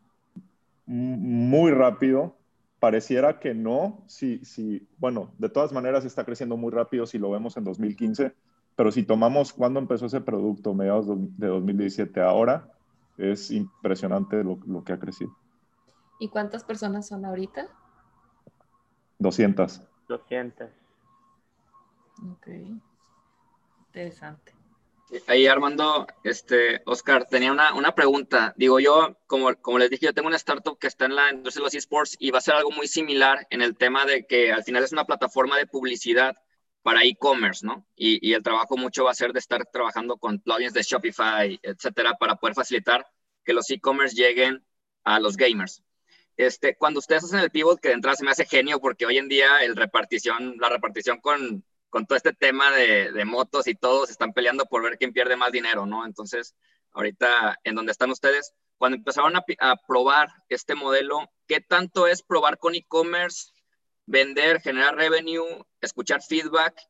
muy 0.86 1.70
rápido. 1.70 2.36
Pareciera 2.78 3.38
que 3.38 3.54
no, 3.54 4.02
si, 4.08 4.44
si, 4.44 4.88
bueno, 4.98 5.32
de 5.38 5.48
todas 5.48 5.72
maneras 5.72 6.04
está 6.04 6.24
creciendo 6.24 6.56
muy 6.56 6.72
rápido 6.72 7.06
si 7.06 7.18
lo 7.18 7.30
vemos 7.30 7.56
en 7.56 7.64
2015, 7.64 8.34
pero 8.74 8.90
si 8.90 9.04
tomamos 9.04 9.52
cuando 9.52 9.78
empezó 9.78 10.06
ese 10.06 10.20
producto, 10.20 10.74
mediados 10.74 11.06
de 11.08 11.46
2017, 11.46 12.20
ahora 12.20 12.72
es 13.18 13.50
impresionante 13.52 14.42
lo, 14.42 14.58
lo 14.66 14.82
que 14.82 14.92
ha 14.92 14.98
crecido. 14.98 15.36
¿Y 16.18 16.28
cuántas 16.28 16.64
personas 16.64 17.06
son 17.06 17.24
ahorita? 17.24 17.68
200. 19.18 19.82
200. 20.08 20.70
Ok. 22.32 22.48
Interesante. 23.86 24.61
Ahí 25.26 25.46
Armando, 25.46 26.06
este, 26.24 26.82
Oscar, 26.86 27.26
tenía 27.28 27.52
una, 27.52 27.74
una 27.74 27.94
pregunta. 27.94 28.54
Digo 28.56 28.80
yo, 28.80 29.18
como, 29.26 29.54
como 29.56 29.78
les 29.78 29.90
dije, 29.90 30.06
yo 30.06 30.14
tengo 30.14 30.28
una 30.28 30.36
startup 30.36 30.78
que 30.78 30.86
está 30.86 31.04
en 31.04 31.16
la 31.16 31.30
industria 31.30 31.60
de 31.60 31.66
los 31.66 31.74
esports 31.74 32.16
y 32.18 32.30
va 32.30 32.38
a 32.38 32.42
ser 32.42 32.54
algo 32.54 32.70
muy 32.70 32.88
similar 32.88 33.46
en 33.50 33.60
el 33.60 33.76
tema 33.76 34.06
de 34.06 34.26
que 34.26 34.52
al 34.52 34.64
final 34.64 34.82
es 34.84 34.92
una 34.92 35.04
plataforma 35.04 35.58
de 35.58 35.66
publicidad 35.66 36.34
para 36.82 37.04
e-commerce, 37.04 37.64
¿no? 37.64 37.86
Y, 37.94 38.26
y, 38.26 38.32
el 38.34 38.42
trabajo 38.42 38.76
mucho 38.76 39.04
va 39.04 39.12
a 39.12 39.14
ser 39.14 39.32
de 39.32 39.38
estar 39.38 39.66
trabajando 39.66 40.16
con 40.16 40.40
plugins 40.40 40.72
de 40.72 40.82
Shopify, 40.82 41.60
etcétera, 41.62 42.14
para 42.18 42.36
poder 42.36 42.54
facilitar 42.54 43.06
que 43.44 43.52
los 43.52 43.70
e-commerce 43.70 44.16
lleguen 44.16 44.64
a 45.04 45.20
los 45.20 45.36
gamers. 45.36 45.82
Este, 46.36 46.76
cuando 46.76 47.00
ustedes 47.00 47.24
hacen 47.24 47.40
el 47.40 47.50
pivot, 47.50 47.80
que 47.80 47.88
de 47.88 47.94
entrada 47.94 48.16
se 48.16 48.24
me 48.24 48.30
hace 48.30 48.46
genio 48.46 48.80
porque 48.80 49.06
hoy 49.06 49.18
en 49.18 49.28
día 49.28 49.62
el 49.62 49.76
repartición, 49.76 50.56
la 50.58 50.70
repartición 50.70 51.20
con, 51.20 51.64
con 51.92 52.06
todo 52.06 52.16
este 52.16 52.32
tema 52.32 52.70
de, 52.70 53.24
motos 53.26 53.68
y 53.68 53.74
todos 53.74 54.08
están 54.08 54.32
peleando 54.32 54.64
por 54.64 54.82
ver 54.82 54.96
quién 54.96 55.12
pierde 55.12 55.36
más 55.36 55.52
dinero, 55.52 55.84
¿no? 55.84 56.06
Entonces, 56.06 56.56
ahorita 56.92 57.58
en 57.64 57.74
donde 57.74 57.92
están 57.92 58.10
ustedes, 58.10 58.54
cuando 58.78 58.96
empezaron 58.96 59.36
a, 59.36 59.76
probar 59.86 60.30
este 60.48 60.74
modelo, 60.74 61.30
¿qué 61.46 61.60
tanto 61.60 62.06
es 62.06 62.22
probar 62.22 62.56
con 62.56 62.74
e-commerce, 62.74 63.52
vender, 64.06 64.62
generar 64.62 64.96
revenue, 64.96 65.66
escuchar 65.82 66.22
feedback 66.22 66.80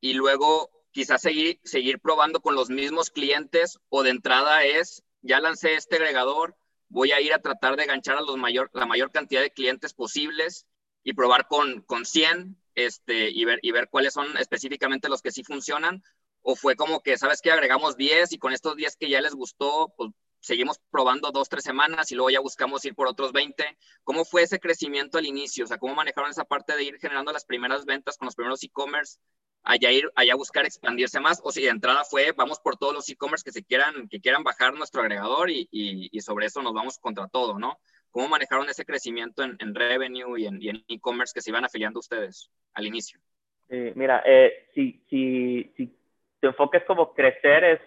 y 0.00 0.14
luego 0.14 0.68
quizás 0.90 1.22
seguir, 1.22 1.60
seguir 1.62 2.00
probando 2.00 2.40
con 2.40 2.56
los 2.56 2.70
mismos 2.70 3.10
clientes 3.10 3.78
o 3.88 4.02
de 4.02 4.10
entrada 4.10 4.64
es, 4.64 5.04
ya 5.22 5.38
lancé 5.38 5.74
este 5.74 5.94
agregador, 5.94 6.56
voy 6.88 7.12
a 7.12 7.20
ir 7.20 7.32
a 7.32 7.40
tratar 7.40 7.76
de 7.76 7.86
ganchar 7.86 8.16
a 8.18 8.22
la 8.22 8.86
mayor 8.86 9.12
cantidad 9.12 9.42
de 9.42 9.52
clientes 9.52 9.94
posibles 9.94 10.66
y 11.04 11.12
probar 11.12 11.46
con, 11.46 11.82
con 11.82 12.04
100 12.04 12.59
este, 12.74 13.30
y, 13.30 13.44
ver, 13.44 13.58
y 13.62 13.72
ver 13.72 13.88
cuáles 13.88 14.12
son 14.14 14.36
específicamente 14.38 15.08
los 15.08 15.22
que 15.22 15.32
sí 15.32 15.44
funcionan. 15.44 16.02
O 16.42 16.56
fue 16.56 16.76
como 16.76 17.00
que, 17.02 17.18
¿sabes 17.18 17.40
qué? 17.42 17.50
Agregamos 17.50 17.96
10 17.96 18.32
y 18.32 18.38
con 18.38 18.52
estos 18.52 18.76
10 18.76 18.96
que 18.96 19.10
ya 19.10 19.20
les 19.20 19.34
gustó, 19.34 19.92
pues 19.96 20.10
seguimos 20.40 20.80
probando 20.90 21.30
dos, 21.30 21.48
tres 21.48 21.64
semanas 21.64 22.10
y 22.10 22.14
luego 22.14 22.30
ya 22.30 22.40
buscamos 22.40 22.84
ir 22.84 22.94
por 22.94 23.06
otros 23.06 23.32
20. 23.32 23.64
¿Cómo 24.04 24.24
fue 24.24 24.42
ese 24.42 24.58
crecimiento 24.58 25.18
al 25.18 25.26
inicio? 25.26 25.64
O 25.64 25.66
sea, 25.66 25.78
¿cómo 25.78 25.94
manejaron 25.94 26.30
esa 26.30 26.44
parte 26.44 26.74
de 26.76 26.84
ir 26.84 26.98
generando 26.98 27.32
las 27.32 27.44
primeras 27.44 27.84
ventas 27.84 28.16
con 28.16 28.26
los 28.26 28.34
primeros 28.34 28.62
e-commerce? 28.64 29.18
Allá 29.62 29.92
ir, 29.92 30.10
allá 30.16 30.34
buscar 30.36 30.64
expandirse 30.64 31.20
más, 31.20 31.40
o 31.44 31.52
si 31.52 31.60
de 31.60 31.68
entrada 31.68 32.04
fue, 32.04 32.32
vamos 32.32 32.60
por 32.60 32.78
todos 32.78 32.94
los 32.94 33.08
e-commerce 33.10 33.44
que 33.44 33.52
se 33.52 33.62
quieran, 33.62 34.08
que 34.08 34.18
quieran 34.18 34.42
bajar 34.42 34.72
nuestro 34.72 35.02
agregador 35.02 35.50
y, 35.50 35.68
y, 35.70 36.08
y, 36.10 36.20
sobre 36.22 36.46
eso 36.46 36.62
nos 36.62 36.72
vamos 36.72 36.98
contra 36.98 37.28
todo, 37.28 37.58
¿no? 37.58 37.78
¿Cómo 38.10 38.28
manejaron 38.28 38.68
ese 38.68 38.84
crecimiento 38.84 39.42
en, 39.42 39.56
en 39.60 39.74
revenue 39.74 40.38
y 40.38 40.46
en 40.46 40.84
e-commerce 40.88 41.32
que 41.34 41.40
se 41.40 41.50
iban 41.50 41.64
afiliando 41.64 42.00
ustedes 42.00 42.50
al 42.74 42.86
inicio? 42.86 43.20
Eh, 43.68 43.92
mira, 43.94 44.22
eh, 44.26 44.66
si, 44.74 45.00
si, 45.08 45.72
si 45.76 45.96
tu 46.40 46.48
enfoque 46.48 46.78
es 46.78 46.84
como 46.84 47.14
crecer, 47.14 47.62
es, 47.62 47.80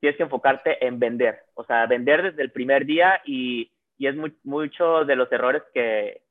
tienes 0.00 0.16
que 0.16 0.22
enfocarte 0.22 0.84
en 0.84 0.98
vender, 0.98 1.44
o 1.54 1.64
sea, 1.64 1.86
vender 1.86 2.22
desde 2.22 2.42
el 2.42 2.50
primer 2.50 2.86
día 2.86 3.20
y, 3.26 3.70
y 3.98 4.06
es 4.06 4.16
muy, 4.16 4.34
mucho 4.42 5.04
de 5.04 5.16
los 5.16 5.30
errores 5.30 5.62
que, 5.74 6.22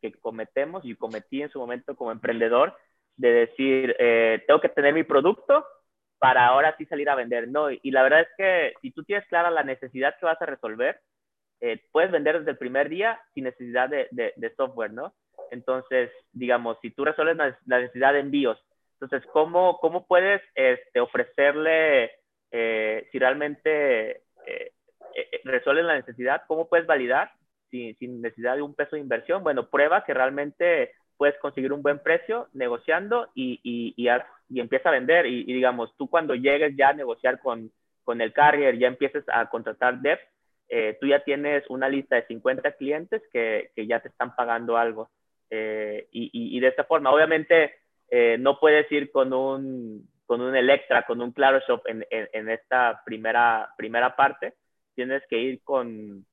que, 0.00 0.12
cometemos 0.12 0.84
y 0.84 0.94
cometí 0.94 1.42
en 1.42 1.50
su 1.50 1.58
momento 1.58 1.96
como 1.96 2.12
emprendedor, 2.12 2.76
de 3.16 3.32
decir, 3.32 3.96
eh, 3.98 4.44
tengo 4.46 4.60
que 4.60 4.68
tener 4.68 4.94
mi 4.94 5.02
producto 5.02 5.66
para 6.18 6.46
ahora 6.46 6.76
sí 6.78 6.86
salir 6.86 7.10
a 7.10 7.16
vender, 7.16 7.48
¿no? 7.48 7.72
Y, 7.72 7.80
y 7.82 7.90
la 7.90 8.04
verdad 8.04 8.20
es 8.20 8.28
que 8.36 8.74
si 8.82 8.92
tú 8.92 9.02
tienes 9.02 9.26
clara 9.26 9.50
la 9.50 9.64
necesidad 9.64 10.14
que 10.18 10.26
vas 10.26 10.40
a 10.40 10.46
resolver, 10.46 11.00
eh, 11.64 11.80
puedes 11.92 12.10
vender 12.10 12.38
desde 12.38 12.50
el 12.50 12.58
primer 12.58 12.90
día 12.90 13.18
sin 13.32 13.44
necesidad 13.44 13.88
de, 13.88 14.52
software, 14.54 14.92
¿no? 14.92 15.14
Entonces, 15.50 16.10
digamos, 16.30 16.76
si 16.82 16.90
tú 16.90 17.06
resuelves 17.06 17.38
la, 17.64 17.80
necesidad 17.80 18.12
de 18.12 18.20
envíos, 18.20 18.62
entonces, 19.00 19.26
¿cómo, 19.32 19.78
cómo 19.78 20.06
puedes 20.06 20.42
este, 20.54 21.00
ofrecerle, 21.00 22.10
eh, 22.50 23.08
si 23.10 23.18
realmente 23.18 24.10
eh, 24.46 24.72
eh, 25.14 25.40
resuelven 25.44 25.86
la 25.86 25.96
necesidad, 25.96 26.42
cómo 26.46 26.68
puedes 26.68 26.86
validar 26.86 27.32
sin, 27.70 27.96
sin, 27.96 28.20
necesidad 28.20 28.56
de 28.56 28.62
un 28.62 28.74
peso 28.74 28.96
de 28.96 29.02
inversión? 29.02 29.42
Bueno, 29.42 29.70
prueba 29.70 30.04
que 30.04 30.12
realmente 30.12 30.92
puedes 31.16 31.38
conseguir 31.38 31.72
un 31.72 31.80
buen 31.80 31.98
precio 31.98 32.48
negociando 32.52 33.30
y, 33.34 33.58
y, 33.62 33.94
y, 33.96 34.60
empieza 34.60 34.90
a 34.90 34.92
vender. 34.92 35.24
Y, 35.24 35.44
digamos, 35.44 35.96
tú 35.96 36.10
cuando 36.10 36.34
llegues 36.34 36.76
ya 36.76 36.90
a 36.90 36.94
negociar 36.94 37.40
con, 37.40 37.72
con 38.02 38.20
el 38.20 38.34
carrier, 38.34 38.76
ya 38.76 38.88
empieces 38.88 39.24
a 39.28 39.48
contratar 39.48 40.02
devs, 40.02 40.20
eh, 40.68 40.96
tú 41.00 41.06
ya 41.06 41.20
tienes 41.24 41.64
una 41.68 41.88
lista 41.88 42.16
de 42.16 42.26
50 42.26 42.72
clientes 42.72 43.22
que, 43.32 43.70
que 43.74 43.86
ya 43.86 44.00
te 44.00 44.08
están 44.08 44.34
pagando 44.34 44.76
algo. 44.76 45.10
Eh, 45.50 46.08
y, 46.10 46.24
y, 46.32 46.56
y, 46.56 46.60
de 46.60 46.68
esta 46.68 46.84
forma, 46.84 47.12
obviamente, 47.12 47.74
eh, 48.10 48.36
no 48.38 48.58
puedes 48.58 48.90
ir 48.90 49.10
con 49.12 49.32
un, 49.32 50.08
con 50.26 50.40
un 50.40 50.56
Electra, 50.56 51.04
con 51.04 51.20
un 51.20 51.32
Claro 51.32 51.60
Shop 51.66 51.82
en, 51.86 52.04
en, 52.10 52.28
en, 52.32 52.48
esta 52.48 53.02
primera, 53.04 53.70
primera 53.76 54.16
parte. 54.16 54.54
Tienes 54.94 55.22
que 55.28 55.38
ir 55.38 55.62
con, 55.62 56.24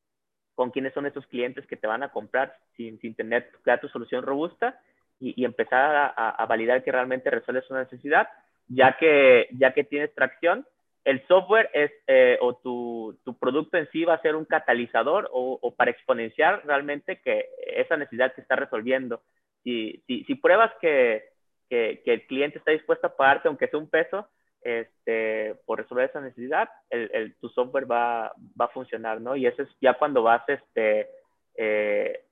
con 0.56 0.72
quiénes 0.72 0.94
son 0.94 1.06
esos 1.06 1.26
clientes 1.28 1.66
que 1.68 1.78
te 1.78 1.88
van 1.88 2.04
a 2.04 2.12
comprar 2.12 2.56
sin, 2.78 3.00
sin 3.00 3.16
tener 3.16 3.52
crear 3.64 3.80
tu 3.80 3.90
solución 3.90 4.24
robusta 4.24 4.80
y, 5.20 5.40
y 5.42 5.46
empezar 5.46 6.14
a, 6.16 6.30
a, 6.30 6.46
validar 6.46 6.84
que 6.84 6.92
realmente 6.92 7.30
resuelves 7.30 7.70
una 7.70 7.84
necesidad. 7.84 8.28
Ya 8.68 8.96
que, 8.98 9.50
ya 9.52 9.74
que 9.74 9.84
tienes 9.84 10.14
tracción, 10.16 10.66
el 11.04 11.26
software 11.28 11.70
es, 11.74 11.92
eh, 12.08 12.38
o 12.42 12.56
tu, 12.56 13.20
tu, 13.24 13.38
producto 13.38 13.78
en 13.78 13.90
sí 13.92 14.06
va 14.06 14.16
a 14.16 14.22
ser 14.22 14.36
un 14.36 14.46
catalizador 14.46 15.30
o, 15.34 15.58
o, 15.62 15.76
para 15.76 15.92
exponenciar 15.92 16.64
realmente 16.66 17.20
que 17.22 17.50
esa 17.76 17.98
necesidad 17.98 18.34
que 18.34 18.42
está 18.42 18.56
resolviendo. 18.56 19.22
Si, 19.64 20.04
si, 20.06 20.24
si 20.26 20.36
pruebas 20.36 20.72
que, 20.80 21.24
que, 21.70 22.02
que, 22.06 22.14
el 22.14 22.28
cliente 22.28 22.60
está 22.60 22.72
dispuesto 22.72 23.08
a 23.08 23.16
pagarte, 23.16 23.48
aunque 23.48 23.68
sea 23.68 23.80
un 23.80 23.90
peso, 23.90 24.28
este, 24.62 25.56
por 25.66 25.80
resolver 25.80 26.10
esa 26.10 26.22
necesidad, 26.22 26.70
el, 26.90 27.10
el, 27.14 27.36
tu 27.38 27.50
software 27.50 27.90
va, 27.90 28.32
va, 28.60 28.66
a 28.66 28.70
funcionar, 28.70 29.20
¿no? 29.20 29.36
Y 29.36 29.48
eso 29.48 29.64
es 29.64 29.70
ya 29.82 29.96
cuando 29.96 30.22
vas, 30.22 30.48
este, 30.48 31.10
eh, 31.56 32.26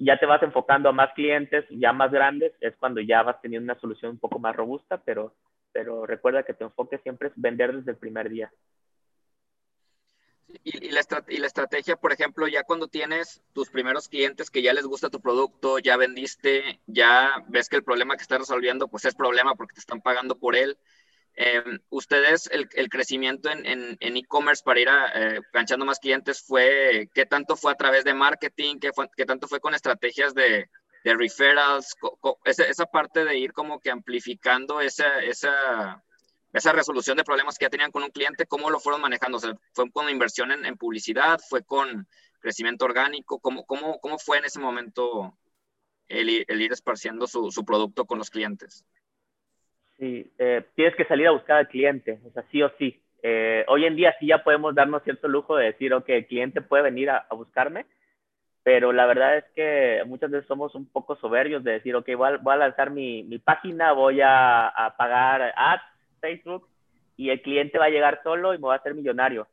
ya 0.00 0.18
te 0.18 0.26
vas 0.26 0.42
enfocando 0.42 0.88
a 0.88 0.92
más 0.92 1.12
clientes, 1.14 1.64
ya 1.70 1.92
más 1.92 2.10
grandes, 2.10 2.52
es 2.60 2.74
cuando 2.76 3.00
ya 3.00 3.22
vas 3.22 3.40
teniendo 3.40 3.72
una 3.72 3.80
solución 3.80 4.12
un 4.12 4.18
poco 4.18 4.40
más 4.40 4.56
robusta, 4.56 5.00
pero 5.04 5.34
pero 5.78 6.04
recuerda 6.04 6.42
que 6.42 6.54
tu 6.54 6.64
enfoque 6.64 6.98
siempre 6.98 7.28
es 7.28 7.34
vender 7.36 7.72
desde 7.72 7.92
el 7.92 7.96
primer 7.98 8.28
día. 8.28 8.52
Y, 10.64 10.88
y, 10.88 10.90
la 10.90 11.02
y, 11.28 11.36
la 11.36 11.46
estrategia, 11.46 11.94
por 11.94 12.12
ejemplo, 12.12 12.48
ya 12.48 12.64
cuando 12.64 12.88
tienes 12.88 13.42
tus 13.52 13.70
primeros 13.70 14.08
clientes 14.08 14.50
que 14.50 14.60
ya 14.60 14.72
les 14.72 14.86
gusta 14.86 15.08
tu 15.08 15.20
producto, 15.20 15.78
ya 15.78 15.96
vendiste, 15.96 16.80
ya 16.88 17.44
ves 17.46 17.68
que 17.68 17.76
el 17.76 17.84
problema 17.84 18.16
que 18.16 18.22
estás 18.22 18.40
resolviendo, 18.40 18.88
pues 18.88 19.04
es 19.04 19.14
problema 19.14 19.54
porque 19.54 19.74
te 19.74 19.80
están 19.80 20.00
pagando 20.00 20.36
por 20.36 20.56
él. 20.56 20.76
Eh, 21.36 21.62
ustedes, 21.90 22.48
el, 22.50 22.68
el, 22.74 22.88
crecimiento 22.88 23.48
en 23.48 23.96
e-commerce 24.00 24.62
e 24.62 24.64
para 24.64 24.80
ir 24.80 24.88
a, 24.88 25.12
eh, 25.14 25.40
ganchando 25.52 25.84
más 25.84 26.00
clientes 26.00 26.42
fue, 26.42 27.08
¿qué 27.14 27.24
tanto 27.24 27.54
fue 27.54 27.70
a 27.70 27.76
través 27.76 28.02
de 28.02 28.14
marketing? 28.14 28.80
¿Qué, 28.80 28.92
fue, 28.92 29.08
qué 29.16 29.26
tanto 29.26 29.46
fue 29.46 29.60
con 29.60 29.74
estrategias 29.74 30.34
de, 30.34 30.68
de 31.04 31.14
referrals, 31.14 31.94
esa, 32.44 32.64
esa, 32.64 32.86
parte 32.86 33.24
de 33.24 33.38
ir 33.38 33.52
como 33.52 33.80
que 33.80 33.90
amplificando 33.90 34.80
esa, 34.80 35.20
esa, 35.20 36.02
esa 36.52 36.72
resolución 36.72 37.16
de 37.16 37.24
problemas 37.24 37.56
que 37.56 37.66
ya 37.66 37.70
tenían 37.70 37.90
con 37.90 38.02
un 38.02 38.10
cliente, 38.10 38.46
¿cómo 38.46 38.70
lo 38.70 38.80
fueron 38.80 39.00
manejando? 39.00 39.38
¿Fue 39.72 39.90
con 39.90 40.08
inversión 40.08 40.50
en, 40.52 40.64
en, 40.64 40.76
publicidad? 40.76 41.38
¿Fue 41.48 41.62
con 41.62 42.06
crecimiento 42.40 42.84
orgánico? 42.84 43.38
¿Cómo, 43.40 43.64
cómo, 43.64 43.98
cómo 44.00 44.18
fue 44.18 44.38
en 44.38 44.46
ese 44.46 44.60
momento 44.60 45.36
el, 46.08 46.44
el 46.46 46.62
ir 46.62 46.72
esparciendo 46.72 47.26
su, 47.26 47.50
su, 47.50 47.64
producto 47.64 48.04
con 48.04 48.18
los 48.18 48.30
clientes? 48.30 48.84
Sí, 49.98 50.32
eh, 50.38 50.64
tienes 50.74 50.94
que 50.96 51.04
salir 51.06 51.26
a 51.26 51.32
buscar 51.32 51.58
al 51.58 51.68
cliente, 51.68 52.20
o 52.24 52.30
sea, 52.30 52.44
sí 52.50 52.62
o 52.62 52.70
sí. 52.78 53.02
Eh, 53.20 53.64
hoy 53.66 53.84
en 53.84 53.96
día 53.96 54.14
sí 54.20 54.28
ya 54.28 54.44
podemos 54.44 54.74
darnos 54.74 55.02
cierto 55.02 55.26
lujo 55.26 55.56
de 55.56 55.66
decir, 55.66 55.92
ok, 55.92 56.08
el 56.08 56.26
cliente 56.26 56.60
puede 56.60 56.84
venir 56.84 57.10
a, 57.10 57.26
a 57.28 57.34
buscarme, 57.34 57.84
pero 58.68 58.92
la 58.92 59.06
verdad 59.06 59.38
es 59.38 59.44
que 59.56 60.02
muchas 60.04 60.30
veces 60.30 60.46
somos 60.46 60.74
un 60.74 60.84
poco 60.84 61.16
soberbios 61.16 61.64
de 61.64 61.72
decir, 61.72 61.96
ok, 61.96 62.06
voy 62.18 62.28
a, 62.28 62.36
voy 62.36 62.52
a 62.52 62.58
lanzar 62.58 62.90
mi, 62.90 63.22
mi, 63.22 63.38
página, 63.38 63.92
voy 63.92 64.20
a, 64.20 64.68
a, 64.68 64.94
pagar 64.94 65.54
ads, 65.56 65.82
Facebook, 66.20 66.68
y 67.16 67.30
el 67.30 67.40
cliente 67.40 67.78
va 67.78 67.86
a 67.86 67.88
llegar 67.88 68.20
solo 68.22 68.52
y 68.52 68.58
me 68.58 68.66
va 68.66 68.74
a 68.74 68.76
hacer 68.76 68.94
millonario. 68.94 69.48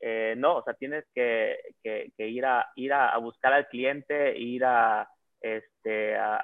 Eh, 0.00 0.34
no, 0.36 0.56
o 0.56 0.62
sea, 0.64 0.74
tienes 0.74 1.06
que, 1.14 1.58
que, 1.82 2.28
ir, 2.28 2.44
a, 2.44 2.70
ir 2.76 2.92
a, 2.92 3.16
buscar 3.16 3.54
al 3.54 3.68
cliente, 3.68 4.38
ir 4.38 4.66
a, 4.66 5.08
este, 5.40 6.14
a, 6.18 6.36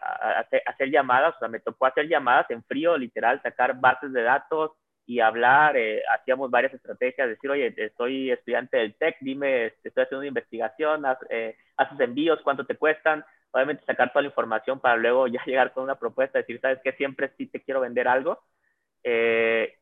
hacer, 0.65 0.89
llamadas, 0.89 1.37
o 1.37 1.39
sea, 1.41 1.49
me 1.49 1.61
tocó 1.61 1.85
hacer 1.85 2.09
llamadas 2.09 2.51
en 2.51 2.65
frío, 2.65 2.97
literal, 2.97 3.43
sacar 3.43 3.79
bases 3.79 4.15
de 4.15 4.23
datos 4.23 4.71
y 5.07 5.21
hablar, 5.21 5.77
eh, 5.77 6.03
hacíamos 6.15 6.51
varias 6.51 6.73
estrategias, 6.75 7.29
decir, 7.29 7.51
oye, 7.51 7.75
soy 7.97 8.31
estudiante 8.31 8.79
del 8.79 8.95
TEC, 8.95 9.17
dime, 9.21 9.67
estoy 9.67 10.03
haciendo 10.03 10.19
una 10.19 10.29
investigación, 10.29 11.05
eh, 11.29 11.57
haces 11.77 12.01
envíos, 12.01 12.41
cuánto 12.43 12.65
te 12.65 12.77
cuestan, 12.77 13.25
obviamente 13.51 13.85
sacar 13.85 14.11
toda 14.13 14.23
la 14.23 14.29
información 14.29 14.81
para 14.81 14.97
luego 14.97 15.27
ya 15.29 15.43
llegar 15.47 15.73
con 15.73 15.85
una 15.85 15.99
propuesta, 15.99 16.39
decir, 16.39 16.61
sabes 16.61 16.81
que 16.83 16.93
siempre 16.93 17.33
sí 17.37 17.47
te 17.47 17.63
quiero 17.63 17.81
vender 17.81 18.09
algo, 18.09 18.43
eh, 19.03 19.77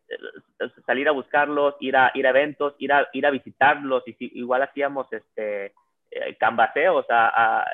salir 0.85 1.09
a 1.09 1.13
buscarlos, 1.13 1.77
ir 1.81 1.97
a, 1.97 2.11
ir 2.15 2.27
a 2.27 2.31
eventos, 2.31 2.75
ir 2.79 2.93
a, 2.93 3.09
ir 3.13 3.25
a 3.25 3.31
visitarlos, 3.31 4.03
y 4.07 4.15
si, 4.15 4.31
igual 4.35 4.63
hacíamos 4.63 5.07
este, 5.13 5.67
eh, 6.11 6.37
canvaseos, 6.39 7.07
a, 7.11 7.65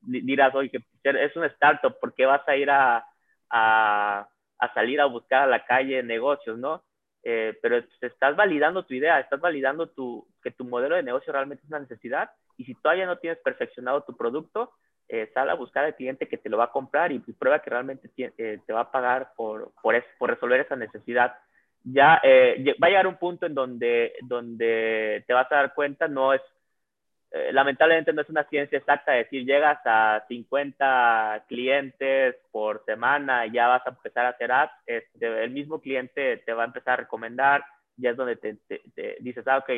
dirás, 0.00 0.54
oye, 0.54 0.70
que 0.70 0.82
es 1.04 1.36
un 1.36 1.44
startup, 1.44 1.98
¿por 2.00 2.14
qué 2.14 2.26
vas 2.26 2.46
a 2.48 2.56
ir 2.56 2.68
a, 2.70 3.04
a, 3.50 4.28
a 4.58 4.74
salir 4.74 5.00
a 5.00 5.06
buscar 5.06 5.44
a 5.44 5.46
la 5.46 5.64
calle 5.64 6.02
negocios, 6.02 6.58
no? 6.58 6.82
Eh, 7.28 7.58
pero 7.60 7.82
estás 8.00 8.36
validando 8.36 8.84
tu 8.84 8.94
idea, 8.94 9.18
estás 9.18 9.40
validando 9.40 9.88
tu, 9.88 10.24
que 10.44 10.52
tu 10.52 10.64
modelo 10.64 10.94
de 10.94 11.02
negocio 11.02 11.32
realmente 11.32 11.64
es 11.64 11.68
una 11.68 11.80
necesidad 11.80 12.30
y 12.56 12.64
si 12.64 12.74
todavía 12.76 13.04
no 13.04 13.18
tienes 13.18 13.40
perfeccionado 13.40 14.04
tu 14.04 14.16
producto, 14.16 14.70
eh, 15.08 15.28
sal 15.34 15.50
a 15.50 15.54
buscar 15.54 15.84
al 15.84 15.96
cliente 15.96 16.28
que 16.28 16.38
te 16.38 16.48
lo 16.48 16.56
va 16.56 16.66
a 16.66 16.70
comprar 16.70 17.10
y 17.10 17.18
prueba 17.18 17.58
que 17.58 17.70
realmente 17.70 18.08
eh, 18.16 18.60
te 18.64 18.72
va 18.72 18.82
a 18.82 18.92
pagar 18.92 19.32
por, 19.34 19.72
por, 19.82 20.00
por 20.18 20.30
resolver 20.30 20.60
esa 20.60 20.76
necesidad. 20.76 21.34
Ya 21.82 22.20
eh, 22.22 22.76
va 22.80 22.86
a 22.86 22.90
llegar 22.90 23.08
un 23.08 23.16
punto 23.16 23.46
en 23.46 23.54
donde, 23.54 24.12
donde 24.22 25.24
te 25.26 25.32
vas 25.32 25.50
a 25.50 25.56
dar 25.56 25.74
cuenta, 25.74 26.06
no 26.06 26.32
es, 26.32 26.42
lamentablemente 27.52 28.12
no 28.12 28.22
es 28.22 28.30
una 28.30 28.44
ciencia 28.44 28.78
exacta 28.78 29.12
decir 29.12 29.44
llegas 29.44 29.78
a 29.84 30.24
50 30.28 31.44
clientes 31.48 32.36
por 32.50 32.82
semana 32.86 33.46
ya 33.46 33.68
vas 33.68 33.86
a 33.86 33.90
empezar 33.90 34.26
a 34.26 34.30
hacer 34.30 34.52
ads, 34.52 34.72
este, 34.86 35.44
el 35.44 35.50
mismo 35.50 35.80
cliente 35.80 36.38
te 36.38 36.52
va 36.52 36.62
a 36.62 36.66
empezar 36.66 36.94
a 36.94 37.02
recomendar, 37.02 37.64
ya 37.96 38.10
es 38.10 38.16
donde 38.16 38.36
te, 38.36 38.58
dices, 39.20 39.46
ah, 39.46 39.58
ok, 39.58 39.70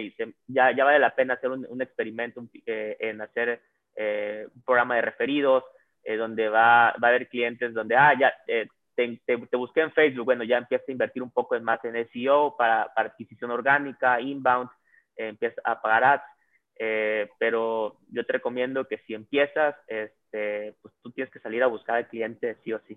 ya, 0.46 0.72
ya 0.72 0.84
vale 0.84 0.98
la 0.98 1.14
pena 1.14 1.34
hacer 1.34 1.50
un, 1.50 1.82
experimento 1.82 2.42
en 2.64 3.20
hacer 3.20 3.60
eh, 3.94 4.46
un 4.54 4.62
programa 4.62 4.96
de 4.96 5.02
referidos, 5.02 5.64
eh, 6.02 6.16
donde 6.16 6.48
va, 6.48 6.94
va, 7.02 7.08
a 7.08 7.10
haber 7.10 7.28
clientes 7.28 7.72
donde, 7.74 7.96
ah, 7.96 8.14
ya 8.18 8.32
eh, 8.46 8.68
te, 8.94 9.36
busqué 9.56 9.80
en 9.82 9.92
Facebook, 9.92 10.24
bueno, 10.24 10.44
ya 10.44 10.58
empieza 10.58 10.84
a 10.88 10.92
invertir 10.92 11.22
un 11.22 11.30
poco 11.30 11.58
más 11.60 11.84
en 11.84 12.08
SEO 12.08 12.56
para, 12.56 12.92
para 12.94 13.10
adquisición 13.10 13.50
orgánica, 13.50 14.20
inbound, 14.20 14.68
empieza 15.16 15.60
a 15.64 15.80
pagar 15.80 16.04
ads. 16.04 16.37
Pero 16.78 17.98
yo 18.10 18.24
te 18.24 18.32
recomiendo 18.32 18.86
que 18.86 18.98
si 19.06 19.14
empiezas, 19.14 19.74
este, 19.86 20.74
pues 20.80 20.94
tú 21.02 21.10
tienes 21.10 21.32
que 21.32 21.40
salir 21.40 21.62
a 21.62 21.66
buscar 21.66 21.96
al 21.96 22.08
cliente 22.08 22.56
sí 22.62 22.72
o 22.72 22.80
sí. 22.86 22.96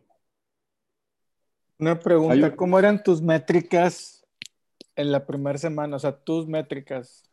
Una 1.79 1.99
pregunta, 1.99 2.55
¿cómo 2.55 2.77
eran 2.77 3.01
tus 3.01 3.21
métricas 3.21 4.25
en 4.95 5.11
la 5.11 5.25
primera 5.25 5.57
semana? 5.57 5.95
O 5.95 5.99
sea, 5.99 6.11
tus 6.11 6.47
métricas, 6.47 7.31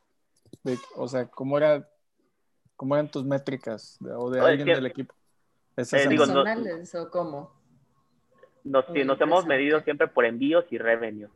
o 0.97 1.07
sea, 1.07 1.27
¿cómo 1.27 1.59
era 1.59 1.87
¿Cómo 2.79 2.95
eran 2.95 3.11
tus 3.11 3.25
métricas 3.25 3.99
o 4.01 4.31
de 4.31 4.39
alguien 4.39 4.69
del 4.69 4.87
equipo? 4.87 5.13
¿Esas 5.77 6.07
eh, 6.07 6.09
¿Personales 6.17 6.95
o 6.95 7.11
cómo? 7.11 7.53
Nos, 8.63 8.89
nos 8.89 9.21
hemos 9.21 9.47
medido 9.47 9.81
siempre 9.81 10.07
por 10.07 10.25
envíos 10.25 10.65
y 10.71 10.79
revenue. 10.79 11.29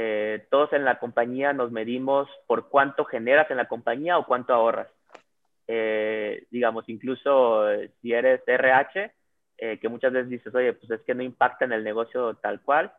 Eh, 0.00 0.46
todos 0.48 0.72
en 0.72 0.84
la 0.84 1.00
compañía 1.00 1.52
nos 1.52 1.72
medimos 1.72 2.28
por 2.46 2.68
cuánto 2.68 3.04
generas 3.04 3.50
en 3.50 3.56
la 3.56 3.66
compañía 3.66 4.16
o 4.16 4.26
cuánto 4.26 4.54
ahorras. 4.54 4.88
Eh, 5.66 6.46
digamos, 6.50 6.88
incluso 6.88 7.66
si 8.00 8.12
eres 8.12 8.42
RH, 8.46 9.12
que 9.80 9.88
muchas 9.88 10.12
veces 10.12 10.30
dices, 10.30 10.54
oye, 10.54 10.72
pues 10.72 10.88
es 10.88 11.00
que 11.02 11.14
no 11.14 11.22
impacta 11.24 11.64
en 11.64 11.72
el 11.72 11.82
negocio 11.82 12.34
tal 12.34 12.60
cual, 12.60 12.92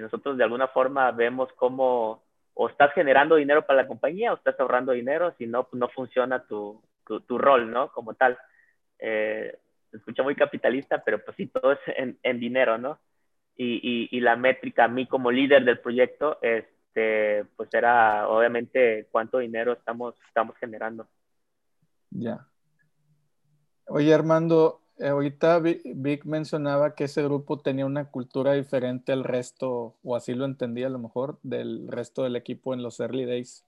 nosotros 0.00 0.36
de 0.36 0.44
alguna 0.44 0.68
forma 0.68 1.10
vemos 1.10 1.52
cómo 1.56 2.22
o 2.54 2.68
estás 2.68 2.92
generando 2.92 3.34
dinero 3.34 3.66
para 3.66 3.82
la 3.82 3.88
compañía 3.88 4.32
o 4.32 4.36
estás 4.36 4.58
ahorrando 4.58 4.92
dinero, 4.92 5.34
si 5.36 5.46
no, 5.46 5.68
no 5.72 5.88
funciona 5.88 6.44
tu, 6.46 6.80
tu, 7.04 7.38
rol, 7.38 7.70
¿no? 7.70 7.90
Como 7.92 8.14
tal. 8.14 8.38
Eh, 8.98 9.58
se 9.90 9.96
escucha 9.96 10.22
muy 10.22 10.34
capitalista, 10.36 11.02
pero 11.04 11.22
pues 11.24 11.36
sí, 11.36 11.46
todo 11.48 11.72
es 11.72 11.80
en, 11.96 12.18
en 12.22 12.40
dinero, 12.40 12.78
¿no? 12.78 12.98
Y, 13.56 13.74
y, 13.76 14.08
y, 14.10 14.20
la 14.20 14.34
métrica 14.34 14.84
a 14.84 14.88
mí 14.88 15.06
como 15.06 15.30
líder 15.30 15.64
del 15.64 15.78
proyecto, 15.78 16.38
este, 16.42 17.44
pues 17.56 17.72
era 17.72 18.28
obviamente 18.28 19.06
cuánto 19.12 19.38
dinero 19.38 19.74
estamos, 19.74 20.14
estamos 20.26 20.56
generando. 20.56 21.06
Ya. 22.10 22.48
Oye, 23.86 24.12
Armando, 24.12 24.80
eh, 24.98 25.08
ahorita 25.08 25.58
Vic 25.58 26.24
mencionaba 26.24 26.94
que 26.94 27.04
ese 27.04 27.22
grupo 27.22 27.60
tenía 27.60 27.86
una 27.86 28.10
cultura 28.10 28.52
diferente 28.52 29.12
al 29.12 29.24
resto, 29.24 29.96
o 30.02 30.16
así 30.16 30.34
lo 30.34 30.44
entendía 30.44 30.86
a 30.86 30.90
lo 30.90 30.98
mejor, 30.98 31.38
del 31.42 31.88
resto 31.88 32.22
del 32.22 32.36
equipo 32.36 32.74
en 32.74 32.82
los 32.82 33.00
early 33.00 33.24
days. 33.24 33.64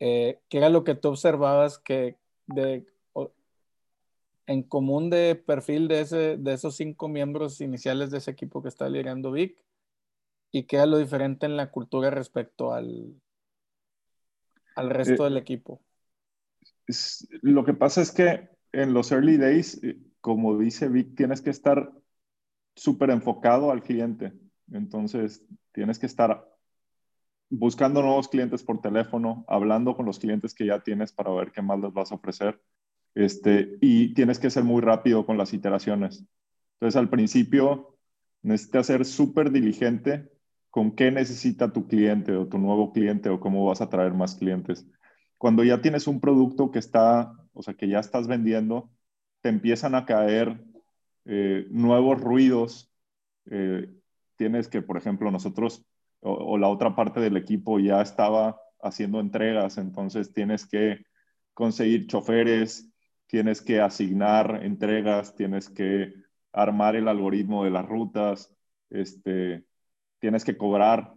Eh, 0.00 0.38
¿Qué 0.48 0.58
era 0.58 0.68
lo 0.68 0.84
que 0.84 0.94
tú 0.94 1.08
observabas 1.08 1.78
que, 1.78 2.16
de, 2.46 2.86
en 4.48 4.62
común 4.62 5.10
de 5.10 5.36
perfil 5.36 5.88
de, 5.88 6.00
ese, 6.00 6.36
de 6.38 6.54
esos 6.54 6.74
cinco 6.74 7.06
miembros 7.06 7.60
iniciales 7.60 8.10
de 8.10 8.18
ese 8.18 8.30
equipo 8.30 8.62
que 8.62 8.70
está 8.70 8.88
liderando 8.88 9.30
Vic 9.30 9.58
y 10.50 10.64
qué 10.64 10.78
es 10.78 10.86
lo 10.88 10.96
diferente 10.96 11.44
en 11.44 11.58
la 11.58 11.70
cultura 11.70 12.08
respecto 12.08 12.72
al, 12.72 13.14
al 14.74 14.88
resto 14.88 15.24
del 15.24 15.36
eh, 15.36 15.40
equipo. 15.40 15.82
lo 17.42 17.62
que 17.62 17.74
pasa 17.74 18.00
es 18.00 18.10
que 18.10 18.48
en 18.72 18.94
los 18.94 19.12
early 19.12 19.36
days, 19.36 19.84
eh, 19.84 19.98
como 20.22 20.56
dice 20.58 20.88
Vic, 20.88 21.14
tienes 21.14 21.42
que 21.42 21.50
estar 21.50 21.92
súper 22.74 23.10
enfocado 23.10 23.70
al 23.70 23.82
cliente. 23.82 24.32
Entonces, 24.72 25.44
tienes 25.72 25.98
que 25.98 26.06
estar 26.06 26.48
buscando 27.50 28.00
nuevos 28.00 28.28
clientes 28.28 28.62
por 28.62 28.80
teléfono, 28.80 29.44
hablando 29.46 29.94
con 29.94 30.06
los 30.06 30.18
clientes 30.18 30.54
que 30.54 30.64
ya 30.64 30.80
tienes 30.80 31.12
para 31.12 31.32
ver 31.32 31.52
qué 31.52 31.60
más 31.60 31.78
les 31.80 31.92
vas 31.92 32.12
a 32.12 32.14
ofrecer. 32.14 32.58
Este, 33.14 33.76
y 33.80 34.14
tienes 34.14 34.38
que 34.38 34.50
ser 34.50 34.64
muy 34.64 34.80
rápido 34.80 35.26
con 35.26 35.38
las 35.38 35.52
iteraciones. 35.52 36.24
Entonces, 36.74 36.96
al 36.96 37.10
principio, 37.10 37.96
necesitas 38.42 38.86
ser 38.86 39.04
súper 39.04 39.50
diligente 39.50 40.30
con 40.70 40.94
qué 40.94 41.10
necesita 41.10 41.72
tu 41.72 41.88
cliente 41.88 42.32
o 42.36 42.46
tu 42.46 42.58
nuevo 42.58 42.92
cliente 42.92 43.28
o 43.30 43.40
cómo 43.40 43.66
vas 43.66 43.80
a 43.80 43.88
traer 43.88 44.14
más 44.14 44.36
clientes. 44.36 44.86
Cuando 45.38 45.64
ya 45.64 45.80
tienes 45.80 46.06
un 46.06 46.20
producto 46.20 46.70
que 46.70 46.78
está, 46.78 47.32
o 47.52 47.62
sea, 47.62 47.74
que 47.74 47.88
ya 47.88 47.98
estás 48.00 48.28
vendiendo, 48.28 48.90
te 49.40 49.48
empiezan 49.48 49.94
a 49.94 50.04
caer 50.04 50.64
eh, 51.24 51.66
nuevos 51.70 52.20
ruidos. 52.20 52.92
Eh, 53.50 53.88
tienes 54.36 54.68
que, 54.68 54.82
por 54.82 54.96
ejemplo, 54.96 55.30
nosotros 55.30 55.84
o, 56.20 56.58
la 56.58 56.68
otra 56.68 56.94
parte 56.94 57.20
del 57.20 57.36
equipo 57.36 57.78
ya 57.78 58.00
estaba 58.00 58.60
haciendo 58.80 59.20
entregas, 59.20 59.78
entonces 59.78 60.32
tienes 60.32 60.66
que 60.66 61.04
conseguir 61.54 62.06
choferes, 62.06 62.90
tienes 63.28 63.62
que 63.62 63.80
asignar 63.80 64.60
entregas, 64.64 65.36
tienes 65.36 65.68
que 65.68 66.14
armar 66.52 66.96
el 66.96 67.06
algoritmo 67.06 67.62
de 67.62 67.70
las 67.70 67.86
rutas, 67.86 68.52
este, 68.90 69.64
tienes 70.18 70.44
que 70.44 70.56
cobrar 70.56 71.14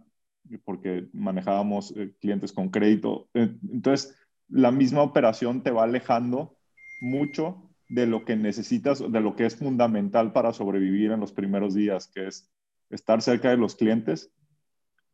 porque 0.64 1.08
manejábamos 1.12 1.92
eh, 1.96 2.14
clientes 2.20 2.52
con 2.52 2.68
crédito. 2.68 3.28
Entonces, 3.34 4.16
la 4.48 4.70
misma 4.70 5.02
operación 5.02 5.64
te 5.64 5.72
va 5.72 5.84
alejando 5.84 6.56
mucho 7.00 7.70
de 7.88 8.06
lo 8.06 8.24
que 8.24 8.36
necesitas, 8.36 9.00
de 9.00 9.20
lo 9.20 9.34
que 9.34 9.46
es 9.46 9.56
fundamental 9.56 10.32
para 10.32 10.52
sobrevivir 10.52 11.10
en 11.10 11.20
los 11.20 11.32
primeros 11.32 11.74
días, 11.74 12.08
que 12.08 12.28
es 12.28 12.48
estar 12.90 13.20
cerca 13.22 13.50
de 13.50 13.56
los 13.56 13.74
clientes 13.74 14.32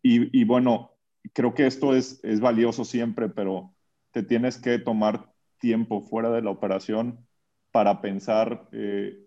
y, 0.02 0.44
bueno, 0.44 0.92
creo 1.32 1.54
que 1.54 1.66
esto 1.66 1.94
es, 1.94 2.20
es 2.22 2.40
valioso 2.40 2.84
siempre, 2.84 3.28
pero 3.28 3.74
te 4.12 4.22
tienes 4.22 4.58
que 4.58 4.78
tomar 4.78 5.32
tiempo 5.58 6.00
fuera 6.00 6.30
de 6.30 6.42
la 6.42 6.50
operación 6.50 7.26
para 7.70 8.00
pensar 8.00 8.68
eh, 8.72 9.26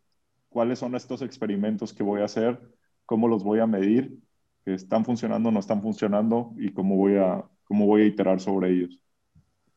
cuáles 0.50 0.80
son 0.80 0.96
estos 0.96 1.22
experimentos 1.22 1.94
que 1.94 2.04
voy 2.04 2.22
a 2.22 2.26
hacer, 2.26 2.60
cómo 3.06 3.28
los 3.28 3.44
voy 3.44 3.60
a 3.60 3.68
medir, 3.68 4.20
que 4.66 4.74
están 4.74 5.06
funcionando 5.06 5.50
o 5.50 5.52
no 5.52 5.60
están 5.60 5.82
funcionando 5.82 6.54
y 6.58 6.74
cómo 6.74 6.96
voy 6.96 7.18
a, 7.18 7.44
cómo 7.64 7.86
voy 7.86 8.04
a 8.04 8.06
iterar 8.06 8.40
sobre 8.40 8.72
ellos. 8.72 9.00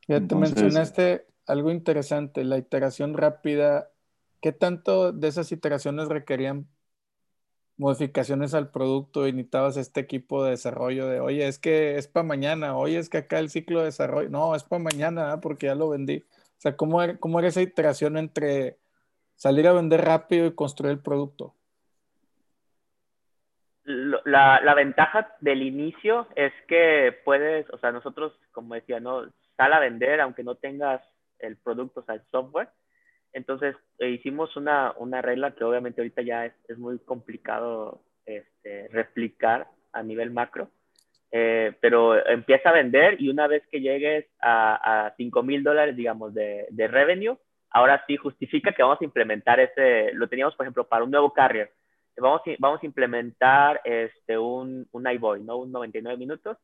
Ya 0.08 0.26
te 0.26 0.34
mencionaste 0.34 1.26
algo 1.46 1.70
interesante, 1.70 2.44
la 2.44 2.58
iteración 2.58 3.14
rápida. 3.14 3.90
¿Qué 4.40 4.52
tanto 4.52 5.12
de 5.12 5.28
esas 5.28 5.50
iteraciones 5.52 6.08
requerían 6.08 6.66
modificaciones 7.76 8.54
al 8.54 8.70
producto 8.70 9.26
y 9.26 9.32
necesitabas 9.32 9.76
este 9.76 10.00
equipo 10.00 10.44
de 10.44 10.50
desarrollo 10.50 11.08
de, 11.08 11.20
oye, 11.20 11.46
es 11.48 11.58
que 11.58 11.96
es 11.96 12.06
para 12.06 12.24
mañana, 12.24 12.76
oye, 12.76 12.98
es 12.98 13.08
que 13.08 13.18
acá 13.18 13.38
el 13.38 13.50
ciclo 13.50 13.80
de 13.80 13.86
desarrollo, 13.86 14.28
no, 14.28 14.54
es 14.54 14.62
para 14.62 14.82
mañana, 14.82 15.32
¿ah? 15.32 15.40
porque 15.40 15.66
ya 15.66 15.74
lo 15.74 15.88
vendí. 15.88 16.22
O 16.56 16.60
sea, 16.60 16.76
¿cómo 16.76 17.02
era, 17.02 17.16
¿cómo 17.18 17.38
era 17.38 17.48
esa 17.48 17.62
iteración 17.62 18.16
entre 18.16 18.78
salir 19.34 19.66
a 19.66 19.72
vender 19.72 20.02
rápido 20.02 20.46
y 20.46 20.54
construir 20.54 20.92
el 20.92 21.00
producto? 21.00 21.54
La, 23.84 24.74
ventaja 24.74 25.36
del 25.40 25.62
inicio 25.62 26.26
es 26.36 26.52
que 26.66 27.14
puedes, 27.24 27.68
o 27.70 27.78
sea, 27.78 27.92
nosotros, 27.92 28.32
como 28.52 28.74
decía, 28.74 28.98
¿no? 28.98 29.30
sal 29.56 29.72
a 29.72 29.78
vender 29.78 30.20
aunque 30.20 30.42
no 30.42 30.54
tengas 30.54 31.02
el 31.38 31.56
producto, 31.58 32.00
o 32.00 32.04
sea, 32.04 32.14
el 32.14 32.22
software. 32.30 32.70
Entonces 33.32 33.76
eh, 33.98 34.10
hicimos 34.10 34.56
una, 34.56 34.94
una, 34.96 35.20
regla 35.20 35.54
que 35.54 35.64
obviamente 35.64 36.00
ahorita 36.00 36.22
ya 36.22 36.46
es, 36.46 36.54
es 36.68 36.78
muy 36.78 36.98
complicado 37.00 38.00
este, 38.24 38.88
replicar 38.88 39.68
a 39.92 40.02
nivel 40.02 40.30
macro, 40.30 40.70
eh, 41.36 41.72
pero 41.80 42.24
empieza 42.28 42.68
a 42.68 42.74
vender 42.74 43.20
y 43.20 43.28
una 43.28 43.48
vez 43.48 43.64
que 43.68 43.80
llegues 43.80 44.24
a, 44.40 45.06
a 45.06 45.14
5 45.16 45.42
mil 45.42 45.64
dólares, 45.64 45.96
digamos, 45.96 46.32
de, 46.32 46.64
de, 46.70 46.86
revenue, 46.86 47.36
ahora 47.70 48.04
sí 48.06 48.16
justifica 48.16 48.70
que 48.70 48.84
vamos 48.84 49.00
a 49.00 49.04
implementar 49.04 49.58
ese, 49.58 50.12
lo 50.12 50.28
teníamos, 50.28 50.54
por 50.54 50.64
ejemplo, 50.64 50.86
para 50.86 51.02
un 51.02 51.10
nuevo 51.10 51.32
carrier. 51.32 51.72
Vamos, 52.18 52.42
vamos 52.60 52.80
a 52.80 52.86
implementar 52.86 53.80
este, 53.82 54.38
un, 54.38 54.86
un 54.92 55.10
iBoy, 55.10 55.42
¿no? 55.42 55.56
Un 55.56 55.72
99 55.72 56.16
minutos. 56.16 56.56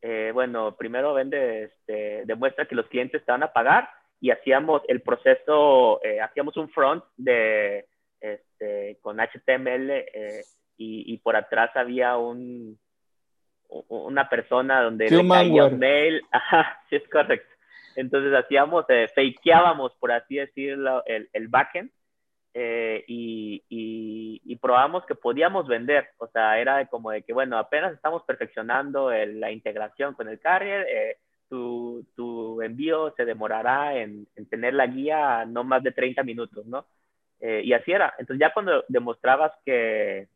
Eh, 0.00 0.30
bueno, 0.32 0.76
primero 0.76 1.12
vende, 1.12 1.64
este, 1.64 2.22
demuestra 2.24 2.66
que 2.66 2.76
los 2.76 2.86
clientes 2.86 3.24
te 3.24 3.32
van 3.32 3.42
a 3.42 3.52
pagar 3.52 3.88
y 4.20 4.30
hacíamos 4.30 4.82
el 4.86 5.02
proceso, 5.02 6.00
eh, 6.04 6.20
hacíamos 6.20 6.56
un 6.56 6.68
front 6.68 7.02
de, 7.16 7.86
este, 8.20 8.96
con 9.02 9.18
HTML 9.18 9.90
eh, 9.90 10.44
y, 10.76 11.12
y, 11.12 11.18
por 11.18 11.34
atrás 11.34 11.72
había 11.74 12.16
un, 12.16 12.78
una 13.68 14.28
persona 14.28 14.82
donde 14.82 15.08
le 15.08 15.28
caía 15.28 15.64
un 15.66 15.78
mail. 15.78 16.22
Ajá, 16.30 16.80
sí 16.88 16.96
es 16.96 17.08
correcto. 17.08 17.52
Entonces 17.96 18.32
hacíamos, 18.34 18.84
eh, 18.88 19.08
fakeábamos, 19.14 19.92
por 20.00 20.12
así 20.12 20.36
decirlo, 20.36 21.04
el, 21.06 21.28
el 21.32 21.48
backend 21.48 21.90
eh, 22.56 23.04
y, 23.08 23.64
y, 23.68 24.40
y, 24.44 24.56
probamos 24.56 25.04
que 25.06 25.16
podíamos 25.16 25.66
vender. 25.66 26.10
O 26.18 26.28
sea, 26.28 26.58
era 26.60 26.86
como 26.86 27.10
de 27.10 27.22
que, 27.22 27.32
bueno, 27.32 27.58
apenas 27.58 27.92
estamos 27.92 28.22
perfeccionando 28.22 29.10
el, 29.10 29.40
la 29.40 29.50
integración 29.50 30.14
con 30.14 30.28
el 30.28 30.38
carrier, 30.38 30.86
eh, 30.88 31.16
tu, 31.48 32.06
tu, 32.14 32.62
envío 32.62 33.12
se 33.16 33.24
demorará 33.24 33.96
en, 33.96 34.26
en, 34.36 34.46
tener 34.46 34.74
la 34.74 34.86
guía 34.86 35.44
no 35.44 35.64
más 35.64 35.82
de 35.82 35.92
30 35.92 36.22
minutos, 36.22 36.64
¿no? 36.66 36.86
Eh, 37.40 37.62
y 37.64 37.72
así 37.72 37.90
era. 37.90 38.14
Entonces 38.18 38.40
ya 38.40 38.52
cuando 38.52 38.84
demostrabas 38.88 39.52
que, 39.64 40.28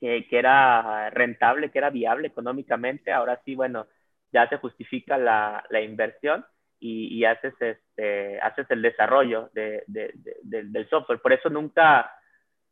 que, 0.00 0.26
que, 0.28 0.38
era 0.38 1.10
rentable, 1.10 1.70
que 1.70 1.78
era 1.78 1.90
viable 1.90 2.28
económicamente, 2.28 3.12
ahora 3.12 3.40
sí, 3.44 3.54
bueno, 3.54 3.86
ya 4.32 4.48
se 4.48 4.58
justifica 4.58 5.16
la, 5.18 5.64
la 5.70 5.80
inversión 5.80 6.44
y, 6.78 7.24
haces, 7.24 7.54
este, 7.60 8.38
haces 8.40 8.70
el 8.70 8.82
desarrollo 8.82 9.50
de, 9.54 9.82
de, 9.86 10.12
de, 10.42 10.64
del 10.64 10.88
software. 10.88 11.20
Por 11.20 11.32
eso 11.32 11.48
nunca, 11.48 12.12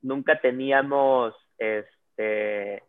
nunca 0.02 0.38
teníamos 0.40 1.34
este, 1.58 2.82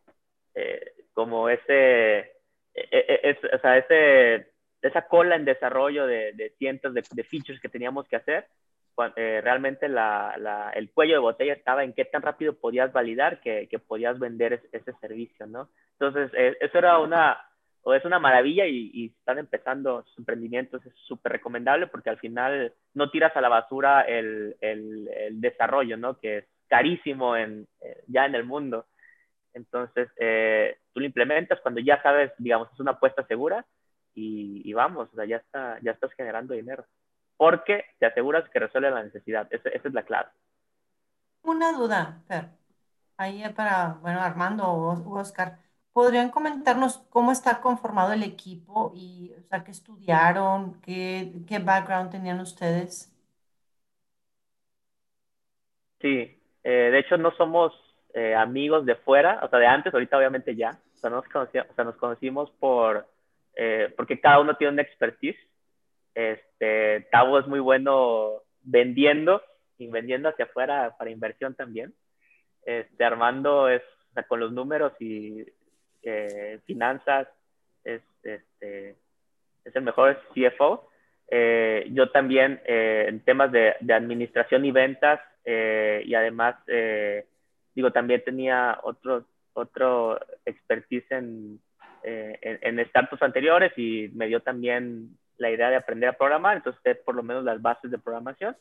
eh, 0.54 0.94
como 1.14 1.50
ese, 1.50 2.18
e, 2.20 2.34
e, 2.74 3.20
es, 3.24 3.38
o 3.54 3.60
sea, 3.60 3.78
ese, 3.78 4.52
esa 4.82 5.08
cola 5.08 5.36
en 5.36 5.46
desarrollo 5.46 6.06
de, 6.06 6.54
cientos 6.58 6.94
de, 6.94 7.24
features 7.24 7.60
que 7.60 7.70
teníamos 7.70 8.08
que 8.08 8.18
hacer. 8.18 8.48
Eh, 9.16 9.42
realmente 9.44 9.90
la, 9.90 10.36
la, 10.38 10.70
el 10.72 10.90
cuello 10.92 11.14
de 11.16 11.20
botella 11.20 11.54
estaba 11.54 11.84
en 11.84 11.94
qué 11.94 12.06
tan 12.06 12.22
rápido 12.22 12.54
podías 12.54 12.94
validar 12.94 13.42
que, 13.42 13.68
que 13.68 13.80
podías 13.80 14.18
vender 14.20 14.54
ese, 14.54 14.70
ese 14.72 14.94
servicio, 15.02 15.46
¿no? 15.48 15.70
Entonces, 16.00 16.32
eh, 16.34 16.56
eso 16.62 16.78
era 16.78 17.00
una, 17.00 17.38
o 17.82 17.94
es 17.94 18.06
una 18.06 18.20
maravilla 18.20 18.66
y, 18.66 18.92
y 18.94 19.06
están 19.08 19.38
empezando 19.38 20.04
sus 20.04 20.20
emprendimientos, 20.20 20.86
es 20.86 20.94
súper 21.08 21.34
recomendable 21.34 21.88
porque 21.88 22.10
al 22.10 22.20
final 22.20 22.74
no 22.94 23.10
tiras 23.10 23.36
a 23.36 23.42
la 23.42 23.50
basura 23.50 24.02
el, 24.02 24.56
el, 24.62 25.10
el 25.10 25.42
desarrollo, 25.42 25.98
¿no? 25.98 26.18
Que 26.20 26.38
es 26.38 26.46
carísimo 26.68 27.36
en, 27.36 27.68
eh, 27.82 28.04
ya 28.08 28.26
en 28.26 28.36
el 28.36 28.46
mundo. 28.46 28.86
Entonces, 29.54 30.10
eh, 30.20 30.78
tú 30.94 31.00
lo 31.00 31.06
implementas 31.06 31.60
cuando 31.62 31.82
ya 31.82 32.02
sabes, 32.02 32.32
digamos, 32.38 32.72
es 32.74 32.80
una 32.80 32.92
apuesta 32.92 33.26
segura 33.28 33.66
y, 34.14 34.62
y 34.64 34.74
vamos, 34.74 35.10
o 35.12 35.16
sea, 35.16 35.26
ya, 35.26 35.38
está, 35.38 35.80
ya 35.82 35.92
estás 35.92 36.12
generando 36.14 36.54
dinero. 36.54 36.86
Porque 37.38 37.86
te 38.00 38.06
aseguras 38.06 38.50
que 38.50 38.60
resuelve 38.60 38.92
la 38.92 39.04
necesidad. 39.04 39.48
Esa, 39.52 39.70
esa 39.70 39.88
es 39.88 39.94
la 39.94 40.04
clave. 40.04 40.30
Una 41.44 41.72
duda, 41.74 42.24
Fer. 42.28 42.50
Ahí 43.18 43.44
para, 43.56 44.00
bueno, 44.02 44.22
Armando 44.22 44.66
o 44.68 45.20
Oscar. 45.20 45.60
¿Podrían 45.94 46.30
comentarnos 46.30 47.00
cómo 47.10 47.32
está 47.32 47.62
conformado 47.62 48.14
el 48.14 48.24
equipo 48.24 48.92
y, 48.96 49.34
o 49.40 49.42
sea, 49.44 49.64
qué 49.64 49.72
estudiaron, 49.72 50.82
qué, 50.82 51.34
qué 51.48 51.60
background 51.60 52.12
tenían 52.12 52.40
ustedes? 52.42 53.14
Sí, 56.02 56.42
eh, 56.64 56.70
de 56.92 57.00
hecho 57.00 57.18
no 57.18 57.32
somos 57.38 57.74
eh, 58.14 58.36
amigos 58.36 58.86
de 58.86 58.96
fuera, 58.96 59.40
o 59.44 59.50
sea, 59.50 59.60
de 59.60 59.68
antes, 59.68 59.94
ahorita 59.94 60.18
obviamente 60.18 60.56
ya, 60.56 60.72
o 60.96 60.98
sea, 60.98 61.10
nos, 61.10 61.28
conocíamos, 61.30 61.72
o 61.72 61.76
sea, 61.76 61.84
nos 61.86 61.96
conocimos 61.98 62.52
por, 62.60 63.08
eh, 63.56 63.94
porque 63.98 64.20
cada 64.20 64.40
uno 64.40 64.56
tiene 64.58 64.74
una 64.74 64.82
expertise. 64.82 65.38
Este, 66.16 67.02
Tavo 67.12 67.40
es 67.40 67.46
muy 67.46 67.60
bueno 67.60 68.42
vendiendo 68.62 69.44
y 69.78 69.88
vendiendo 69.88 70.30
hacia 70.30 70.46
afuera 70.46 70.96
para 70.98 71.12
inversión 71.12 71.54
también. 71.56 71.94
Este, 72.66 73.04
Armando 73.04 73.68
es 73.70 73.84
con 74.24 74.40
los 74.40 74.54
números 74.54 74.94
y 75.00 75.46
eh, 76.02 76.60
finanzas, 76.66 77.28
es, 77.84 78.02
este, 78.24 78.96
es 79.66 79.76
el 79.76 79.82
mejor 79.82 80.18
CFO. 80.34 80.90
Eh, 81.28 81.88
yo 81.92 82.10
también 82.12 82.62
eh, 82.66 83.06
en 83.10 83.20
temas 83.26 83.52
de, 83.52 83.76
administración 83.94 84.64
y 84.64 84.72
ventas 84.72 85.20
y 85.46 86.16
además, 86.16 86.56
digo, 87.76 87.92
también 87.92 88.24
tenía 88.24 88.80
otro, 88.82 89.26
otro 89.54 90.20
expertise 90.44 91.06
en, 91.12 91.60
en, 92.04 92.80
en 92.80 92.88
startups 92.88 93.22
anteriores 93.22 93.72
y 93.78 94.10
me 94.16 94.26
dio 94.26 94.40
también 94.40 95.16
la 95.38 95.52
idea 95.52 95.70
de 95.70 95.76
aprender 95.76 96.10
a 96.10 96.18
programar, 96.18 96.58
entonces 96.58 96.98
por 97.06 97.16
lo 97.16 97.24
menos 97.24 97.44
las 97.44 97.62
bases 97.62 97.92
de 97.92 97.98
programación. 97.98 98.56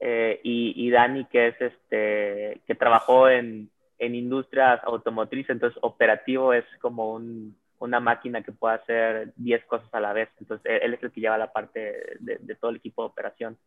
y, 0.00 0.74
y 0.76 0.90
Dani, 0.90 1.24
que 1.26 1.48
es 1.48 1.60
este, 1.60 2.60
que 2.66 2.74
trabajó 2.74 3.28
en, 3.28 3.70
en 3.98 4.14
industrias 4.14 4.80
automotrices, 4.84 5.50
entonces 5.50 5.78
operativo 5.82 6.52
es 6.52 6.64
como 6.80 7.12
un, 7.12 7.56
una 7.82 7.98
máquina 7.98 8.42
que 8.42 8.52
puede 8.52 8.76
hacer 8.76 9.32
10 9.36 9.64
cosas 9.64 9.92
a 9.92 10.00
la 10.00 10.12
vez. 10.12 10.28
Entonces, 10.40 10.80
él 10.82 10.94
es 10.94 11.02
el 11.02 11.10
que 11.10 11.20
lleva 11.20 11.36
la 11.36 11.52
parte 11.52 12.16
de, 12.20 12.38
de 12.40 12.54
todo 12.54 12.70
el 12.70 12.76
equipo 12.76 13.02
de 13.02 13.08
operación. 13.08 13.58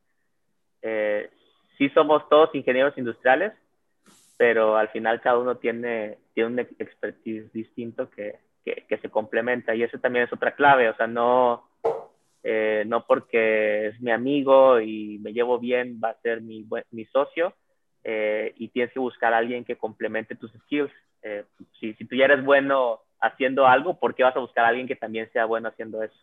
Eh, 0.81 1.29
sí 1.77 1.89
somos 1.89 2.27
todos 2.29 2.55
ingenieros 2.55 2.97
industriales, 2.97 3.51
pero 4.37 4.77
al 4.77 4.87
final 4.89 5.19
cada 5.19 5.37
uno 5.37 5.57
tiene, 5.57 6.17
tiene 6.33 6.49
un 6.49 6.59
expertise 6.59 7.51
distinto 7.51 8.09
que, 8.09 8.39
que, 8.63 8.85
que 8.87 8.97
se 8.99 9.09
complementa 9.09 9.75
y 9.75 9.83
eso 9.83 9.99
también 9.99 10.25
es 10.25 10.33
otra 10.33 10.55
clave, 10.55 10.89
o 10.89 10.95
sea, 10.95 11.07
no, 11.07 11.67
eh, 12.47 12.83
no 12.85 13.07
porque 13.07 13.87
es 13.87 13.99
mi 13.99 14.11
amigo 14.11 14.79
y 14.79 15.17
me 15.17 15.33
llevo 15.33 15.57
bien 15.57 15.99
va 16.01 16.09
a 16.09 16.21
ser 16.21 16.41
mi, 16.41 16.63
mi 16.91 17.05
socio, 17.05 17.55
eh, 18.03 18.53
y 18.57 18.67
tienes 18.67 18.93
que 18.93 18.99
buscar 18.99 19.33
a 19.33 19.39
alguien 19.39 19.65
que 19.65 19.77
complemente 19.77 20.35
tus 20.35 20.51
skills. 20.53 20.91
Eh, 21.23 21.43
si, 21.79 21.95
si 21.95 22.05
tú 22.05 22.15
ya 22.15 22.25
eres 22.25 22.45
bueno 22.45 22.99
haciendo 23.19 23.65
algo, 23.65 23.99
¿por 23.99 24.13
qué 24.13 24.21
vas 24.21 24.35
a 24.35 24.41
buscar 24.41 24.63
a 24.63 24.67
alguien 24.67 24.87
que 24.87 24.95
también 24.95 25.27
sea 25.33 25.45
bueno 25.45 25.69
haciendo 25.69 26.03
eso? 26.03 26.15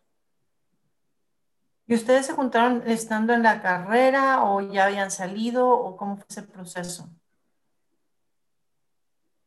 ¿Y 1.89 1.95
ustedes 1.95 2.27
se 2.27 2.35
juntaron 2.35 2.85
estando 2.87 3.33
en 3.33 3.43
la 3.43 3.61
carrera 3.61 4.45
o 4.45 4.61
ya 4.61 4.87
habían 4.87 5.11
salido 5.11 5.69
o 5.69 5.97
cómo 5.97 6.19
fue 6.19 6.27
ese 6.31 6.45
proceso? 6.45 7.09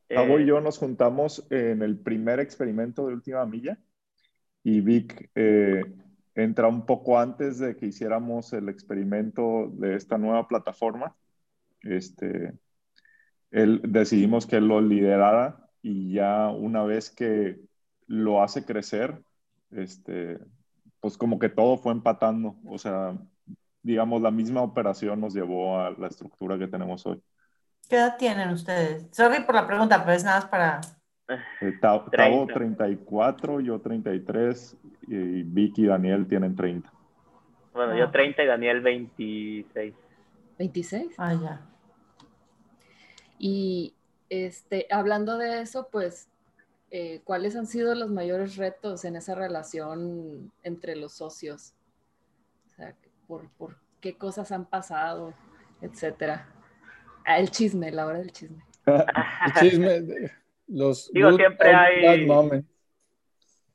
Gabo 0.09 0.39
y 0.39 0.45
yo 0.45 0.59
nos 0.59 0.77
juntamos 0.77 1.47
en 1.49 1.81
el 1.81 1.97
primer 1.97 2.41
experimento 2.41 3.07
de 3.07 3.13
Última 3.13 3.45
Milla 3.45 3.77
y 4.61 4.81
Vic 4.81 5.31
eh, 5.35 5.85
entra 6.35 6.67
un 6.67 6.85
poco 6.85 7.17
antes 7.19 7.59
de 7.59 7.75
que 7.75 7.87
hiciéramos 7.87 8.53
el 8.53 8.69
experimento 8.69 9.71
de 9.73 9.95
esta 9.95 10.17
nueva 10.17 10.47
plataforma 10.47 11.15
este, 11.85 12.53
él, 13.51 13.81
decidimos 13.83 14.45
que 14.47 14.57
él 14.57 14.67
lo 14.67 14.81
liderara 14.81 15.69
y 15.81 16.13
ya 16.13 16.49
una 16.49 16.83
vez 16.83 17.09
que 17.09 17.59
lo 18.07 18.43
hace 18.43 18.65
crecer, 18.65 19.23
este, 19.71 20.39
pues 20.99 21.17
como 21.17 21.39
que 21.39 21.49
todo 21.49 21.77
fue 21.77 21.91
empatando, 21.91 22.57
o 22.65 22.77
sea, 22.77 23.17
digamos, 23.81 24.21
la 24.21 24.31
misma 24.31 24.61
operación 24.61 25.21
nos 25.21 25.33
llevó 25.33 25.79
a 25.79 25.91
la 25.91 26.07
estructura 26.07 26.57
que 26.57 26.67
tenemos 26.67 27.05
hoy. 27.05 27.21
¿Qué 27.87 27.97
edad 27.97 28.17
tienen 28.17 28.49
ustedes? 28.49 29.07
Sorry 29.11 29.43
por 29.43 29.53
la 29.53 29.67
pregunta, 29.67 30.03
pero 30.03 30.13
es 30.13 30.23
nada 30.23 30.39
más 30.39 30.49
para... 30.49 30.81
Eh, 31.27 31.73
Tavo 31.81 32.45
34, 32.45 33.59
yo 33.59 33.79
33 33.79 34.77
y 35.07 35.43
Vicky 35.43 35.83
y 35.83 35.87
Daniel 35.87 36.27
tienen 36.27 36.55
30. 36.55 36.91
Bueno, 37.73 37.97
yo 37.97 38.11
30 38.11 38.43
y 38.43 38.45
Daniel 38.45 38.81
26. 38.81 39.93
¿26? 40.59 41.13
Ah, 41.17 41.33
ya. 41.33 41.61
Y 43.37 43.95
este, 44.29 44.87
hablando 44.89 45.37
de 45.37 45.61
eso, 45.61 45.89
pues, 45.91 46.29
eh, 46.91 47.21
¿cuáles 47.23 47.55
han 47.55 47.67
sido 47.67 47.95
los 47.95 48.11
mayores 48.11 48.55
retos 48.55 49.03
en 49.03 49.15
esa 49.15 49.35
relación 49.35 50.51
entre 50.63 50.95
los 50.95 51.13
socios? 51.13 51.73
O 52.71 52.75
sea, 52.75 52.95
¿por, 53.27 53.49
por 53.57 53.77
qué 53.99 54.15
cosas 54.17 54.51
han 54.51 54.65
pasado, 54.65 55.33
etcétera? 55.81 56.47
Ah, 57.25 57.39
el 57.39 57.49
chisme, 57.49 57.91
la 57.91 58.05
hora 58.05 58.19
del 58.19 58.31
chisme. 58.31 58.63
el 58.85 59.53
chisme, 59.59 60.31
los 60.67 61.11
Digo, 61.11 61.33
siempre 61.33 61.73
hay, 61.73 62.27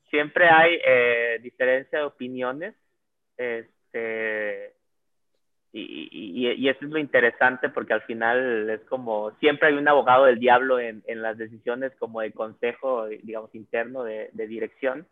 siempre 0.09 0.49
hay 0.49 0.79
eh, 0.85 1.39
diferencia 1.41 1.99
de 1.99 2.05
opiniones 2.05 2.75
Este, 3.37 4.73
y, 5.73 6.09
y, 6.11 6.51
y, 6.51 6.69
eso 6.69 6.85
es 6.85 6.91
lo 6.91 6.99
interesante 6.99 7.69
porque 7.69 7.93
al 7.93 8.01
final 8.01 8.69
es 8.69 8.81
como, 8.81 9.31
siempre 9.39 9.69
hay 9.69 9.75
un 9.75 9.87
abogado 9.87 10.25
del 10.25 10.37
diablo 10.37 10.79
en, 10.79 11.01
en 11.07 11.21
las 11.21 11.37
decisiones 11.37 11.93
como 11.97 12.19
de 12.19 12.33
consejo, 12.33 13.07
digamos, 13.07 13.55
interno 13.55 14.03
de, 14.03 14.29
de 14.33 14.47
dirección. 14.47 15.07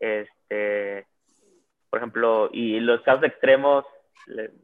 Este, 0.00 1.06
por 1.90 2.00
ejemplo, 2.00 2.50
y 2.52 2.80
los 2.80 3.00
casos 3.02 3.24
extremos, 3.24 3.84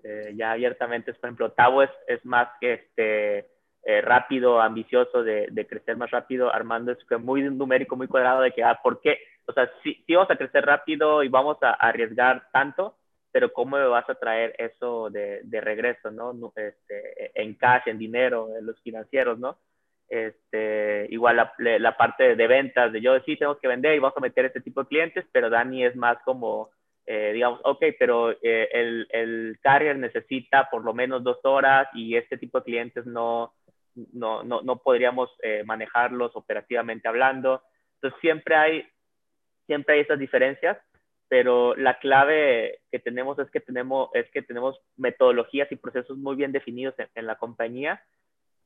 eh, 0.03 0.32
ya 0.35 0.53
abiertamente, 0.53 1.14
por 1.14 1.28
ejemplo, 1.28 1.53
Tavo 1.53 1.82
es, 1.82 1.91
es 2.09 2.24
más 2.24 2.49
que 2.61 2.72
este, 2.74 3.54
eh, 3.87 4.01
rápido, 4.01 4.61
ambicioso 4.61 5.22
de, 5.22 5.49
de, 5.51 5.66
crecer 5.66 5.97
más 5.97 6.11
rápido, 6.11 6.53
Armando 6.53 6.93
es 6.93 6.99
muy 7.20 7.43
numérico, 7.43 7.97
muy 7.97 8.09
cuadrado 8.09 8.41
de 8.41 8.53
que, 8.53 8.64
ah, 8.64 8.80
¿por 8.82 9.01
qué? 9.01 9.18
O 9.47 9.53
sea, 9.53 9.70
si 9.82 9.95
sí 10.07 10.14
vamos 10.14 10.30
a 10.30 10.37
crecer 10.37 10.64
rápido 10.64 11.22
y 11.22 11.28
vamos 11.28 11.59
a 11.62 11.72
arriesgar 11.72 12.49
tanto, 12.51 12.97
pero 13.30 13.53
¿cómo 13.53 13.76
me 13.76 13.85
vas 13.87 14.09
a 14.09 14.14
traer 14.14 14.55
eso 14.59 15.11
de, 15.11 15.41
de 15.43 15.61
regreso, 15.61 16.11
no? 16.11 16.32
Este, 16.57 17.32
en 17.35 17.55
cash, 17.55 17.82
en 17.87 17.99
dinero, 17.99 18.49
en 18.57 18.64
los 18.64 18.80
financieros, 18.80 19.39
¿no? 19.39 19.59
Este, 20.09 21.07
igual 21.11 21.37
la, 21.37 21.53
la, 21.78 21.97
parte 21.97 22.37
de 22.37 22.47
ventas, 22.47 22.93
de 22.93 23.01
yo 23.01 23.18
sí 23.20 23.37
tengo 23.37 23.59
que 23.59 23.68
vender 23.68 23.95
y 23.95 23.99
vamos 23.99 24.16
a 24.16 24.20
meter 24.20 24.45
este 24.45 24.61
tipo 24.61 24.82
de 24.82 24.89
clientes, 24.89 25.24
pero 25.32 25.51
Dani 25.51 25.85
es 25.85 25.97
más 25.97 26.18
como, 26.24 26.70
eh, 27.07 27.32
digamos, 27.32 27.61
ok, 27.64 27.85
pero 27.99 28.30
eh, 28.30 28.68
el, 28.72 29.09
el, 29.11 29.59
carrier 29.61 29.99
necesita 29.99 30.70
por 30.70 30.85
lo 30.85 30.95
menos 30.95 31.24
dos 31.24 31.39
horas 31.43 31.89
y 31.95 32.16
este 32.16 32.39
tipo 32.39 32.59
de 32.59 32.64
clientes 32.64 33.05
no, 33.07 33.53
no, 34.13 34.43
no, 34.43 34.63
no 34.63 34.77
podríamos 34.79 35.31
eh, 35.43 35.63
manejarlos 35.65 36.35
operativamente 36.35 37.09
hablando. 37.09 37.63
Entonces 37.95 38.21
siempre 38.21 38.55
hay, 38.57 38.89
siempre 39.67 39.95
hay 39.95 40.01
esas 40.01 40.19
diferencias 40.19 40.79
pero 41.29 41.75
la 41.75 41.99
clave 41.99 42.81
que 42.91 42.99
tenemos 42.99 43.39
es 43.39 43.51
que 43.51 43.61
tenemos, 43.61 44.11
es 44.15 44.31
que 44.31 44.43
tenemos 44.43 44.81
metodologías 44.97 45.71
y 45.73 45.77
procesos 45.77 46.17
muy 46.17 46.37
bien 46.37 46.53
definidos 46.53 46.95
en, 47.15 47.27
la 47.27 47.37
compañía, 47.37 48.03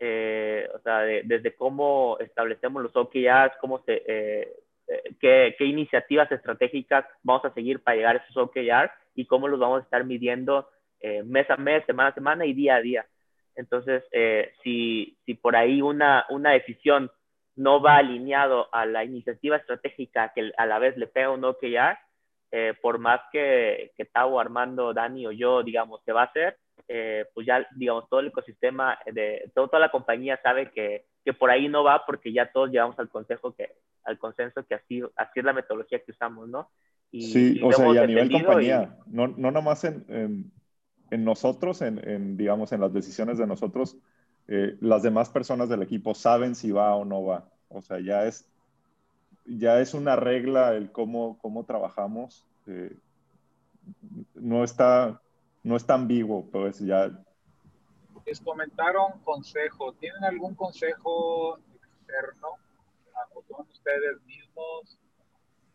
eh, 0.01 0.69
o 0.75 0.79
sea, 0.81 1.01
desde 1.01 1.55
cómo 1.55 2.19
establecemos 2.21 2.83
los 2.83 2.95
OKRs, 2.95 3.57
cómo 3.61 3.83
se, 3.85 4.03
eh, 4.07 4.53
eh, 4.87 5.03
qué, 5.21 5.55
qué, 5.57 5.65
iniciativas 5.65 6.31
estratégicas 6.31 7.07
vamos 7.23 7.45
a 7.45 7.55
seguir 7.55 7.83
para 7.83 7.97
llegar 7.97 8.17
a 8.17 8.19
esos 8.19 8.37
OKRs 8.37 8.93
y 9.15 9.27
cómo 9.27 9.49
los 9.49 9.59
vamos 9.59 9.81
a 9.81 9.85
estar 9.85 10.05
midiendo 10.05 10.69
mes 11.25 11.49
a 11.49 11.57
mes, 11.57 11.87
semana 11.87 12.11
a 12.11 12.15
semana 12.15 12.45
y 12.45 12.53
día 12.53 12.75
a 12.75 12.81
día. 12.81 13.07
Entonces, 13.59 14.05
si, 14.63 15.19
si 15.27 15.35
por 15.35 15.57
ahí 15.57 15.83
una, 15.83 16.25
una 16.31 16.53
decisión 16.53 17.11
no 17.59 17.83
va 17.83 17.97
alineado 17.97 18.69
a 18.73 18.87
la 18.87 19.05
iniciativa 19.05 19.57
estratégica 19.57 20.33
que 20.33 20.53
a 20.57 20.65
la 20.65 20.79
vez 20.79 20.97
le 20.97 21.09
pega 21.09 21.31
un 21.31 21.45
OKR, 21.45 21.99
eh, 22.51 22.75
por 22.81 22.99
más 22.99 23.21
que, 23.31 23.93
que 23.97 24.07
Tavo, 24.07 24.41
Armando, 24.41 24.95
Dani 24.95 25.27
o 25.27 25.33
yo, 25.33 25.63
digamos, 25.63 26.01
se 26.05 26.13
va 26.13 26.23
a 26.23 26.27
hacer, 26.27 26.57
eh, 26.87 27.27
pues 27.35 27.47
ya, 27.47 27.67
digamos, 27.77 28.09
todo 28.09 28.21
el 28.21 28.29
ecosistema, 28.29 28.99
de 29.07 29.51
toda 29.55 29.79
la 29.81 29.91
compañía 29.91 30.41
sabe 30.43 30.71
que, 30.71 31.05
que, 31.25 31.35
por 31.35 31.51
ahí 31.51 31.69
no 31.69 31.85
va 31.85 32.07
porque 32.07 32.33
ya 32.33 32.51
todos 32.51 32.71
llevamos 32.71 32.99
al 32.99 33.11
consejo 33.11 33.55
que, 33.55 33.73
al 34.05 34.19
consenso 34.19 34.65
que 34.65 34.77
así, 34.77 35.03
así 35.17 35.41
es 35.41 35.45
la 35.45 35.53
metodología 35.53 35.99
que 35.99 36.13
usamos, 36.13 36.49
¿no? 36.49 36.71
Y, 37.11 37.23
sí, 37.23 37.61
o 37.63 37.73
sea, 37.73 37.93
y 37.93 37.99
a 37.99 38.07
nivel 38.07 38.31
compañía, 38.31 38.97
no, 39.07 39.27
no 39.27 39.51
nomás 39.51 39.85
en, 39.85 40.07
en, 40.09 40.53
en 41.11 41.25
nosotros, 41.25 41.83
en, 41.83 42.07
en, 42.09 42.37
digamos, 42.37 42.73
en 42.73 42.81
las 42.81 42.93
decisiones 42.93 43.39
de 43.39 43.47
nosotros, 43.47 43.97
eh, 44.47 44.77
las 44.81 45.03
demás 45.03 45.29
personas 45.29 45.69
del 45.69 45.83
equipo 45.83 46.15
saben 46.15 46.55
si 46.55 46.71
va 46.71 46.95
o 46.95 47.05
no 47.05 47.25
va. 47.25 47.49
O 47.69 47.83
sea, 47.83 48.01
ya 48.01 48.25
es 48.25 48.49
ya 49.49 49.81
es 49.81 49.95
una 49.95 50.17
regla 50.17 50.75
el 50.75 50.93
cómo, 50.93 51.39
cómo 51.39 51.65
trabajamos. 51.65 52.47
Eh, 52.67 52.95
no, 54.35 54.63
está, 54.63 55.21
no 55.63 55.77
está 55.77 55.95
ambiguo, 55.95 56.45
pues 56.51 56.79
ya. 56.81 57.11
Les 58.27 58.41
comentaron 58.41 59.19
consejo. 59.25 59.95
¿Tienen 59.95 60.23
algún 60.25 60.55
consejo 60.55 61.59
externo? 61.59 62.49
¿Son 63.49 63.67
ustedes 63.71 64.23
mismos? 64.27 64.99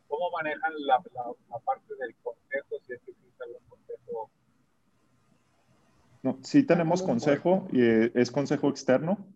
¿Cómo 0.08 0.30
manejan 0.32 0.74
la, 0.86 1.02
la, 1.50 1.60
parte 1.60 1.96
del 1.96 2.16
consejo? 2.22 2.76
Si 2.86 2.94
es 2.94 3.02
que 3.02 3.12
existe 3.12 3.44
algún 3.44 3.68
consejo. 3.68 4.30
No, 6.24 6.40
sí 6.42 6.64
tenemos 6.64 7.04
consejo 7.04 7.68
y 7.72 7.82
eh, 7.82 8.12
es 8.16 8.32
consejo 8.32 8.70
externo. 8.70 9.28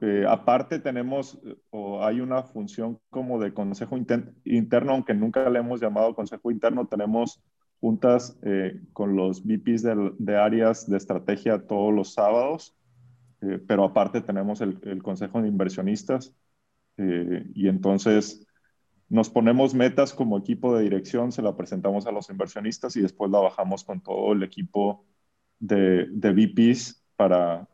Eh, 0.00 0.26
aparte 0.28 0.80
tenemos, 0.80 1.40
o 1.70 2.04
hay 2.04 2.20
una 2.20 2.42
función 2.42 2.98
como 3.08 3.40
de 3.40 3.54
consejo 3.54 3.96
interno, 3.96 4.92
aunque 4.92 5.14
nunca 5.14 5.48
le 5.48 5.60
hemos 5.60 5.80
llamado 5.80 6.14
consejo 6.14 6.50
interno, 6.50 6.86
tenemos 6.86 7.42
juntas 7.80 8.38
eh, 8.42 8.82
con 8.92 9.16
los 9.16 9.42
VPs 9.44 9.82
de, 10.18 10.36
áreas 10.36 10.90
de 10.90 10.98
estrategia 10.98 11.66
todos 11.66 11.94
los 11.94 12.12
sábados, 12.12 12.76
eh, 13.40 13.58
pero 13.66 13.84
aparte 13.84 14.20
tenemos 14.20 14.60
el, 14.60 14.78
el, 14.82 15.02
consejo 15.02 15.40
de 15.40 15.48
inversionistas 15.48 16.34
y 16.96 17.66
entonces 17.66 18.46
nos 19.08 19.28
ponemos 19.28 19.74
metas 19.74 20.12
como 20.12 20.38
equipo 20.38 20.76
de 20.76 20.84
dirección, 20.84 21.32
se 21.32 21.42
la 21.42 21.56
presentamos 21.56 22.06
a 22.06 22.12
los 22.12 22.30
inversionistas 22.30 22.94
y 22.96 23.00
después 23.00 23.30
la 23.32 23.40
bajamos 23.40 23.84
con 23.84 24.00
todo 24.00 24.32
el 24.32 24.44
equipo 24.44 25.04
de, 25.58 26.06
de 26.10 26.32
VPs 26.32 27.02
para 27.16 27.66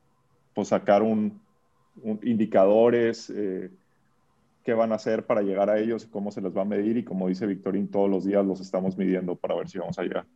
pues, 0.54 0.68
sacar 0.68 1.02
un, 1.02 1.40
indicadores, 2.22 3.30
eh, 3.30 3.70
qué 4.64 4.74
van 4.74 4.92
a 4.92 4.96
hacer 4.96 5.26
para 5.26 5.42
llegar 5.42 5.70
a 5.70 5.78
ellos, 5.78 6.06
cómo 6.06 6.30
se 6.30 6.40
les 6.40 6.56
va 6.56 6.62
a 6.62 6.66
medir 6.66 6.96
y 6.96 7.04
como 7.04 7.28
dice 7.28 7.46
Victorín, 7.46 7.90
todos 7.90 8.10
los 8.10 8.24
días 8.24 8.44
los 8.44 8.60
estamos 8.60 8.96
midiendo 8.96 9.36
para 9.36 9.54
ver 9.54 9.68
si 9.68 9.78
vamos 9.78 9.98
a 9.98 10.02
llegar. 10.02 10.26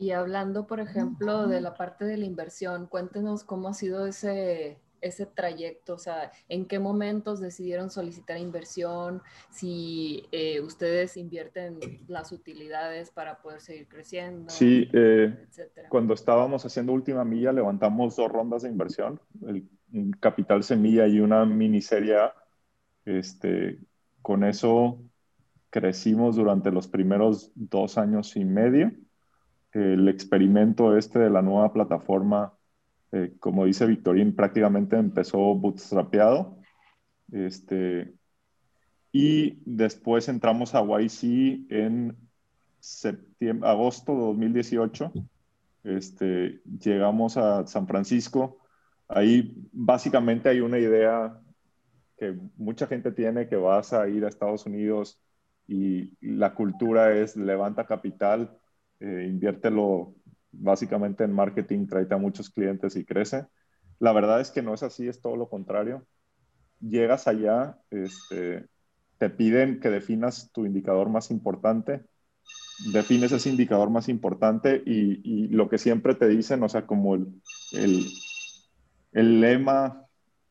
Y 0.00 0.12
hablando, 0.12 0.66
por 0.66 0.80
ejemplo, 0.80 1.46
de 1.46 1.60
la 1.60 1.74
parte 1.74 2.06
de 2.06 2.16
la 2.16 2.24
inversión, 2.24 2.86
cuéntenos 2.86 3.44
cómo 3.44 3.68
ha 3.68 3.74
sido 3.74 4.06
ese, 4.06 4.78
ese 5.00 5.26
trayecto, 5.26 5.94
o 5.94 5.98
sea, 5.98 6.32
en 6.48 6.66
qué 6.66 6.78
momentos 6.78 7.40
decidieron 7.40 7.90
solicitar 7.90 8.38
inversión, 8.38 9.22
si 9.50 10.24
eh, 10.32 10.60
ustedes 10.60 11.16
invierten 11.16 11.78
las 12.08 12.32
utilidades 12.32 13.10
para 13.10 13.40
poder 13.40 13.60
seguir 13.60 13.88
creciendo. 13.88 14.50
Sí, 14.50 14.88
eh, 14.92 15.46
cuando 15.88 16.14
estábamos 16.14 16.64
haciendo 16.64 16.92
última 16.92 17.24
milla 17.24 17.52
levantamos 17.52 18.16
dos 18.16 18.30
rondas 18.30 18.62
de 18.62 18.68
inversión, 18.68 19.20
el, 19.46 19.68
capital 20.20 20.62
semilla 20.62 21.08
y 21.08 21.18
una 21.18 21.44
miniserie 21.44 22.16
Este, 23.04 23.80
con 24.22 24.44
eso 24.44 25.00
crecimos 25.70 26.36
durante 26.36 26.70
los 26.70 26.86
primeros 26.86 27.50
dos 27.54 27.98
años 27.98 28.36
y 28.36 28.44
medio. 28.44 28.92
El 29.72 30.08
experimento 30.08 30.96
este 30.96 31.18
de 31.18 31.30
la 31.30 31.42
nueva 31.42 31.72
plataforma 31.72 32.52
eh, 33.12 33.34
como 33.40 33.64
dice 33.64 33.86
Victorín, 33.86 34.34
prácticamente 34.34 34.96
empezó 34.96 35.38
bootstrapeado. 35.54 36.58
Este, 37.32 38.14
y 39.12 39.60
después 39.64 40.28
entramos 40.28 40.74
a 40.74 40.82
YC 40.82 41.70
en 41.70 42.16
septiembre, 42.78 43.68
agosto 43.68 44.12
de 44.12 44.20
2018. 44.20 45.12
Este, 45.84 46.60
llegamos 46.64 47.36
a 47.36 47.66
San 47.66 47.86
Francisco. 47.86 48.58
Ahí 49.08 49.54
básicamente 49.72 50.48
hay 50.48 50.60
una 50.60 50.78
idea 50.78 51.40
que 52.16 52.36
mucha 52.56 52.86
gente 52.86 53.12
tiene 53.12 53.48
que 53.48 53.56
vas 53.56 53.92
a 53.92 54.08
ir 54.08 54.24
a 54.24 54.28
Estados 54.28 54.66
Unidos 54.66 55.20
y 55.66 56.12
la 56.20 56.54
cultura 56.54 57.16
es 57.16 57.36
levanta 57.36 57.86
capital, 57.86 58.58
eh, 59.00 59.26
inviértelo 59.28 60.14
básicamente 60.52 61.24
en 61.24 61.32
marketing 61.32 61.86
trae 61.86 62.06
a 62.10 62.16
muchos 62.16 62.50
clientes 62.50 62.96
y 62.96 63.04
crece. 63.04 63.46
La 63.98 64.12
verdad 64.12 64.40
es 64.40 64.50
que 64.50 64.62
no 64.62 64.74
es 64.74 64.82
así, 64.82 65.08
es 65.08 65.20
todo 65.20 65.36
lo 65.36 65.48
contrario. 65.48 66.06
Llegas 66.80 67.28
allá, 67.28 67.78
este, 67.90 68.66
te 69.18 69.30
piden 69.30 69.80
que 69.80 69.90
definas 69.90 70.50
tu 70.52 70.64
indicador 70.64 71.10
más 71.10 71.30
importante, 71.30 72.02
defines 72.92 73.32
ese 73.32 73.50
indicador 73.50 73.90
más 73.90 74.08
importante 74.08 74.82
y, 74.86 75.48
lo 75.48 75.68
que 75.68 75.76
siempre 75.78 76.14
te 76.14 76.28
dicen, 76.28 76.62
o 76.62 76.68
sea, 76.68 76.86
como 76.86 77.14
el, 77.14 77.28
el, 79.12 79.40
lema 79.40 80.06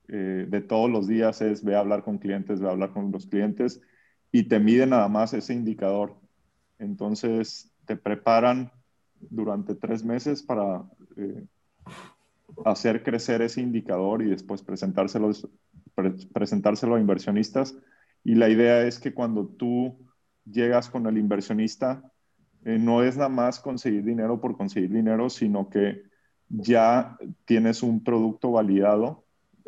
eh, 0.08 0.46
de 0.48 0.62
todos 0.62 0.90
los 0.90 1.08
días 1.08 1.42
es 1.42 1.64
ve 1.64 1.76
a 1.76 1.80
hablar 1.80 2.04
con 2.04 2.20
clientes, 2.20 2.60
ve 2.60 2.68
a 2.68 2.72
hablar 2.72 2.92
con 2.92 3.12
los 3.12 3.26
clientes 3.26 3.82
y 4.32 4.44
te 4.44 4.60
miden 4.60 4.92
nada 4.92 5.08
más 5.08 5.34
ese 5.34 5.54
indicador. 5.54 6.18
Entonces 6.78 7.74
te 7.86 7.96
preparan 7.96 8.72
durante 9.22 9.76
tres 9.76 10.04
meses 10.04 10.44
para 10.44 10.84
eh, 11.18 11.46
hacer 12.66 13.04
crecer 13.04 13.42
ese 13.42 13.62
indicador 13.62 14.22
y 14.22 14.30
después 14.30 14.62
presentárselo, 14.62 15.32
presentárselo 16.34 16.96
a 16.96 17.00
inversionistas. 17.00 17.78
Y 18.24 18.36
la 18.36 18.50
idea 18.50 18.86
es 18.86 19.00
que 19.00 19.14
cuando 19.14 19.48
tú 19.48 19.98
llegas 20.46 20.90
con 20.90 21.06
el 21.08 21.18
inversionista, 21.18 22.12
eh, 22.66 22.78
no 22.78 23.04
es 23.04 23.16
nada 23.18 23.30
más 23.30 23.60
conseguir 23.60 24.04
dinero 24.04 24.42
por 24.42 24.58
conseguir 24.58 24.92
dinero, 24.92 25.30
sino 25.30 25.70
que 25.70 26.04
ya 26.50 27.18
tienes 27.46 27.84
un 27.84 28.04
producto 28.04 28.52
validado 28.52 29.24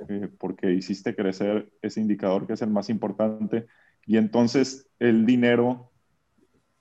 eh, 0.09 0.29
porque 0.39 0.73
hiciste 0.73 1.15
crecer 1.15 1.71
ese 1.81 2.01
indicador 2.01 2.47
que 2.47 2.53
es 2.53 2.61
el 2.61 2.71
más 2.71 2.89
importante 2.89 3.67
Y 4.05 4.17
entonces 4.17 4.89
el 4.99 5.25
dinero 5.25 5.91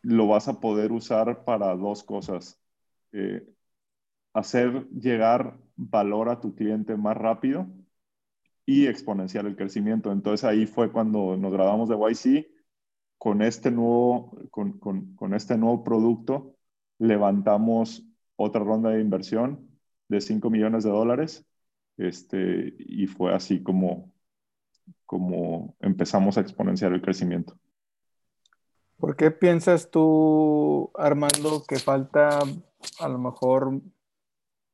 lo 0.03 0.29
vas 0.29 0.49
a 0.49 0.61
poder 0.61 0.93
usar 0.93 1.45
para 1.45 1.75
dos 1.77 2.03
cosas. 2.03 2.60
Eh, 3.13 3.47
hacer 4.33 4.89
llegar 4.91 5.59
valor 5.77 6.29
a 6.29 6.41
tu 6.41 6.55
cliente 6.55 6.97
más 6.97 7.17
rápido 7.17 7.67
y 8.65 8.87
exponenciar 8.87 9.47
el 9.47 9.57
crecimiento. 9.57 10.13
Entonces 10.13 10.45
ahí 10.45 10.67
fue 10.67 10.93
cuando 10.93 11.37
nos 11.37 11.53
graduamos 11.53 11.89
de 11.89 11.97
YC 11.97 12.47
con 13.19 13.43
este 13.43 13.71
nuevo, 13.71 14.39
con, 14.51 14.79
con, 14.79 15.15
con 15.17 15.35
este 15.35 15.59
nuevo 15.59 15.83
producto 15.83 16.57
levantamos 16.99 18.05
otra 18.37 18.63
ronda 18.63 18.91
de 18.91 19.01
inversión 19.01 19.69
de 20.09 20.21
5 20.21 20.51
millones 20.51 20.85
de 20.85 20.91
dólares 20.91 21.47
este, 21.97 22.75
y 22.79 23.07
fue 23.07 23.35
así 23.35 23.63
como, 23.63 24.13
como 25.05 25.77
empezamos 25.81 26.39
a 26.39 26.41
exponenciar 26.41 26.93
el 26.93 27.03
crecimiento. 27.03 27.59
¿Por 28.97 29.17
qué 29.17 29.31
piensas 29.31 29.91
tú, 29.91 30.91
Armando, 30.95 31.65
que 31.67 31.77
falta 31.77 32.41
a 32.99 33.09
lo 33.09 33.19
mejor 33.19 33.81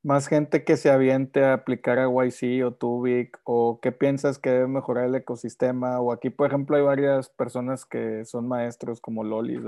más 0.02 0.28
gente 0.28 0.64
que 0.64 0.76
se 0.76 0.90
aviente 0.90 1.44
a 1.44 1.54
aplicar 1.54 1.98
a 1.98 2.08
YC 2.08 2.64
o 2.64 2.72
Tubic? 2.72 3.40
¿O 3.44 3.80
qué 3.80 3.92
piensas 3.92 4.38
que 4.38 4.50
debe 4.50 4.68
mejorar 4.68 5.06
el 5.06 5.16
ecosistema? 5.16 6.00
O 6.00 6.12
aquí, 6.12 6.30
por 6.30 6.46
ejemplo, 6.46 6.76
hay 6.76 6.82
varias 6.82 7.28
personas 7.30 7.84
que 7.84 8.24
son 8.24 8.46
maestros 8.46 9.00
como 9.00 9.24
Lolis, 9.24 9.62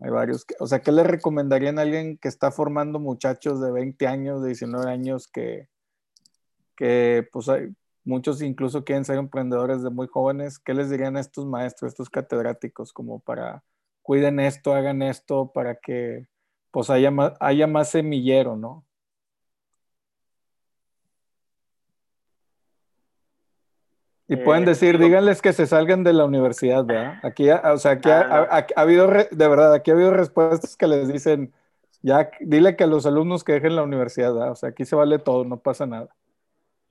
hay 0.00 0.10
varios. 0.10 0.44
o 0.58 0.66
sea, 0.66 0.80
¿qué 0.80 0.92
le 0.92 1.04
recomendarían 1.04 1.78
a 1.78 1.82
alguien 1.82 2.18
que 2.18 2.28
está 2.28 2.50
formando 2.50 2.98
muchachos 2.98 3.60
de 3.60 3.70
20 3.72 4.06
años, 4.06 4.42
de 4.42 4.48
19 4.48 4.90
años, 4.90 5.28
que, 5.28 5.68
que 6.76 7.28
pues 7.32 7.48
hay, 7.48 7.74
muchos 8.04 8.42
incluso 8.42 8.84
quieren 8.84 9.04
ser 9.04 9.18
emprendedores 9.18 9.82
de 9.82 9.90
muy 9.90 10.08
jóvenes? 10.08 10.58
¿Qué 10.58 10.74
les 10.74 10.90
dirían 10.90 11.16
a 11.16 11.20
estos 11.20 11.46
maestros, 11.46 11.92
estos 11.92 12.10
catedráticos, 12.10 12.92
como 12.92 13.20
para 13.20 13.62
cuiden 14.02 14.40
esto, 14.40 14.74
hagan 14.74 15.02
esto, 15.02 15.52
para 15.52 15.76
que 15.76 16.26
pues 16.76 16.90
haya 16.90 17.10
más, 17.10 17.32
haya 17.40 17.66
más 17.66 17.88
semillero, 17.88 18.54
¿no? 18.54 18.84
Y 24.28 24.36
pueden 24.36 24.64
eh, 24.64 24.66
decir, 24.66 24.98
díganles 24.98 25.40
que 25.40 25.54
se 25.54 25.66
salgan 25.66 26.04
de 26.04 26.12
la 26.12 26.26
universidad, 26.26 26.84
¿verdad? 26.84 27.18
Aquí, 27.22 27.48
o 27.48 27.78
sea, 27.78 27.92
aquí 27.92 28.10
ha, 28.10 28.20
ha, 28.20 28.66
habido, 28.76 29.06
de 29.06 29.48
verdad, 29.48 29.72
aquí 29.72 29.90
ha 29.90 29.94
habido 29.94 30.10
respuestas 30.10 30.76
que 30.76 30.86
les 30.86 31.10
dicen, 31.10 31.54
ya, 32.02 32.28
dile 32.40 32.76
que 32.76 32.84
a 32.84 32.88
los 32.88 33.06
alumnos 33.06 33.42
que 33.42 33.54
dejen 33.54 33.74
la 33.74 33.82
universidad, 33.82 34.34
¿verdad? 34.34 34.50
O 34.50 34.56
sea, 34.56 34.68
aquí 34.68 34.84
se 34.84 34.96
vale 34.96 35.18
todo, 35.18 35.46
no 35.46 35.56
pasa 35.56 35.86
nada. 35.86 36.08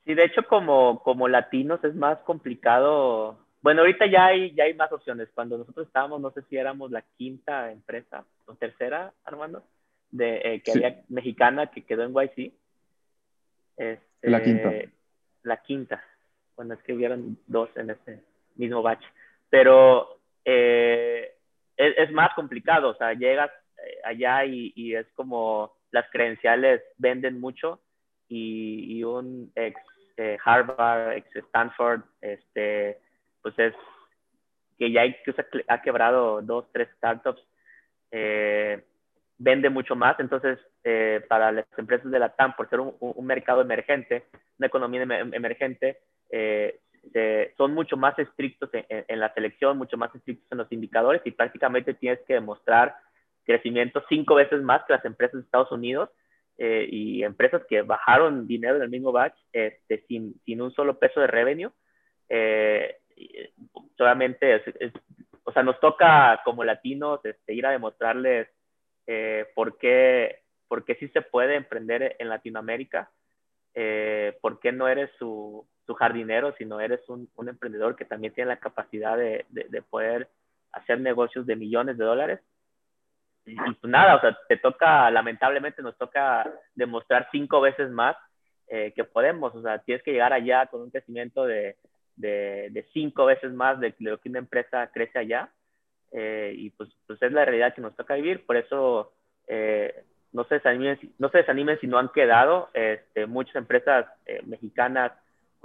Sí, 0.04 0.16
de 0.16 0.26
hecho, 0.26 0.42
como, 0.50 1.04
como 1.04 1.28
latinos 1.28 1.84
es 1.84 1.94
más 1.94 2.18
complicado. 2.22 3.38
Bueno, 3.62 3.82
ahorita 3.82 4.08
ya 4.08 4.26
hay, 4.26 4.52
ya 4.56 4.64
hay 4.64 4.74
más 4.74 4.92
opciones. 4.92 5.30
Cuando 5.36 5.60
nosotros 5.60 5.86
estábamos, 5.86 6.22
no 6.22 6.32
sé 6.32 6.42
si 6.50 6.58
éramos 6.58 6.90
la 6.90 7.04
quinta 7.20 7.72
empresa 7.72 8.26
o 8.48 8.56
tercera, 8.56 9.14
Armando, 9.24 9.62
de, 10.18 10.42
eh, 10.44 10.62
que 10.64 10.72
había 10.72 11.02
mexicana 11.10 11.68
que 11.72 11.84
quedó 11.84 12.04
en 12.04 12.14
YC. 12.14 12.54
Este, 13.78 14.30
la 14.30 14.44
quinta. 14.44 14.72
La 15.44 15.62
quinta 15.62 16.04
cuando 16.56 16.74
escribieron 16.74 17.38
dos 17.48 17.70
en 17.76 17.92
ese 17.92 18.24
mismo 18.56 18.82
batch. 18.82 19.04
Pero 19.50 20.20
eh, 20.44 21.34
es, 21.78 22.12
más 22.12 22.34
complicado, 22.34 22.90
o 22.90 22.96
sea, 22.96 23.14
llegas 23.14 23.52
eh, 23.78 24.00
allá 24.04 24.46
y, 24.46 24.96
es 24.96 25.06
como 25.16 25.76
las 25.92 26.10
credenciales 26.10 26.82
venden 26.98 27.40
mucho 27.40 27.82
y, 28.28 29.04
un 29.04 29.52
ex 29.56 29.80
eh, 30.18 30.38
Harvard, 30.44 31.18
ex 31.18 31.36
Stanford, 31.36 32.02
este, 32.22 33.00
pues 33.42 33.58
es 33.60 33.74
que 34.80 34.92
ya 34.92 35.02
hay, 35.02 35.16
ha 35.68 35.82
quebrado 35.82 36.42
dos, 36.42 36.66
tres 36.72 36.90
startups, 36.98 37.42
vende 39.38 39.70
mucho 39.70 39.96
más. 39.96 40.20
Entonces, 40.20 40.60
para 41.28 41.52
las 41.52 41.66
empresas 41.78 42.12
de 42.12 42.20
la 42.20 42.36
TAM, 42.36 42.56
por 42.56 42.70
ser 42.70 42.80
un, 42.80 43.26
mercado 43.26 43.62
emergente, 43.62 44.26
una 44.58 44.68
economía 44.68 45.04
emergente, 45.04 46.00
eh, 47.14 47.54
son 47.58 47.74
mucho 47.74 47.98
más 47.98 48.18
estrictos 48.18 48.70
en, 48.74 49.20
la 49.20 49.34
selección, 49.34 49.78
mucho 49.78 49.98
más 49.98 50.14
estrictos 50.16 50.52
en 50.52 50.58
los 50.58 50.72
indicadores 50.72 51.22
y 51.26 51.32
prácticamente 51.32 51.94
tienes 51.94 52.20
que 52.28 52.34
demostrar 52.34 52.96
crecimiento 53.44 54.04
cinco 54.10 54.36
veces 54.36 54.62
más 54.62 54.84
que 54.86 54.94
las 54.94 55.06
empresas 55.06 55.36
de 55.36 55.46
Estados 55.46 55.72
Unidos 55.72 56.10
eh, 56.58 56.88
y 56.90 57.24
empresas 57.24 57.62
que 57.70 57.84
bajaron 57.84 58.48
dinero 58.48 58.78
en 58.78 58.84
el 58.84 58.90
mismo 58.90 59.12
batch 59.12 59.38
este, 59.52 60.04
sin, 60.08 60.34
sin 60.46 60.62
un 60.62 60.74
solo 60.74 60.98
peso 60.98 61.20
de 61.20 61.28
revenue. 61.28 61.72
Eh, 62.28 62.98
solamente, 63.98 64.64
o 65.44 65.52
sea, 65.52 65.64
nos 65.64 65.80
toca 65.80 66.42
como 66.44 66.64
latinos 66.64 67.24
este, 67.24 67.54
ir 67.54 67.66
a 67.66 67.72
demostrarles 67.72 68.48
por, 69.54 69.78
qué, 69.78 70.42
por 70.68 70.86
qué 70.86 70.96
sí 70.96 71.08
se 71.10 71.22
puede 71.22 71.56
emprender 71.56 72.16
en 72.20 72.30
Latinoamérica, 72.30 73.12
por 74.42 74.60
qué 74.60 74.72
no 74.72 74.88
eres 74.88 75.10
su, 75.20 75.68
su 75.86 75.94
jardinero, 75.94 76.54
sino 76.58 76.80
eres 76.80 77.08
un, 77.10 77.30
un, 77.36 77.50
emprendedor 77.50 77.96
que 77.96 78.06
también 78.06 78.34
tiene 78.34 78.50
la 78.50 78.60
capacidad 78.60 79.18
de, 79.18 79.46
de, 79.50 79.82
poder 79.82 80.30
hacer 80.72 81.00
negocios 81.00 81.46
de 81.46 81.56
millones 81.56 81.98
de 81.98 82.06
dólares. 82.06 82.40
Y, 83.46 83.56
pues 83.56 83.84
nada, 83.84 84.16
o 84.16 84.22
sea, 84.22 84.38
te 84.50 84.58
toca, 84.58 85.10
lamentablemente 85.12 85.82
nos 85.82 85.98
toca 85.98 86.52
demostrar 86.74 87.28
cinco 87.32 87.62
veces 87.62 87.92
más 87.92 88.16
eh, 88.68 88.92
que 88.96 89.04
podemos, 89.04 89.54
o 89.54 89.62
sea, 89.62 89.80
tienes 89.80 90.04
que 90.04 90.12
llegar 90.12 90.34
allá 90.34 90.66
con 90.66 90.82
un 90.82 90.90
crecimiento 90.90 91.46
de, 91.46 91.78
de, 92.16 92.70
de 92.72 92.84
cinco 92.94 93.26
veces 93.26 93.54
más 93.54 93.80
de, 93.80 93.94
lo 94.00 94.20
que 94.20 94.30
una 94.30 94.40
empresa 94.40 94.90
crece 94.92 95.20
allá. 95.20 95.52
Eh, 96.12 96.54
y 96.56 96.70
pues, 96.72 96.90
pues 97.08 97.22
es 97.22 97.32
la 97.32 97.46
realidad 97.46 97.74
que 97.74 97.82
nos 97.82 97.96
toca 97.96 98.16
vivir, 98.16 98.46
por 98.46 98.58
eso 98.58 99.12
eh, 99.48 100.04
no, 100.32 100.46
se 100.46 100.56
desanimen, 100.56 100.98
no 101.18 101.30
se 101.30 101.40
desanimen 101.40 101.80
si 101.80 101.88
no 101.88 101.98
han 101.98 102.10
quedado. 102.10 102.70
Este, 102.74 103.26
muchas 103.26 103.56
empresas 103.56 104.06
mexicanas 104.46 105.12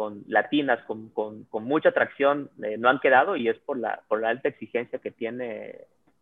con 0.00 0.24
latinas, 0.28 0.82
con, 0.86 1.10
con, 1.10 1.44
con 1.44 1.64
mucha 1.64 1.90
atracción, 1.90 2.48
eh, 2.62 2.78
no 2.78 2.88
han 2.88 3.00
quedado 3.00 3.36
y 3.36 3.50
es 3.50 3.58
por 3.58 3.78
la, 3.78 4.00
por 4.08 4.18
la 4.18 4.30
alta 4.30 4.48
exigencia 4.48 4.98
que 4.98 5.10
tiene 5.10 5.76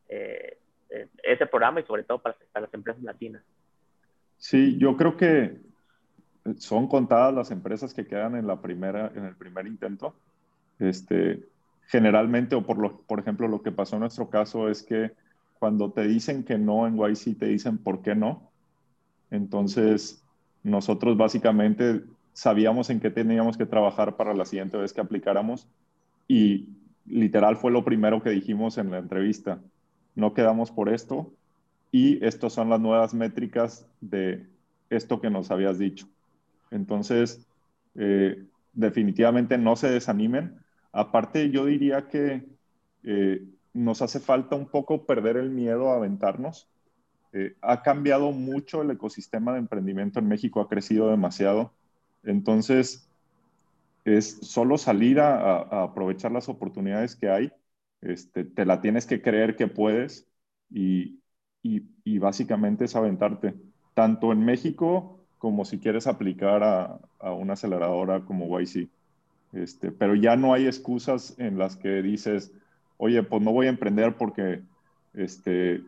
eh, 0.09 0.59
eh, 0.91 1.09
ese 1.23 1.47
programa 1.47 1.79
y 1.79 1.85
sobre 1.85 2.03
todo 2.03 2.19
para, 2.19 2.35
para, 2.51 2.67
las 2.67 2.75
empresas 2.75 3.01
latinas. 3.05 3.41
Sí, 4.37 4.77
yo 4.79 4.97
creo 4.97 5.17
que 5.17 5.59
son 6.57 6.89
contadas 6.89 7.33
las 7.33 7.53
empresas 7.53 7.95
que 7.95 8.05
quedan 8.05 8.35
en, 8.35 8.49
la 8.49 8.61
primera, 8.61 9.13
en 9.15 9.25
el 9.27 9.37
primer 9.37 9.69
intento. 9.69 10.17
Este, 10.81 11.45
generalmente, 11.89 12.55
o 12.55 12.65
por, 12.65 12.79
lo, 12.79 13.01
por 13.03 13.19
ejemplo, 13.19 13.49
lo 13.49 13.63
que 13.63 13.73
pasó 13.73 13.97
en 13.97 14.01
nuestro 14.01 14.31
caso 14.31 14.69
es 14.69 14.83
que 14.83 15.13
cuando 15.59 15.91
te 15.91 16.07
dicen 16.07 16.45
que 16.45 16.57
no 16.57 16.87
en 16.87 16.97
YC, 16.97 17.37
te 17.37 17.47
dicen 17.47 17.79
por 17.79 18.03
qué 18.03 18.15
no. 18.15 18.53
Entonces, 19.31 20.23
nosotros 20.63 21.17
básicamente 21.17 22.05
sabíamos 22.33 22.91
en 22.91 23.01
qué 23.01 23.11
teníamos 23.11 23.57
que 23.57 23.67
trabajar 23.67 24.17
para 24.17 24.35
la 24.35 24.45
siguiente 24.45 24.77
vez 24.77 24.93
que 24.93 25.01
aplicáramos 25.01 25.67
y 26.29 26.69
literal 27.07 27.57
fue 27.57 27.73
lo 27.73 27.85
primero 27.85 28.23
que 28.23 28.31
dijimos 28.31 28.79
en 28.79 28.91
la 28.91 28.99
entrevista. 28.99 29.61
No 30.15 30.35
quedamos 30.35 30.71
por 30.71 30.89
esto 30.89 31.33
y 31.91 32.25
estas 32.25 32.53
son 32.53 32.69
las 32.69 32.81
nuevas 32.81 33.15
métricas 33.15 33.87
de 34.01 34.47
esto 34.91 35.21
que 35.21 35.31
nos 35.31 35.51
habías 35.51 35.79
dicho. 35.79 36.07
Entonces, 36.71 37.47
eh, 37.95 38.45
definitivamente 38.73 39.59
no 39.59 39.75
se 39.75 39.91
desanimen. 39.91 40.59
Aparte, 40.93 41.51
yo 41.51 41.67
diría 41.67 42.09
que 42.09 42.47
eh, 43.05 43.43
nos 43.75 44.03
hace 44.03 44.21
falta 44.21 44.57
un 44.57 44.67
poco 44.67 45.07
perder 45.07 45.37
el 45.37 45.51
miedo 45.51 45.91
a 45.91 45.97
aventarnos. 45.97 46.69
Eh, 47.33 47.57
ha 47.61 47.83
cambiado 47.83 48.33
mucho 48.33 48.83
el 48.83 48.91
ecosistema 48.91 49.53
de 49.53 49.59
emprendimiento 49.59 50.19
en 50.19 50.29
México, 50.29 50.61
ha 50.61 50.69
crecido 50.69 51.11
demasiado. 51.11 51.73
Entonces, 52.25 53.09
es 54.05 54.39
solo 54.43 54.79
salir 54.79 55.21
a, 55.21 55.83
aprovechar 55.85 56.33
las 56.33 56.49
oportunidades 56.49 57.17
que 57.17 57.29
hay. 57.29 57.53
Este, 58.01 58.45
te 58.45 58.65
la 58.65 58.81
tienes 58.81 59.07
que 59.07 59.23
creer 59.23 59.57
que 59.57 59.67
puedes 59.69 60.27
y, 60.71 61.21
básicamente 62.19 62.87
es 62.87 62.97
aventarte, 62.97 63.55
tanto 63.95 64.33
en 64.33 64.45
México 64.45 65.21
como 65.39 65.65
si 65.65 65.79
quieres 65.79 66.07
aplicar 66.07 66.63
a, 66.65 66.99
a 67.19 67.33
una 67.33 67.53
aceleradora 67.55 68.25
como 68.25 68.59
YC. 68.59 68.89
Este, 69.53 69.91
pero 69.91 70.15
ya 70.15 70.37
no 70.37 70.53
hay 70.53 70.67
excusas 70.67 71.35
en 71.39 71.59
las 71.59 71.77
que 71.77 72.03
dices, 72.03 72.53
oye, 72.97 73.23
pues 73.23 73.43
no 73.43 73.53
voy 73.53 73.67
a 73.67 73.71
emprender 73.71 74.17
porque 74.17 74.63
este, 75.15 75.83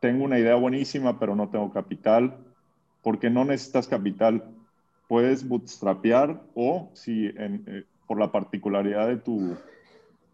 tengo 0.00 0.24
una 0.24 0.38
idea 0.38 0.54
buenísima, 0.54 1.18
pero 1.18 1.34
no 1.34 1.48
tengo 1.48 1.72
capital, 1.72 2.36
porque 3.02 3.30
no 3.30 3.44
necesitas 3.44 3.88
capital 3.88 4.44
puedes 5.08 5.48
bootstrapear 5.48 6.42
o 6.54 6.90
si 6.92 7.26
eh, 7.26 7.84
por 8.06 8.20
la 8.20 8.30
particularidad 8.30 9.08
de 9.08 9.16
tu, 9.16 9.56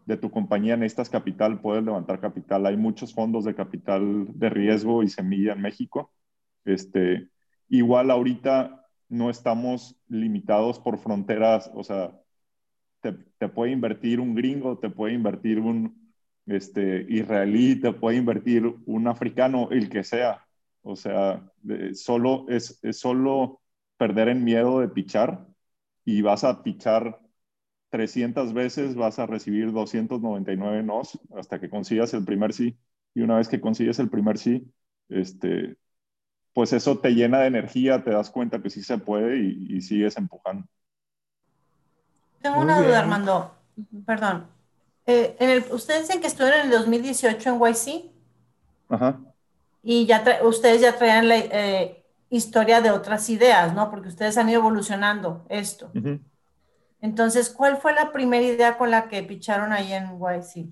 de 0.05 0.17
tu 0.17 0.29
compañía 0.29 0.77
necesitas 0.77 1.09
capital, 1.09 1.59
puedes 1.61 1.83
levantar 1.83 2.19
capital. 2.19 2.65
Hay 2.65 2.77
muchos 2.77 3.13
fondos 3.13 3.45
de 3.45 3.55
capital 3.55 4.27
de 4.37 4.49
riesgo 4.49 5.01
y 5.01 5.09
semilla 5.09 5.53
en 5.53 5.61
México. 5.61 6.11
Este, 6.65 7.29
igual 7.69 8.11
ahorita 8.11 8.85
no 9.09 9.29
estamos 9.29 9.95
limitados 10.07 10.79
por 10.79 10.97
fronteras, 10.97 11.71
o 11.73 11.83
sea, 11.83 12.11
te, 13.01 13.49
puede 13.49 13.71
invertir 13.71 14.19
un 14.19 14.35
gringo, 14.35 14.77
te 14.79 14.89
puede 14.89 15.13
invertir 15.13 15.59
un, 15.59 16.11
este, 16.45 17.05
israelí, 17.09 17.79
te 17.79 17.93
puede 17.93 18.17
invertir 18.17 18.65
un 18.85 19.07
africano, 19.07 19.69
el 19.71 19.89
que 19.89 20.03
sea. 20.03 20.45
O 20.81 20.95
sea, 20.95 21.51
solo 21.93 22.45
es, 22.49 22.79
es 22.83 22.99
solo 22.99 23.61
perder 23.97 24.29
el 24.29 24.41
miedo 24.41 24.79
de 24.79 24.89
pichar 24.89 25.47
y 26.05 26.21
vas 26.21 26.43
a 26.43 26.63
pichar 26.63 27.19
300 27.89 28.53
veces, 28.53 28.95
vas 28.95 29.19
a 29.19 29.25
recibir 29.25 29.71
299 29.71 30.83
nos 30.83 31.19
hasta 31.35 31.59
que 31.59 31.69
consigas 31.69 32.13
el 32.13 32.25
primer 32.25 32.53
sí. 32.53 32.77
Y 33.13 33.21
una 33.21 33.37
vez 33.37 33.47
que 33.47 33.61
consigues 33.61 33.99
el 33.99 34.09
primer 34.09 34.37
sí, 34.37 34.69
este, 35.09 35.77
pues 36.53 36.73
eso 36.73 36.99
te 36.99 37.11
llena 37.11 37.41
de 37.41 37.47
energía, 37.47 38.03
te 38.03 38.11
das 38.11 38.29
cuenta 38.29 38.61
que 38.61 38.69
sí 38.69 38.83
se 38.83 38.97
puede 38.97 39.39
y, 39.39 39.81
sigues 39.81 40.17
empujando. 40.17 40.67
Tengo 42.45 42.59
una 42.59 42.79
duda, 42.79 42.99
Armando. 42.99 43.55
Perdón. 44.05 44.45
Eh, 45.07 45.35
en 45.39 45.49
el, 45.49 45.65
ustedes 45.71 46.01
dicen 46.01 46.21
que 46.21 46.27
estuvieron 46.27 46.59
en 46.59 46.65
el 46.67 46.73
2018 46.73 47.49
en 47.49 47.59
YC. 47.59 48.11
Ajá. 48.87 49.19
Y 49.81 50.05
ya 50.05 50.23
ustedes 50.43 50.79
ya 50.79 50.95
traían 50.95 51.27
la 51.27 51.37
eh, 51.37 52.05
historia 52.29 52.81
de 52.81 52.91
otras 52.91 53.27
ideas, 53.31 53.73
¿no? 53.73 53.89
Porque 53.89 54.09
ustedes 54.09 54.37
han 54.37 54.47
ido 54.47 54.59
evolucionando 54.59 55.43
esto. 55.49 55.91
Entonces, 57.01 57.49
¿cuál 57.49 57.77
fue 57.77 57.95
la 57.95 58.11
primera 58.11 58.45
idea 58.45 58.77
con 58.77 58.91
la 58.91 59.07
que 59.07 59.23
picharon 59.23 59.73
ahí 59.73 59.91
en 59.91 60.19
YC? 60.19 60.67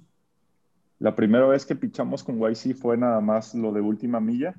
La 1.00 1.16
primera 1.16 1.48
vez 1.48 1.66
que 1.66 1.76
pichamos 1.76 2.24
con 2.24 2.38
YC 2.38 2.76
fue 2.76 2.98
nada 2.98 3.20
más 3.20 3.56
lo 3.56 3.72
de 3.72 3.82
última 3.82 4.20
milla. 4.20 4.54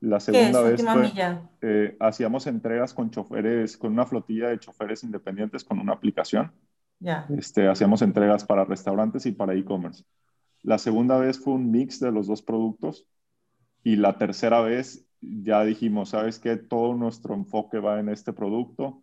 La 0.00 0.20
segunda 0.20 0.62
vez 0.62 0.82
fue, 0.82 1.12
eh, 1.60 1.96
hacíamos 1.98 2.46
entregas 2.46 2.94
con 2.94 3.10
choferes, 3.10 3.76
con 3.76 3.92
una 3.92 4.06
flotilla 4.06 4.48
de 4.48 4.60
choferes 4.60 5.02
independientes 5.02 5.64
con 5.64 5.80
una 5.80 5.92
aplicación. 5.92 6.52
Ya. 7.00 7.26
Este, 7.36 7.68
hacíamos 7.68 8.02
entregas 8.02 8.44
para 8.44 8.64
restaurantes 8.64 9.26
y 9.26 9.32
para 9.32 9.54
e-commerce. 9.54 10.04
La 10.62 10.78
segunda 10.78 11.18
vez 11.18 11.38
fue 11.38 11.54
un 11.54 11.70
mix 11.70 11.98
de 12.00 12.12
los 12.12 12.26
dos 12.26 12.42
productos. 12.42 13.06
Y 13.82 13.96
la 13.96 14.18
tercera 14.18 14.60
vez 14.60 15.06
ya 15.20 15.64
dijimos, 15.64 16.10
¿sabes 16.10 16.38
qué? 16.38 16.56
Todo 16.56 16.94
nuestro 16.94 17.34
enfoque 17.34 17.78
va 17.78 17.98
en 17.98 18.08
este 18.08 18.32
producto. 18.32 19.02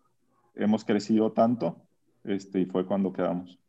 Hemos 0.53 0.85
crecido 0.85 1.31
tanto 1.31 1.81
este, 2.23 2.61
y 2.61 2.65
fue 2.65 2.85
cuando 2.85 3.11
quedamos. 3.11 3.59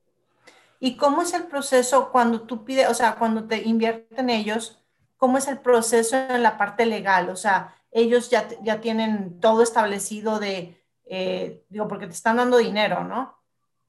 ¿Y 0.79 0.97
cómo 0.97 1.23
es 1.23 1.33
el 1.35 1.45
proceso 1.45 2.11
cuando 2.13 2.43
tú 2.43 2.65
pides, 2.65 2.89
o 2.89 2.95
sea, 2.95 3.17
cuando 3.17 3.45
te 3.45 3.63
invierten 3.63 4.31
ellos, 4.31 4.85
cómo 5.17 5.39
es 5.39 5.49
el 5.49 5.59
proceso 5.59 6.17
en 6.17 6.43
la 6.43 6.57
parte 6.59 6.87
legal? 6.87 7.29
O 7.31 7.37
sea, 7.37 7.75
ellos 7.91 8.31
ya, 8.31 8.49
ya 8.63 8.81
tienen 8.81 9.41
todo 9.41 9.63
establecido 9.63 10.39
de, 10.39 10.77
eh, 11.05 11.65
digo, 11.69 11.89
porque 11.89 12.07
te 12.07 12.13
están 12.13 12.37
dando 12.37 12.59
dinero, 12.59 13.05
¿no? 13.05 13.35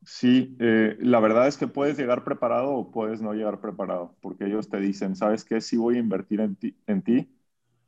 Sí, 0.06 0.56
eh, 0.60 0.96
la 1.02 1.20
verdad 1.20 1.48
es 1.48 1.58
que 1.58 1.68
puedes 1.68 1.98
llegar 1.98 2.24
preparado 2.24 2.72
o 2.72 2.92
puedes 2.92 3.22
no 3.22 3.34
llegar 3.34 3.60
preparado, 3.60 4.16
porque 4.22 4.46
ellos 4.46 4.70
te 4.70 4.80
dicen, 4.80 5.16
¿sabes 5.16 5.44
qué? 5.44 5.60
Si 5.60 5.76
voy 5.76 5.98
a 5.98 6.00
invertir 6.00 6.40
en 6.40 6.56
ti, 6.56 6.76
en 6.88 7.02
ti 7.02 7.30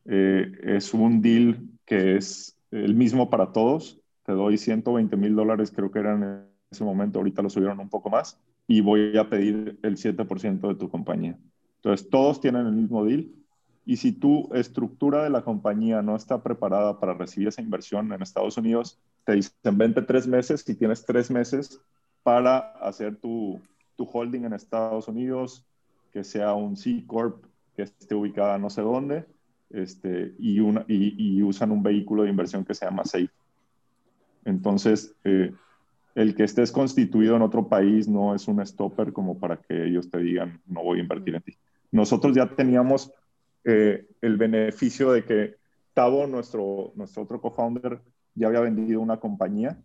eh, 0.06 0.52
es 0.64 0.94
un 0.94 1.22
deal 1.22 1.70
que 1.86 2.18
es 2.18 2.58
el 2.72 2.96
mismo 2.96 3.30
para 3.30 3.54
todos, 3.54 4.02
te 4.26 4.34
doy 4.34 4.58
120 4.58 5.16
mil 5.16 5.36
dólares, 5.36 5.72
creo 5.74 5.92
que 5.92 6.00
eran 6.00 6.24
en 6.24 6.46
ese 6.70 6.84
momento, 6.84 7.20
ahorita 7.20 7.42
lo 7.42 7.50
subieron 7.50 7.80
un 7.80 7.90
poco 7.90 8.10
más, 8.10 8.40
y 8.68 8.82
voy 8.82 9.18
a 9.18 9.30
pedir 9.30 9.80
el 9.82 9.98
7% 9.98 10.68
de 10.68 10.76
tu 10.76 10.90
compañía. 10.90 11.38
Entonces, 11.82 12.10
todos 12.10 12.42
tienen 12.42 12.68
el 12.68 12.74
mismo 12.74 13.06
deal. 13.06 13.30
Y 13.86 13.98
si 13.98 14.12
tu 14.12 14.54
estructura 14.54 15.24
de 15.24 15.30
la 15.30 15.42
compañía 15.42 16.02
no 16.02 16.16
está 16.16 16.44
preparada 16.44 17.00
para 17.00 17.14
recibir 17.14 17.48
esa 17.48 17.62
inversión 17.62 18.12
en 18.14 18.22
Estados 18.22 18.58
Unidos, 18.58 19.00
te 19.26 19.34
dicen, 19.34 19.78
vente 19.78 20.02
tres 20.02 20.28
meses 20.28 20.68
y 20.68 20.76
tienes 20.76 21.06
tres 21.06 21.32
meses 21.32 21.82
para 22.22 22.60
hacer 22.82 23.16
tu, 23.16 23.60
tu 23.96 24.04
holding 24.12 24.46
en 24.46 24.54
Estados 24.54 25.08
Unidos, 25.08 25.66
que 26.12 26.24
sea 26.24 26.54
un 26.54 26.76
C 26.76 27.04
Corp 27.08 27.44
que 27.76 27.84
esté 27.84 28.14
ubicada 28.14 28.58
no 28.58 28.70
sé 28.70 28.82
dónde, 28.82 29.26
este, 29.70 30.34
y, 30.38 30.60
una, 30.60 30.84
y, 30.88 31.42
usan 31.42 31.72
un 31.72 31.82
vehículo 31.82 32.24
de 32.24 32.30
inversión 32.30 32.66
que 32.66 32.74
se 32.74 32.86
llama 32.86 33.06
SAFE. 33.06 33.30
Entonces, 34.46 35.16
eh, 35.24 35.54
el 36.16 36.36
que 36.36 36.44
estés 36.44 36.72
constituido 36.72 37.36
en 37.36 37.42
otro 37.42 37.68
país 37.68 38.08
no 38.08 38.36
es 38.36 38.48
un 38.48 38.66
stopper 38.66 39.14
como 39.14 39.40
para 39.40 39.58
que 39.58 39.86
ellos 39.86 40.10
te 40.10 40.18
digan, 40.20 40.60
no 40.66 40.84
voy 40.84 41.00
a 41.00 41.02
invertir 41.02 41.36
en 41.36 41.42
ti. 41.42 41.58
Nosotros 41.92 42.36
ya 42.36 42.56
teníamos 42.56 43.12
eh, 43.64 44.08
el 44.22 44.38
beneficio 44.38 45.12
de 45.12 45.24
que 45.26 45.56
Tavo, 45.94 46.28
nuestro, 46.28 46.94
nuestro 46.96 47.24
otro 47.24 47.42
co-founder, 47.42 48.02
ya 48.36 48.48
había 48.48 48.62
vendido 48.62 49.02
una 49.02 49.20
compañía 49.20 49.82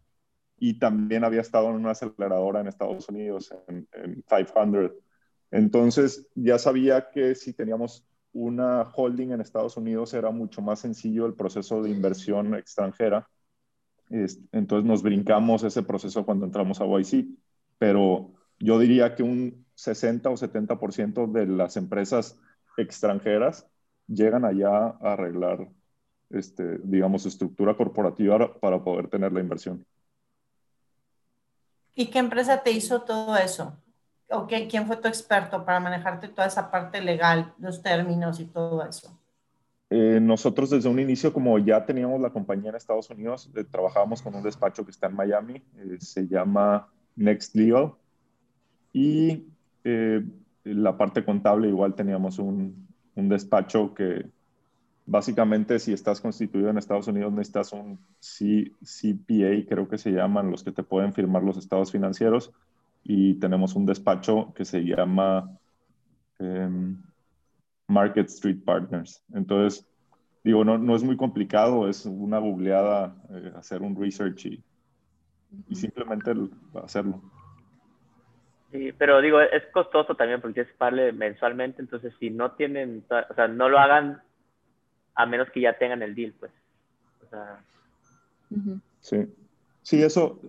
y 0.58 0.78
también 0.78 1.24
había 1.24 1.40
estado 1.40 1.70
en 1.70 1.76
una 1.76 1.90
aceleradora 1.90 2.60
en 2.60 2.68
Estados 2.68 3.08
Unidos, 3.08 3.52
en, 3.68 3.88
en 3.92 4.22
500. 4.22 4.92
Entonces 5.50 6.28
ya 6.34 6.58
sabía 6.58 7.10
que 7.10 7.34
si 7.34 7.52
teníamos 7.52 8.06
una 8.32 8.82
holding 8.82 9.30
en 9.30 9.40
Estados 9.40 9.76
Unidos 9.76 10.14
era 10.14 10.30
mucho 10.30 10.62
más 10.62 10.80
sencillo 10.80 11.26
el 11.26 11.34
proceso 11.34 11.82
de 11.82 11.90
inversión 11.90 12.54
extranjera 12.54 13.28
entonces 14.10 14.84
nos 14.84 15.02
brincamos 15.02 15.64
ese 15.64 15.82
proceso 15.82 16.24
cuando 16.24 16.44
entramos 16.44 16.80
a 16.80 16.86
YC, 16.86 17.26
pero 17.78 18.32
yo 18.58 18.78
diría 18.78 19.14
que 19.14 19.22
un 19.22 19.63
60 19.74 20.30
o 20.30 20.36
70% 20.36 21.30
de 21.30 21.46
las 21.46 21.76
empresas 21.76 22.38
extranjeras 22.76 23.66
llegan 24.06 24.44
allá 24.44 24.70
a 25.00 25.12
arreglar, 25.12 25.68
este, 26.30 26.78
digamos, 26.82 27.26
estructura 27.26 27.76
corporativa 27.76 28.58
para 28.60 28.82
poder 28.82 29.08
tener 29.08 29.32
la 29.32 29.40
inversión. 29.40 29.84
¿Y 31.94 32.06
qué 32.06 32.18
empresa 32.18 32.62
te 32.62 32.72
hizo 32.72 33.02
todo 33.02 33.36
eso? 33.36 33.76
¿O 34.30 34.46
quién 34.46 34.86
fue 34.86 34.96
tu 34.96 35.06
experto 35.06 35.64
para 35.64 35.80
manejarte 35.80 36.28
toda 36.28 36.48
esa 36.48 36.70
parte 36.70 37.00
legal, 37.00 37.54
los 37.58 37.82
términos 37.82 38.40
y 38.40 38.46
todo 38.46 38.84
eso? 38.84 39.16
Eh, 39.90 40.18
nosotros 40.20 40.70
desde 40.70 40.88
un 40.88 40.98
inicio, 40.98 41.32
como 41.32 41.56
ya 41.58 41.84
teníamos 41.84 42.20
la 42.20 42.30
compañía 42.30 42.70
en 42.70 42.76
Estados 42.76 43.10
Unidos, 43.10 43.50
eh, 43.54 43.62
trabajábamos 43.62 44.22
con 44.22 44.34
un 44.34 44.42
despacho 44.42 44.84
que 44.84 44.90
está 44.90 45.06
en 45.06 45.14
Miami, 45.14 45.62
eh, 45.76 45.98
se 46.00 46.26
llama 46.26 46.88
Next 47.14 47.54
Legal, 47.54 47.92
y 48.92 49.46
la 49.84 50.96
parte 50.96 51.24
contable 51.24 51.68
igual 51.68 51.94
teníamos 51.94 52.38
un, 52.38 52.88
un, 53.14 53.28
despacho 53.28 53.94
que 53.94 54.26
básicamente 55.04 55.78
si 55.78 55.92
estás 55.92 56.20
constituido 56.20 56.70
en 56.70 56.78
Estados 56.78 57.06
Unidos 57.06 57.32
necesitas 57.32 57.72
un 57.72 57.98
C 58.18 58.72
CPA, 58.82 59.68
creo 59.68 59.88
que 59.88 59.98
se 59.98 60.10
llaman 60.10 60.50
los 60.50 60.64
que 60.64 60.72
te 60.72 60.82
pueden 60.82 61.12
firmar 61.12 61.42
los 61.42 61.58
estados 61.58 61.92
financieros, 61.92 62.52
y 63.02 63.34
tenemos 63.34 63.74
un 63.74 63.86
despacho 63.86 64.52
que 64.54 64.64
se 64.64 64.80
llama... 64.80 65.50
Em, 66.38 66.96
Market 67.86 68.28
Street 68.28 68.64
Partners. 68.64 69.22
Entonces, 69.32 69.86
digo, 70.42 70.64
no, 70.64 70.78
no 70.78 70.96
es 70.96 71.02
muy 71.02 71.16
complicado, 71.16 71.88
es 71.88 72.06
una 72.06 72.38
googleada, 72.38 73.16
eh, 73.30 73.52
hacer 73.56 73.82
un 73.82 73.96
research 73.96 74.46
y, 74.46 74.62
y 75.68 75.74
simplemente 75.74 76.32
hacerlo. 76.82 77.22
Sí, 78.74 78.92
pero 78.98 79.20
digo, 79.20 79.40
es 79.40 79.64
costoso 79.66 80.16
también 80.16 80.40
porque 80.40 80.62
es 80.62 80.68
pagarle 80.76 81.12
mensualmente, 81.12 81.80
entonces 81.80 82.12
si 82.18 82.30
no 82.30 82.56
tienen, 82.56 83.04
o 83.08 83.34
sea, 83.34 83.46
no 83.46 83.68
lo 83.68 83.78
hagan 83.78 84.20
a 85.14 85.26
menos 85.26 85.48
que 85.50 85.60
ya 85.60 85.78
tengan 85.78 86.02
el 86.02 86.12
deal, 86.12 86.34
pues. 86.40 86.50
O 87.24 87.30
sea... 87.30 87.60
Sí. 89.00 89.32
Sí, 89.82 90.02
eso, 90.02 90.40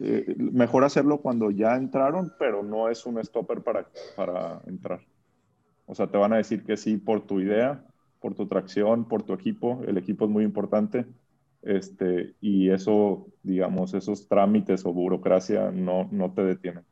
eh, 0.00 0.34
mejor 0.36 0.84
hacerlo 0.84 1.22
cuando 1.22 1.50
ya 1.50 1.74
entraron, 1.76 2.34
pero 2.38 2.62
no 2.62 2.90
es 2.90 3.06
un 3.06 3.24
stopper 3.24 3.62
para, 3.62 3.86
para 4.14 4.60
entrar. 4.66 5.00
O 5.86 5.94
sea, 5.94 6.06
te 6.08 6.18
van 6.18 6.34
a 6.34 6.36
decir 6.36 6.64
que 6.64 6.76
sí 6.76 6.98
por 6.98 7.22
tu 7.22 7.40
idea, 7.40 7.82
por 8.20 8.34
tu 8.34 8.46
tracción, 8.46 9.08
por 9.08 9.22
tu 9.22 9.32
equipo. 9.32 9.80
El 9.86 9.96
equipo 9.96 10.26
es 10.26 10.30
muy 10.30 10.44
importante. 10.44 11.06
Este, 11.62 12.34
y 12.42 12.68
eso, 12.68 13.28
digamos, 13.42 13.94
esos 13.94 14.28
trámites 14.28 14.84
o 14.84 14.92
burocracia 14.92 15.70
no, 15.70 16.08
no 16.10 16.32
te 16.34 16.44
detienen. 16.44 16.84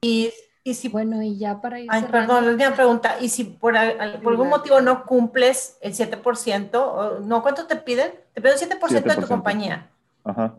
Y, 0.00 0.30
y 0.64 0.74
si, 0.74 0.88
bueno, 0.88 1.22
y 1.22 1.38
ya 1.38 1.60
para 1.60 1.80
ir. 1.80 1.88
Ay, 1.90 2.04
perdón, 2.10 2.44
la 2.44 2.52
última 2.52 2.74
pregunta. 2.74 3.16
Y 3.20 3.28
si 3.28 3.44
por, 3.44 3.74
por, 4.22 4.32
algún 4.32 4.48
motivo 4.48 4.80
no 4.80 5.04
cumples 5.04 5.78
el 5.80 5.94
7%, 5.94 7.20
no, 7.20 7.42
¿cuánto 7.42 7.66
te 7.66 7.76
piden? 7.76 8.12
Te 8.34 8.40
piden 8.40 8.56
el 8.60 8.78
7%, 8.78 9.02
de 9.02 9.22
tu 9.22 9.28
compañía. 9.28 9.90
Ajá. 10.24 10.54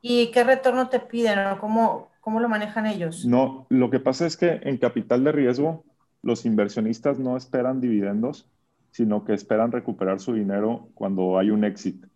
¿Y 0.00 0.30
qué 0.32 0.44
retorno 0.44 0.88
te 0.88 1.00
piden? 1.00 1.38
¿O 1.46 1.58
cómo, 1.58 2.10
¿Cómo 2.20 2.40
lo 2.40 2.48
manejan 2.48 2.86
ellos? 2.86 3.24
No, 3.24 3.66
lo 3.68 3.90
que 3.90 4.00
pasa 4.00 4.26
es 4.26 4.36
que 4.36 4.60
en 4.62 4.78
capital 4.78 5.24
de 5.24 5.32
riesgo 5.32 5.84
los 6.22 6.46
inversionistas 6.46 7.18
no 7.18 7.36
esperan 7.36 7.80
dividendos, 7.80 8.48
sino 8.92 9.24
que 9.24 9.34
esperan 9.34 9.72
recuperar 9.72 10.20
su 10.20 10.34
dinero 10.34 10.88
cuando 10.94 11.38
hay 11.38 11.50
un 11.50 11.64
exit. 11.64 12.06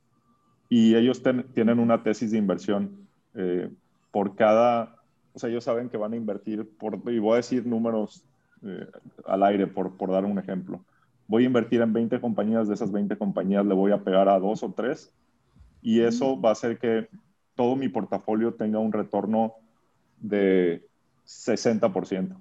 Y 0.68 0.94
ellos 0.94 1.22
tienen 1.54 1.78
una 1.78 2.02
tesis 2.02 2.30
de 2.30 2.38
inversión 2.38 3.08
eh, 3.34 3.68
por 4.12 4.36
cada, 4.36 4.95
o 5.36 5.38
sea, 5.38 5.50
ellos 5.50 5.64
saben 5.64 5.90
que 5.90 5.98
van 5.98 6.14
a 6.14 6.16
invertir, 6.16 6.66
por, 6.78 6.98
y 7.12 7.18
voy 7.18 7.34
a 7.34 7.36
decir 7.36 7.66
números 7.66 8.24
eh, 8.62 8.86
al 9.26 9.42
aire 9.42 9.66
por, 9.66 9.94
por 9.98 10.10
dar 10.10 10.24
un 10.24 10.38
ejemplo. 10.38 10.80
Voy 11.28 11.42
a 11.42 11.46
invertir 11.46 11.82
en 11.82 11.92
20 11.92 12.22
compañías, 12.22 12.68
de 12.68 12.74
esas 12.74 12.90
20 12.90 13.18
compañías 13.18 13.66
le 13.66 13.74
voy 13.74 13.92
a 13.92 14.02
pegar 14.02 14.30
a 14.30 14.38
dos 14.38 14.62
o 14.62 14.72
tres, 14.72 15.12
y 15.82 16.00
eso 16.00 16.40
va 16.40 16.48
a 16.48 16.52
hacer 16.52 16.78
que 16.78 17.08
todo 17.54 17.76
mi 17.76 17.90
portafolio 17.90 18.54
tenga 18.54 18.78
un 18.78 18.92
retorno 18.92 19.52
de 20.16 20.86
60%, 21.26 22.34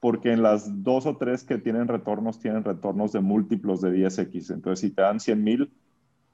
porque 0.00 0.32
en 0.32 0.42
las 0.42 0.82
dos 0.82 1.06
o 1.06 1.16
tres 1.16 1.44
que 1.44 1.58
tienen 1.58 1.86
retornos, 1.86 2.40
tienen 2.40 2.64
retornos 2.64 3.12
de 3.12 3.20
múltiplos 3.20 3.80
de 3.80 3.92
10x. 3.92 4.52
Entonces, 4.52 4.80
si 4.80 4.90
te 4.90 5.02
dan 5.02 5.20
100 5.20 5.44
mil, 5.44 5.72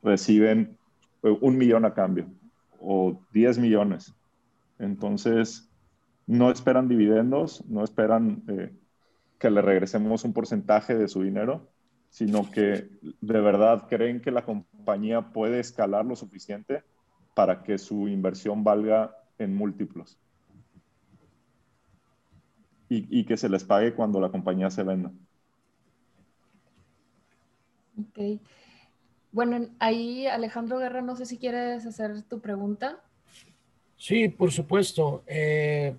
reciben 0.02 0.78
eh, 1.24 1.36
un 1.42 1.58
millón 1.58 1.84
a 1.84 1.92
cambio 1.92 2.24
o 2.80 3.20
10 3.34 3.58
millones. 3.58 4.14
Entonces, 4.78 5.69
no 6.26 6.50
esperan 6.50 6.88
dividendos, 6.88 7.64
no 7.66 7.84
esperan 7.84 8.42
eh, 8.48 8.72
que 9.38 9.50
le 9.50 9.62
regresemos 9.62 10.24
un 10.24 10.32
porcentaje 10.32 10.96
de 10.96 11.08
su 11.08 11.22
dinero, 11.22 11.68
sino 12.10 12.50
que 12.50 12.90
de 13.20 13.40
verdad 13.40 13.86
creen 13.88 14.20
que 14.20 14.30
la 14.30 14.44
compañía 14.44 15.32
puede 15.32 15.60
escalar 15.60 16.04
lo 16.04 16.16
suficiente 16.16 16.82
para 17.34 17.62
que 17.62 17.78
su 17.78 18.08
inversión 18.08 18.64
valga 18.64 19.16
en 19.38 19.54
múltiplos 19.54 20.18
y, 22.90 23.24
que 23.24 23.36
se 23.36 23.48
les 23.48 23.62
pague 23.62 23.94
cuando 23.94 24.20
la 24.20 24.30
compañía 24.30 24.68
se 24.68 24.82
venda. 24.82 25.12
Ok. 27.96 28.40
Bueno, 29.30 29.68
ahí 29.78 30.26
Alejandro 30.26 30.78
Guerra, 30.78 31.00
no 31.00 31.14
sé 31.14 31.24
si 31.24 31.38
quieres 31.38 31.86
hacer 31.86 32.22
tu 32.22 32.40
pregunta. 32.40 33.00
Sí, 34.00 34.30
por 34.30 34.50
supuesto. 34.50 35.22
Eh, 35.26 35.94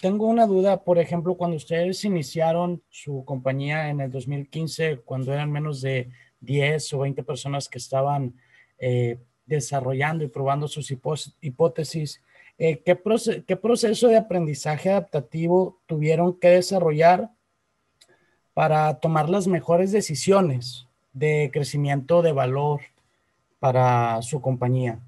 tengo 0.00 0.26
una 0.26 0.44
duda, 0.44 0.82
por 0.82 0.98
ejemplo, 0.98 1.36
cuando 1.36 1.56
ustedes 1.56 2.04
iniciaron 2.04 2.82
su 2.90 3.24
compañía 3.24 3.90
en 3.90 4.00
el 4.00 4.10
2015, 4.10 5.02
cuando 5.04 5.32
eran 5.32 5.52
menos 5.52 5.80
de 5.80 6.10
10 6.40 6.94
o 6.94 6.98
20 6.98 7.22
personas 7.22 7.68
que 7.68 7.78
estaban 7.78 8.34
eh, 8.80 9.20
desarrollando 9.46 10.24
y 10.24 10.28
probando 10.28 10.66
sus 10.66 10.90
hipótesis, 10.90 12.24
eh, 12.58 12.82
¿qué, 12.84 13.00
¿qué, 13.46 13.56
proceso 13.56 14.08
de 14.08 14.16
aprendizaje 14.16 14.90
adaptativo 14.90 15.78
tuvieron 15.86 16.40
que 16.40 16.48
desarrollar 16.48 17.30
para 18.52 18.98
tomar 18.98 19.30
las 19.30 19.46
mejores 19.46 19.92
decisiones 19.92 20.88
de 21.12 21.50
crecimiento 21.52 22.20
de 22.20 22.32
valor 22.32 22.80
para 23.60 24.20
su 24.22 24.40
compañía? 24.40 24.98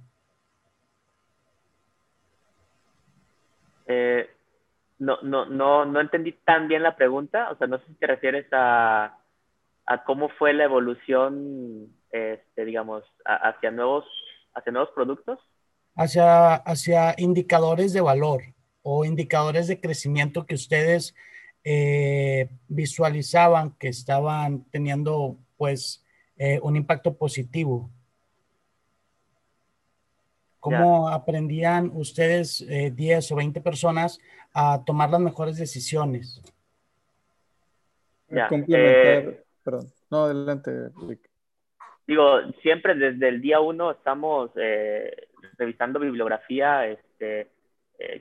Eh, 3.93 4.31
no, 5.01 5.21
no, 5.23 5.47
no, 5.47 5.85
no 5.85 6.01
entendí 6.01 6.33
tan 6.45 6.69
bien 6.69 6.85
la 6.85 6.95
pregunta. 6.97 7.51
O 7.51 7.57
sea, 7.57 7.67
no 7.67 7.79
sé 7.79 7.87
si 7.89 7.95
te 7.95 8.07
refieres 8.07 8.47
a, 8.53 9.19
cómo 10.07 10.29
fue 10.29 10.53
la 10.53 10.65
evolución, 10.65 11.89
este, 12.13 12.65
digamos, 12.65 13.03
hacia 13.25 13.73
nuevos, 13.73 14.05
hacia 14.55 14.71
nuevos 14.71 14.91
productos. 14.95 15.41
Hacia, 15.97 16.55
hacia 16.55 17.15
indicadores 17.19 17.93
de 17.93 18.01
valor 18.01 18.43
o 18.83 19.05
indicadores 19.05 19.67
de 19.67 19.81
crecimiento 19.81 20.47
que 20.47 20.55
ustedes 20.55 21.17
eh, 21.65 22.49
visualizaban 22.69 23.73
que 23.73 23.89
estaban 23.89 24.65
teniendo, 24.71 25.37
pues, 25.57 26.05
eh, 26.37 26.61
un 26.63 26.77
impacto 26.77 27.17
positivo. 27.17 27.91
¿Cómo 30.61 31.09
aprendían 31.09 31.91
ustedes, 31.95 32.65
10 32.67 33.31
eh, 33.31 33.35
o 33.35 33.37
20 33.37 33.61
personas, 33.63 34.21
a 34.53 34.85
tomar 34.85 35.09
las 35.11 35.21
mejores 35.21 35.57
decisiones? 35.57 36.43
Ya, 38.29 38.47
complementar, 38.47 39.33
eh, 39.33 39.43
perdón, 39.65 39.87
no, 40.11 40.25
adelante, 40.25 40.71
Digo, 42.07 42.41
siempre 42.63 42.95
desde 42.95 43.29
el 43.29 43.41
día 43.41 43.61
uno 43.61 43.93
estamos 43.93 44.51
eh, 44.57 45.29
revisando 45.57 45.99
bibliografía, 45.99 46.87
este, 46.87 47.51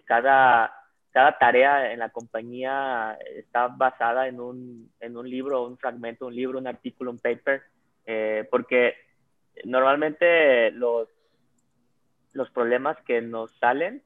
cada, 0.06 0.74
cada 1.12 1.38
tarea 1.38 1.92
en 1.92 2.00
la 2.00 2.10
compañía 2.10 3.18
está 3.36 3.68
basada 3.68 4.28
en 4.28 4.40
un, 4.40 4.92
en 5.00 5.18
un 5.18 5.30
libro, 5.30 5.66
un 5.66 5.78
fragmento, 5.78 6.28
un 6.28 6.36
libro, 6.36 6.60
un 6.60 6.68
artículo, 6.68 7.12
un 7.12 7.20
paper, 7.20 7.64
porque 8.50 8.96
normalmente 9.66 10.72
los 10.72 11.10
los 12.34 12.50
problemas 12.52 12.98
que 13.06 13.22
nos 13.22 13.52
salen, 13.60 14.02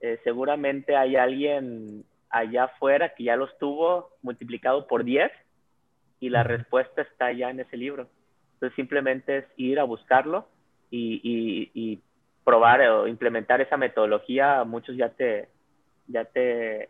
eh, 0.00 0.18
seguramente 0.24 0.96
hay 0.96 1.16
alguien 1.16 2.04
allá 2.30 2.64
afuera 2.64 3.14
que 3.14 3.24
ya 3.24 3.36
los 3.36 3.56
tuvo 3.58 4.10
multiplicado 4.22 4.86
por 4.86 5.04
10 5.04 5.30
y 6.20 6.30
la 6.30 6.42
respuesta 6.42 7.02
está 7.02 7.32
ya 7.32 7.50
en 7.50 7.60
ese 7.60 7.76
libro. 7.76 8.08
Entonces 8.54 8.76
simplemente 8.76 9.38
es 9.38 9.44
ir 9.56 9.78
a 9.80 9.84
buscarlo 9.84 10.48
y, 10.90 12.00
probar 12.44 12.80
o 12.80 13.06
implementar 13.06 13.60
esa 13.60 13.76
metodología. 13.76 14.64
Muchos 14.64 14.96
ya 14.96 15.10
te, 15.10 15.48
ya 16.08 16.24
te, 16.24 16.88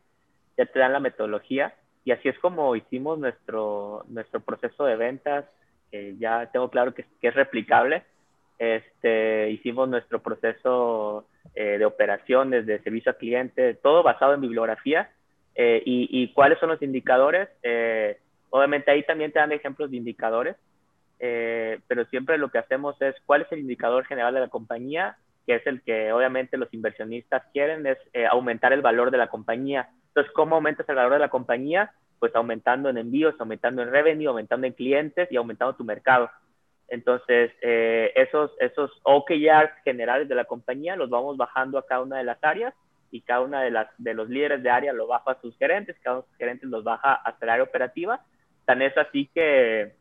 ya 0.57 0.67
te 0.67 0.79
dan 0.79 0.93
la 0.93 1.01
metodología 1.01 1.75
y 2.05 2.13
así 2.13 2.29
es 2.29 2.39
como 2.39 2.75
hicimos 2.77 3.19
nuestro, 3.19 4.05
nuestro 4.09 4.41
proceso 4.41 4.85
de 4.85 4.97
ventas. 4.97 5.45
ya 6.19 6.51
tengo 6.53 6.71
claro 6.71 6.95
que, 6.95 7.05
que 7.21 7.29
es 7.29 7.35
replicable 7.35 8.05
este, 8.61 9.51
hicimos 9.51 9.89
nuestro 9.89 10.21
proceso 10.21 11.27
eh, 11.55 11.79
de 11.79 11.87
operaciones, 11.87 12.67
de 12.67 12.79
servicio 12.83 13.11
al 13.11 13.17
cliente, 13.17 13.73
todo 13.73 14.03
basado 14.03 14.35
en 14.35 14.43
bibliografía. 14.43 15.11
Eh, 15.55 15.83
y, 15.85 16.29
cuáles 16.35 16.59
son 16.59 16.69
los 16.69 16.83
indicadores? 16.83 17.49
Eh, 17.63 18.19
obviamente 18.51 18.91
ahí 18.91 19.03
también 19.03 19.33
te 19.33 19.39
dan 19.39 19.53
ejemplos 19.53 19.91
de 19.91 19.97
indicadores, 19.97 20.57
pero 21.19 22.05
siempre 22.07 22.39
lo 22.39 22.51
que 22.51 22.59
hacemos 22.59 23.01
es 23.01 23.15
cuál 23.27 23.43
es 23.43 23.53
el 23.53 23.61
indicador 23.61 24.05
general 24.07 24.35
de 24.35 24.41
la 24.41 24.49
compañía, 24.49 25.17
que 25.47 25.57
es 25.57 25.67
el 25.67 25.83
que 25.83 26.13
obviamente 26.13 26.57
los 26.57 26.73
inversionistas 26.73 27.43
quieren, 27.53 27.87
es 27.87 27.99
aumentar 28.31 28.73
el 28.73 28.83
valor 28.83 29.11
de 29.11 29.19
la 29.19 29.29
compañía. 29.29 29.89
Entonces, 30.09 30.33
¿cómo 30.35 30.57
aumentas 30.57 30.89
el 30.89 30.97
valor 30.97 31.15
de 31.15 31.19
la 31.19 31.29
compañía? 31.29 31.93
Pues 32.19 32.35
aumentando 32.35 32.89
en 32.89 32.99
envíos, 32.99 33.35
aumentando 33.39 33.83
en 33.83 33.91
revenue, 33.91 34.29
aumentando 34.29 34.67
en 34.67 34.75
clientes 34.75 35.31
y 35.31 35.37
aumentando 35.37 35.75
tu 35.75 35.85
mercado. 35.85 36.31
Entonces, 36.91 37.53
eh, 37.63 38.13
esos, 38.17 38.51
esos 38.59 38.91
OKRs 39.05 39.73
generales 39.85 40.29
de 40.29 40.35
la 40.35 40.45
compañía 40.45 40.97
los 40.97 41.09
vamos 41.09 41.37
bajando 41.37 41.79
a 41.79 41.87
cada 41.87 42.03
una 42.03 42.19
de 42.19 42.25
las 42.25 42.43
áreas 42.43 42.75
y 43.13 43.21
cada 43.23 43.41
una 43.41 43.63
de, 43.63 43.71
las, 43.71 43.89
de 43.97 44.13
los 44.13 44.29
líderes 44.29 44.63
de 44.63 44.71
área 44.71 44.93
lo 44.93 45.07
baja 45.07 45.33
a 45.33 45.41
sus 45.41 45.57
gerentes, 45.57 45.97
cada 46.03 46.17
uno 46.17 46.23
de 46.23 46.29
sus 46.29 46.37
gerentes 46.37 46.69
los 46.69 46.85
baja 46.85 47.15
hasta 47.15 47.47
el 47.47 47.51
área 47.51 47.65
operativa. 47.65 48.21
Tan 48.65 48.83
es 48.83 48.97
así 48.99 49.31
que, 49.33 49.95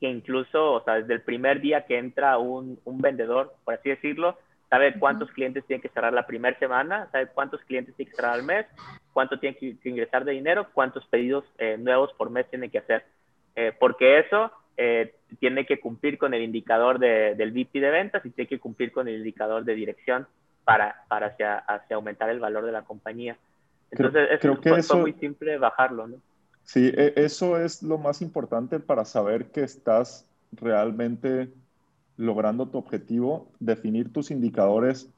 que 0.00 0.08
incluso, 0.08 0.74
o 0.74 0.84
sea, 0.84 0.94
desde 0.94 1.14
el 1.14 1.22
primer 1.22 1.60
día 1.60 1.86
que 1.86 1.98
entra 1.98 2.36
un, 2.38 2.80
un 2.84 2.98
vendedor, 2.98 3.54
por 3.64 3.74
así 3.74 3.88
decirlo, 3.88 4.36
sabe 4.68 4.98
cuántos 4.98 5.30
clientes 5.30 5.64
tiene 5.66 5.80
que 5.80 5.88
cerrar 5.88 6.12
la 6.12 6.26
primera 6.26 6.58
semana, 6.58 7.08
sabe 7.12 7.28
cuántos 7.28 7.60
clientes 7.62 7.94
tiene 7.94 8.10
que 8.10 8.16
cerrar 8.16 8.34
al 8.34 8.42
mes, 8.42 8.66
cuánto 9.12 9.38
tiene 9.38 9.56
que, 9.56 9.76
ingresar 9.84 10.24
de 10.24 10.32
dinero, 10.32 10.66
cuántos 10.72 11.06
pedidos 11.06 11.44
eh, 11.58 11.76
nuevos 11.78 12.12
por 12.14 12.30
mes 12.30 12.48
tiene 12.50 12.70
que 12.70 12.78
hacer. 12.78 13.04
Eh, 13.56 13.72
porque 13.78 14.18
eso 14.18 14.52
eh, 14.76 15.14
tiene 15.36 15.66
que 15.66 15.80
cumplir 15.80 16.18
con 16.18 16.34
el 16.34 16.42
indicador 16.42 16.98
de, 16.98 17.34
del 17.34 17.52
VP 17.52 17.80
de 17.80 17.90
ventas 17.90 18.24
y 18.24 18.30
tiene 18.30 18.48
que 18.48 18.58
cumplir 18.58 18.92
con 18.92 19.08
el 19.08 19.16
indicador 19.16 19.64
de 19.64 19.74
dirección 19.74 20.26
para, 20.64 21.04
para 21.08 21.28
hacia, 21.28 21.58
hacia 21.58 21.96
aumentar 21.96 22.30
el 22.30 22.40
valor 22.40 22.64
de 22.64 22.72
la 22.72 22.82
compañía. 22.82 23.36
Entonces, 23.90 24.38
creo, 24.40 24.60
que 24.60 24.70
es 24.70 24.94
muy 24.94 25.12
simple 25.14 25.56
bajarlo, 25.58 26.08
¿no? 26.08 26.16
Sí, 26.64 26.92
e, 26.94 27.14
eso 27.16 27.58
es 27.58 27.82
lo 27.82 27.96
más 27.96 28.20
importante 28.20 28.78
para 28.78 29.04
saber 29.04 29.46
que 29.50 29.62
estás 29.62 30.26
realmente 30.52 31.50
logrando 32.18 32.68
tu 32.68 32.78
objetivo, 32.78 33.50
definir 33.60 34.12
tus 34.12 34.30
indicadores, 34.30 35.08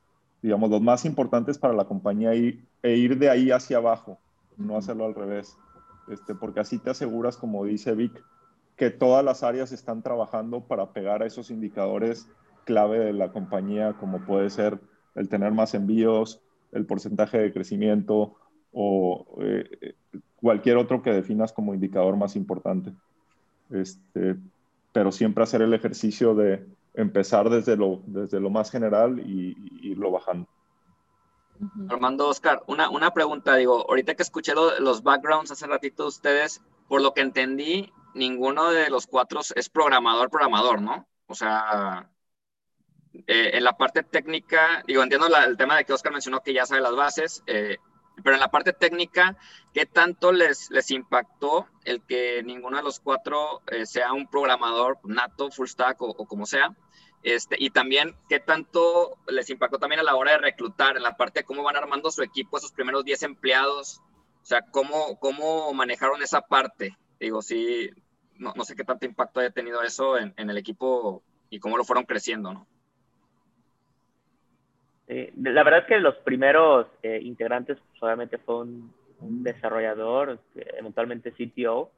digamos, 0.42 0.70
los 0.70 0.80
más 0.80 1.04
importantes 1.04 1.58
para 1.58 1.74
la 1.74 1.86
compañía 1.86 2.34
y, 2.34 2.64
e 2.82 2.94
ir 2.94 3.18
de 3.18 3.30
ahí 3.30 3.50
hacia 3.50 3.78
abajo, 3.78 4.18
no 4.56 4.76
hacerlo 4.76 5.06
al 5.06 5.14
revés, 5.14 5.56
este, 6.08 6.34
porque 6.34 6.60
así 6.60 6.78
te 6.78 6.90
aseguras, 6.90 7.36
como 7.36 7.64
dice 7.64 7.94
Vic, 7.94 8.22
que 8.80 8.88
todas 8.88 9.22
las 9.22 9.42
áreas 9.42 9.72
están 9.72 10.02
trabajando 10.02 10.62
para 10.62 10.94
pegar 10.94 11.22
a 11.22 11.26
esos 11.26 11.50
indicadores 11.50 12.30
clave 12.64 12.98
de 12.98 13.12
la 13.12 13.30
compañía, 13.30 13.92
como 14.00 14.24
puede 14.24 14.48
ser 14.48 14.80
el 15.14 15.28
tener 15.28 15.52
más 15.52 15.74
envíos, 15.74 16.40
el 16.72 16.86
porcentaje 16.86 17.36
de 17.36 17.52
crecimiento 17.52 18.36
o 18.72 19.36
eh, 19.42 19.96
cualquier 20.36 20.78
otro 20.78 21.02
que 21.02 21.12
definas 21.12 21.52
como 21.52 21.74
indicador 21.74 22.16
más 22.16 22.36
importante. 22.36 22.94
Este, 23.68 24.36
pero 24.94 25.12
siempre 25.12 25.44
hacer 25.44 25.60
el 25.60 25.74
ejercicio 25.74 26.34
de 26.34 26.66
empezar 26.94 27.50
desde 27.50 27.76
lo, 27.76 28.00
desde 28.06 28.40
lo 28.40 28.48
más 28.48 28.70
general 28.70 29.18
y, 29.18 29.58
irlo 29.82 30.10
bajando. 30.10 30.48
Armando 31.90 32.28
Oscar, 32.28 32.62
una, 32.66 32.88
una 32.88 33.10
pregunta, 33.10 33.56
digo, 33.56 33.84
ahorita 33.90 34.14
que 34.14 34.22
escuché 34.22 34.54
los 34.54 35.02
backgrounds 35.02 35.50
hace 35.50 35.66
ratito 35.66 36.04
de 36.04 36.08
ustedes, 36.08 36.62
por 36.88 37.02
lo 37.02 37.12
que 37.12 37.20
entendí, 37.20 37.92
ninguno 38.14 38.70
de 38.70 38.90
los 38.90 39.06
cuatro 39.06 39.40
es 39.54 39.68
programador, 39.68 40.30
programador, 40.30 40.80
¿no? 40.80 41.08
O 41.26 41.34
sea, 41.34 42.10
eh, 43.26 43.50
en 43.54 43.64
la 43.64 43.76
parte 43.76 44.02
técnica, 44.02 44.82
digo, 44.86 45.02
entiendo 45.02 45.26
el 45.26 45.56
tema 45.56 45.76
de 45.76 45.84
que 45.84 45.92
Oscar 45.92 46.12
mencionó 46.12 46.40
que 46.40 46.52
ya 46.52 46.66
sabe 46.66 46.80
las 46.80 46.94
bases, 46.94 47.42
eh, 47.46 47.76
pero 48.22 48.34
en 48.34 48.40
la 48.40 48.50
parte 48.50 48.72
técnica, 48.72 49.36
¿qué 49.72 49.86
tanto 49.86 50.32
les, 50.32 50.70
les 50.70 50.90
impactó 50.90 51.66
el 51.84 52.04
que 52.04 52.42
ninguno 52.42 52.76
de 52.76 52.82
los 52.82 53.00
cuatro 53.00 53.62
eh, 53.70 53.86
sea 53.86 54.12
un 54.12 54.28
programador 54.28 54.98
nato, 55.04 55.50
full 55.50 55.66
stack 55.66 56.00
o, 56.02 56.14
como 56.14 56.46
sea? 56.46 56.76
Este, 57.22 57.56
y 57.58 57.70
también, 57.70 58.16
¿qué 58.28 58.40
tanto 58.40 59.18
les 59.28 59.50
impactó 59.50 59.78
también 59.78 60.00
a 60.00 60.04
la 60.04 60.16
hora 60.16 60.32
de 60.32 60.38
reclutar, 60.38 60.96
en 60.96 61.02
la 61.02 61.16
parte 61.16 61.40
de 61.40 61.44
cómo 61.44 61.62
van 61.62 61.76
armando 61.76 62.10
su 62.10 62.22
equipo, 62.22 62.56
esos 62.56 62.72
primeros 62.72 63.04
10 63.04 63.22
empleados? 63.24 64.00
O 64.42 64.46
sea, 64.46 64.62
¿cómo, 64.70 65.18
cómo 65.18 65.72
manejaron 65.74 66.22
esa 66.22 66.40
parte? 66.40 66.96
Digo, 67.20 67.42
sí, 67.42 67.90
no, 68.38 68.52
no 68.56 68.64
sé 68.64 68.74
qué 68.74 68.84
tanto 68.84 69.06
impacto 69.06 69.40
haya 69.40 69.50
tenido 69.50 69.82
eso 69.82 70.18
en, 70.18 70.34
en 70.36 70.50
el 70.50 70.56
equipo 70.56 71.22
y 71.50 71.60
cómo 71.60 71.76
lo 71.76 71.84
fueron 71.84 72.04
creciendo, 72.04 72.52
¿no? 72.52 72.66
la 75.36 75.64
verdad 75.64 75.80
es 75.80 75.86
que 75.86 75.98
los 75.98 76.14
primeros 76.18 76.86
eh, 77.02 77.18
integrantes 77.22 77.78
pues, 77.90 78.02
obviamente 78.02 78.38
fue 78.38 78.60
un, 78.60 78.94
desarrollador, 79.20 80.38
eventualmente 80.54 81.32
CTO. 81.32 81.90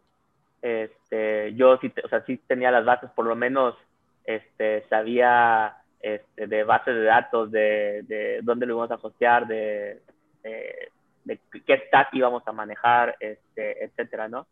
Este, 0.60 1.54
yo 1.54 1.76
sí, 1.76 1.92
o 2.02 2.08
sea, 2.08 2.24
sí 2.24 2.36
tenía 2.48 2.72
las 2.72 2.84
bases, 2.84 3.10
por 3.10 3.26
lo 3.26 3.36
menos 3.36 3.76
este, 4.24 4.84
sabía 4.88 5.76
este, 6.00 6.48
de 6.48 6.64
bases 6.64 6.96
de 6.96 7.02
datos, 7.04 7.52
de, 7.52 8.02
de 8.08 8.40
dónde 8.42 8.66
lo 8.66 8.74
íbamos 8.74 8.90
a 8.90 9.06
hostear, 9.06 9.46
de, 9.46 10.00
de, 10.42 11.38
qué 11.64 11.84
stack 11.86 12.12
íbamos 12.12 12.42
a 12.48 12.52
manejar, 12.52 13.14
este, 13.20 13.84
etcétera, 13.84 14.28
¿no? 14.28 14.48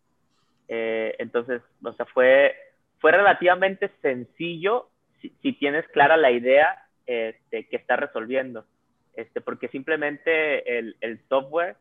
Eh, 0.72 1.16
entonces, 1.18 1.62
o 1.82 1.92
sea, 1.94 2.06
fue, 2.06 2.55
fue 3.01 3.10
relativamente 3.10 3.90
sencillo 4.02 4.88
si, 5.20 5.30
si 5.42 5.52
tienes 5.52 5.86
clara 5.88 6.16
la 6.16 6.30
idea 6.30 6.86
este, 7.06 7.66
que 7.66 7.74
está 7.74 7.97
resolviendo, 7.97 8.64
este, 9.14 9.40
porque 9.40 9.66
simplemente 9.66 10.78
el, 10.78 10.97
el 11.01 11.20
software 11.28 11.76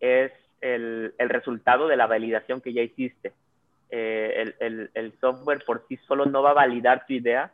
es 0.00 0.32
el, 0.60 1.14
el, 1.18 1.28
resultado 1.28 1.86
de 1.86 1.96
la 1.96 2.08
validación 2.08 2.60
que 2.60 2.72
ya 2.72 2.82
hiciste. 2.82 3.32
Eh, 3.90 4.52
el, 4.58 4.90
el, 4.92 5.12
software 5.20 5.62
por 5.64 5.86
sí 5.86 5.96
solo 6.08 6.26
no 6.26 6.42
va 6.42 6.50
a 6.50 6.54
validar 6.54 7.06
tu 7.06 7.12
idea, 7.12 7.52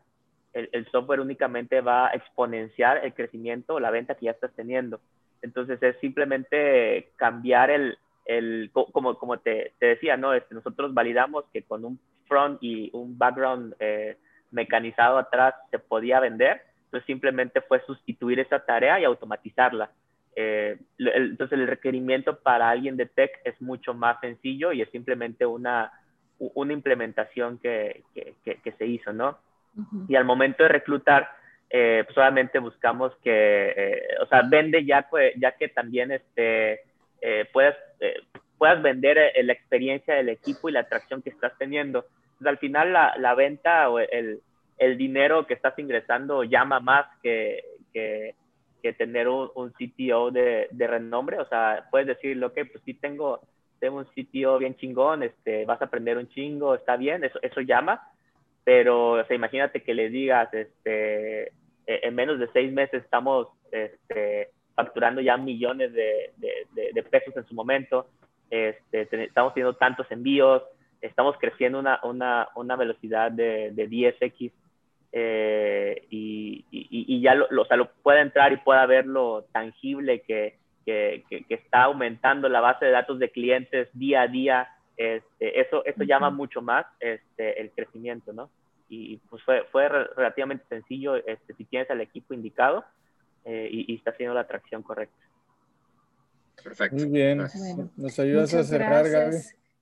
el, 0.55 0.87
software 0.91 1.21
únicamente 1.21 1.83
va 1.83 2.09
a 2.09 2.13
exponenciar 2.13 3.05
el 3.05 3.13
crecimiento 3.13 3.75
o 3.75 3.81
la 3.81 3.91
venta 3.91 4.15
que 4.15 4.25
ya 4.25 4.31
estás 4.31 4.53
teniendo. 4.55 5.01
Entonces 5.43 5.83
es 5.83 5.99
simplemente 6.01 7.11
cambiar 7.17 7.71
el, 7.71 7.99
el 8.29 8.71
como, 8.73 9.19
como 9.19 9.39
te, 9.39 9.73
te 9.81 9.87
decía, 9.87 10.17
¿no? 10.17 10.35
Este, 10.35 10.55
nosotros 10.55 10.95
validamos 10.95 11.45
que 11.53 11.63
con 11.63 11.85
un 11.85 11.99
front 12.27 12.59
y 12.63 12.91
un 12.93 13.19
background 13.19 13.75
eh, 13.81 14.19
mecanizado 14.51 15.19
atrás 15.19 15.55
se 15.71 15.79
podía 15.79 16.21
vender, 16.21 16.63
entonces 16.85 17.07
simplemente 17.07 17.63
fue 17.63 17.85
sustituir 17.87 18.39
esa 18.39 18.65
tarea 18.65 19.01
y 19.01 19.05
automatizarla. 19.05 19.91
Eh, 20.37 20.79
entonces 20.99 21.59
el 21.59 21.67
requerimiento 21.67 22.39
para 22.39 22.71
alguien 22.71 22.97
de 22.97 23.07
tech 23.07 23.31
es 23.45 23.61
mucho 23.61 23.95
más 23.95 24.21
sencillo 24.21 24.73
y 24.73 24.83
es 24.83 24.91
simplemente 24.91 25.47
una, 25.47 25.91
una 26.39 26.73
implementación 26.73 27.59
que, 27.59 28.05
que, 28.15 28.61
que, 28.63 28.73
se 28.73 28.87
hizo, 28.87 29.13
¿no? 29.13 29.39
Y 30.07 30.17
al 30.17 30.25
momento 30.25 30.63
de 30.63 30.69
reclutar, 30.69 31.29
eh, 31.71 32.03
pues 32.05 32.17
obviamente 32.19 32.59
buscamos 32.59 33.13
que, 33.23 33.75
eh, 33.77 34.03
o 34.23 34.27
sea, 34.27 34.43
vende 34.43 34.85
ya, 34.85 35.07
pues, 35.09 35.35
ya 35.37 35.53
que 35.53 35.69
también 35.69 36.13
este, 36.13 36.83
eh, 37.21 37.47
puedas, 37.53 37.77
eh, 38.01 38.15
puedas 38.57 38.83
vender 38.83 39.19
la 39.43 39.53
experiencia 39.53 40.15
del 40.15 40.29
equipo 40.29 40.69
y 40.69 40.73
la 40.73 40.81
atracción 40.81 41.23
que 41.23 41.31
estás 41.31 41.53
teniendo. 41.59 42.07
Al 42.45 42.59
final 42.59 42.93
la, 42.93 43.15
la 43.19 43.35
venta 43.35 43.89
o 43.91 43.99
el, 43.99 44.41
el, 44.79 44.97
dinero 44.97 45.47
que 45.47 45.55
estás 45.55 45.79
ingresando 45.79 46.45
llama 46.45 46.81
más 46.81 47.07
que, 47.23 47.65
que 47.93 48.35
que 48.83 48.93
tener 48.93 49.29
un, 49.29 49.51
un 49.55 49.71
CTO 49.73 50.31
de, 50.31 50.69
de, 50.71 50.87
renombre. 50.87 51.39
O 51.39 51.47
sea, 51.47 51.87
puedes 51.91 52.07
decirlo 52.07 52.53
que 52.53 52.65
pues 52.67 52.83
sí 52.85 52.95
tengo, 52.95 53.41
tengo 53.81 53.99
un 53.99 54.05
CTO 54.05 54.59
bien 54.59 54.77
chingón, 54.77 55.23
este, 55.23 55.65
vas 55.65 55.81
a 55.81 55.87
aprender 55.87 56.17
un 56.17 56.29
chingo, 56.29 56.75
está 56.75 56.97
bien, 56.97 57.25
eso, 57.25 57.39
eso 57.43 57.61
llama. 57.61 58.11
Pero, 58.65 59.13
o 59.13 59.25
sea, 59.25 59.37
imagínate 59.37 59.83
que 59.83 59.95
le 59.95 60.11
digas, 60.11 60.53
este, 60.53 61.53
en 61.87 62.15
menos 62.15 62.39
de 62.39 62.49
seis 62.53 62.73
meses 62.73 63.03
estamos 63.03 63.49
este, 63.73 64.51
facturando 64.79 65.21
ya 65.21 65.37
millones 65.37 65.93
de, 65.93 66.31
de, 66.37 66.93
de 66.95 67.03
pesos 67.03 67.37
en 67.37 67.45
su 67.47 67.53
momento, 67.53 68.07
este, 68.49 69.09
estamos 69.25 69.53
teniendo 69.53 69.77
tantos 69.77 70.07
envíos, 70.13 70.63
estamos 71.01 71.37
creciendo 71.37 71.81
una, 71.81 71.99
una, 72.05 72.49
una 72.55 72.77
velocidad 72.77 73.33
de, 73.33 73.73
de 73.73 73.91
10x 73.91 74.53
eh, 75.11 76.07
y, 76.11 76.65
y, 76.71 77.21
ya 77.21 77.35
lo, 77.35 77.49
o 77.61 77.65
sea, 77.65 77.77
lo 77.77 77.91
pueda 78.05 78.21
entrar 78.21 78.53
y 78.53 78.59
pueda 78.59 78.87
ver 78.87 79.05
lo 79.05 79.47
tangible 79.51 80.21
que, 80.21 80.59
que, 80.87 81.25
que, 81.29 81.55
está 81.55 81.83
aumentando 81.83 82.49
la 82.49 82.61
base 82.61 82.85
de 82.85 82.93
datos 82.93 83.19
de 83.19 83.33
clientes 83.33 83.89
día 83.95 84.23
a 84.23 84.29
día, 84.29 84.69
este, 84.97 85.61
eso, 85.61 85.85
eso 85.87 86.05
llama 86.05 86.31
mucho 86.31 86.63
más 86.63 86.87
este, 87.01 87.61
el 87.61 87.73
crecimiento, 87.73 88.33
¿no? 88.33 88.49
Y 88.89 89.17
pues 89.29 89.43
fue, 89.43 89.65
fue 89.73 89.89
relativamente 89.89 90.65
sencillo 90.69 91.17
este, 91.17 91.53
si 91.55 91.65
tienes 91.65 91.91
al 91.91 92.01
equipo 92.01 92.33
indicado 92.33 92.85
eh, 93.45 93.69
y, 93.71 93.93
y, 93.93 93.97
está 93.97 94.11
haciendo 94.11 94.35
la 94.35 94.43
atracción 94.43 94.83
correcta. 94.83 95.29
Perfecto. 96.63 96.97
Muy 96.97 97.07
bien. 97.07 97.39
Nos 97.97 98.19
ayudas 98.19 98.53
a 98.55 98.65
cerrar, 98.65 99.09
Gaby. 99.09 99.37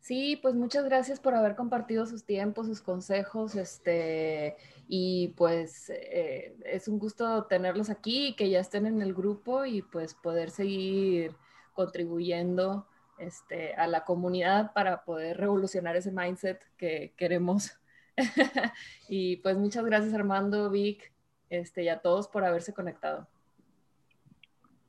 Sí, 0.07 0.39
pues 0.41 0.55
muchas 0.55 0.85
gracias 0.85 1.19
por 1.19 1.35
haber 1.35 1.57
compartido 1.57 2.07
sus 2.07 2.25
tiempos, 2.25 2.69
sus 2.69 2.81
consejos, 2.81 3.57
este, 3.57 4.57
y 4.87 5.35
pues 5.37 5.91
eh, 5.91 6.55
es 6.65 6.87
un 6.87 7.01
gusto 7.01 7.47
tenerlos 7.47 7.91
aquí, 7.91 8.37
que 8.37 8.49
ya 8.49 8.61
estén 8.61 8.87
en 8.87 9.03
el 9.03 9.15
grupo 9.15 9.65
y 9.65 9.83
pues 9.83 10.15
poder 10.15 10.51
seguir 10.51 11.35
contribuyendo 11.73 12.87
este, 13.19 13.75
a 13.75 13.89
la 13.89 14.05
comunidad 14.05 14.73
para 14.75 15.03
poder 15.03 15.39
revolucionar 15.39 15.97
ese 15.97 16.13
mindset 16.13 16.63
que 16.77 17.13
queremos. 17.17 17.73
y 19.09 19.39
pues 19.39 19.57
muchas 19.57 19.85
gracias 19.85 20.15
Armando, 20.15 20.71
Vic, 20.71 21.13
este, 21.51 21.83
y 21.83 21.89
a 21.89 21.99
todos 21.99 22.29
por 22.29 22.45
haberse 22.45 22.73
conectado. 22.73 23.27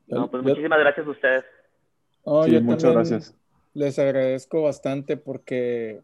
No, 0.07 0.29
pues 0.29 0.43
muchísimas 0.43 0.79
gracias 0.79 1.05
a 1.05 1.09
ustedes. 1.09 1.45
sí, 2.45 2.59
muchas 2.61 2.91
gracias 2.93 3.35
les 3.77 3.99
agradezco 3.99 4.63
bastante 4.63 5.17
porque 5.17 6.01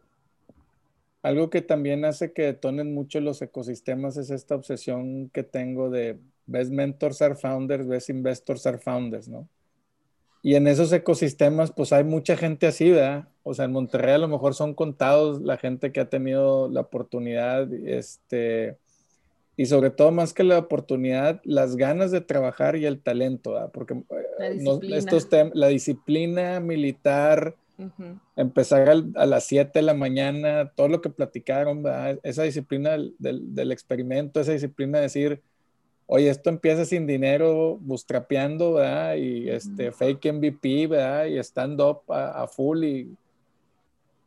algo 1.24 1.50
que 1.50 1.64
también 1.64 2.06
hace 2.06 2.32
que 2.32 2.44
detonen 2.44 2.94
mucho 2.94 3.20
los 3.20 3.42
ecosistemas 3.42 4.16
es 4.18 4.30
esta 4.30 4.54
obsesión 4.54 5.30
que 5.30 5.42
tengo 5.42 5.90
de 5.90 6.20
ves 6.46 6.70
mentors 6.70 7.22
are 7.24 7.36
founders, 7.36 7.88
ves 7.88 8.10
investors 8.10 8.68
are 8.68 8.78
founders, 8.78 9.28
¿no? 9.28 9.48
Y 10.44 10.56
en 10.56 10.68
esos 10.68 10.92
ecosistemas, 10.92 11.72
pues 11.72 11.94
hay 11.94 12.04
mucha 12.04 12.38
gente 12.38 12.68
así, 12.68 12.92
¿verdad? 12.92 13.30
O 13.44 13.54
sea, 13.54 13.66
en 13.66 13.72
Monterrey 13.72 14.16
a 14.16 14.18
lo 14.20 14.28
mejor 14.28 14.54
son 14.54 14.76
contados 14.76 15.42
la 15.42 15.58
gente 15.58 15.92
que 15.92 16.02
ha 16.02 16.10
tenido 16.10 16.70
la 16.70 16.82
oportunidad, 16.82 17.74
este, 17.74 18.78
y 19.56 19.66
sobre 19.68 19.90
todo 19.90 20.12
más 20.12 20.34
que 20.34 20.44
la 20.44 20.58
oportunidad, 20.58 21.42
las 21.44 21.76
ganas 21.76 22.12
de 22.12 22.22
trabajar 22.22 22.76
y 22.76 22.86
el 22.86 23.00
talento, 23.02 23.54
¿verdad? 23.54 23.72
Porque 23.72 24.02
la 24.40 24.48
eh, 24.48 24.54
disciplina, 24.54 24.98
estos 24.98 25.28
la 25.54 25.68
disciplina 25.68 26.60
militar, 26.60 27.56
Empezar 28.36 28.88
a 29.16 29.26
las 29.26 29.46
7 29.46 29.72
de 29.74 29.82
la 29.82 29.94
mañana, 29.94 30.72
todo 30.76 30.88
lo 30.88 31.02
que 31.02 31.10
platicaron, 31.10 31.84
esa 32.22 32.44
disciplina 32.44 32.92
del, 32.92 33.16
del, 33.18 33.72
experimento, 33.72 34.40
esa 34.40 34.52
disciplina 34.52 35.00
de 35.00 35.04
decir, 35.04 35.42
oye, 36.06 36.30
esto 36.30 36.50
empieza 36.50 36.86
sin 36.86 37.08
dinero, 37.08 37.78
bootstrapeando, 37.82 38.80
Y 39.18 39.50
este, 39.50 39.92
fake 39.92 40.34
MVP, 40.34 40.88
¿verdad? 40.88 41.26
Y 41.26 41.40
stand-up 41.40 42.02
a, 42.10 42.48
full 42.48 42.84
y 42.84 43.16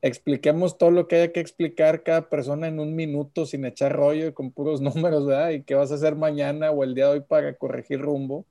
expliquemos 0.07 0.79
todo 0.79 0.91
lo 0.91 1.09
que 1.09 1.17
haya 1.17 1.33
que 1.33 1.41
explicar 1.41 2.03
cada 2.03 2.29
persona 2.29 2.69
en 2.69 2.81
un 2.81 2.95
minuto 2.95 3.47
sin 3.47 3.65
echar 3.65 3.95
rollo 3.95 4.29
y 4.29 4.33
con 4.33 4.51
puros 4.51 4.81
números, 4.83 5.27
¿verdad? 5.27 5.51
Y 5.51 5.63
qué 5.63 5.75
vas 5.75 5.93
a 5.93 5.97
hacer 5.97 6.17
mañana 6.17 6.71
o 6.71 6.85
el 6.85 6.95
día 6.95 7.07
de 7.07 7.13
hoy 7.13 7.21
para 7.21 7.55
corregir 7.55 8.01
rumbo. 8.01 8.45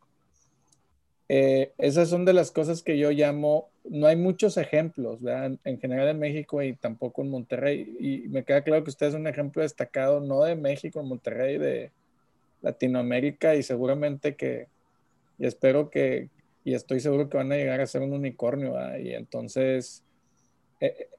Eh, 1.28 1.72
esas 1.80 2.10
son 2.10 2.24
de 2.26 2.34
las 2.34 2.52
cosas 2.52 2.84
que 2.84 2.98
yo 3.00 3.10
llamo, 3.10 3.70
no 3.84 4.06
hay 4.06 4.16
muchos 4.16 4.58
ejemplos, 4.58 5.22
¿verdad? 5.22 5.58
En 5.64 5.80
general 5.80 6.08
en 6.10 6.20
México 6.20 6.62
y 6.62 6.74
tampoco 6.74 7.24
en 7.24 7.30
Monterrey. 7.30 7.96
Y 8.00 8.28
me 8.30 8.44
queda 8.44 8.62
claro 8.62 8.84
que 8.84 8.92
usted 8.92 9.08
es 9.08 9.16
un 9.16 9.28
ejemplo 9.28 9.62
destacado, 9.64 10.20
no 10.20 10.44
de 10.44 10.56
México, 10.56 11.00
en 11.00 11.08
Monterrey, 11.08 11.58
de 11.58 11.92
Latinoamérica 12.62 13.56
y 13.56 13.64
seguramente 13.64 14.36
que, 14.36 14.68
y 15.40 15.46
espero 15.46 15.90
que, 15.90 16.30
y 16.64 16.74
estoy 16.74 17.00
seguro 17.00 17.30
que 17.30 17.38
van 17.38 17.52
a 17.52 17.58
llegar 17.58 17.82
a 17.82 17.88
ser 17.88 18.02
un 18.02 18.14
unicornio, 18.14 18.74
¿verdad? 18.74 18.98
Y 18.98 19.14
entonces, 19.14 20.04
eh, 20.80 21.10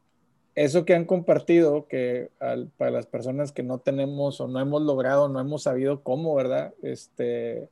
eso 0.57 0.87
que 0.87 0.95
han 0.95 1.05
compartido, 1.05 1.87
que 1.87 2.31
para 2.79 2.91
las 2.91 3.07
personas 3.07 3.53
que 3.53 3.63
no 3.63 3.79
tenemos 3.79 4.41
o 4.41 4.49
no 4.49 4.59
hemos 4.59 4.83
logrado, 4.83 5.29
no 5.29 5.39
hemos 5.39 5.65
sabido 5.65 6.03
cómo, 6.03 6.35
¿verdad? 6.35 6.73
Este, 6.83 7.69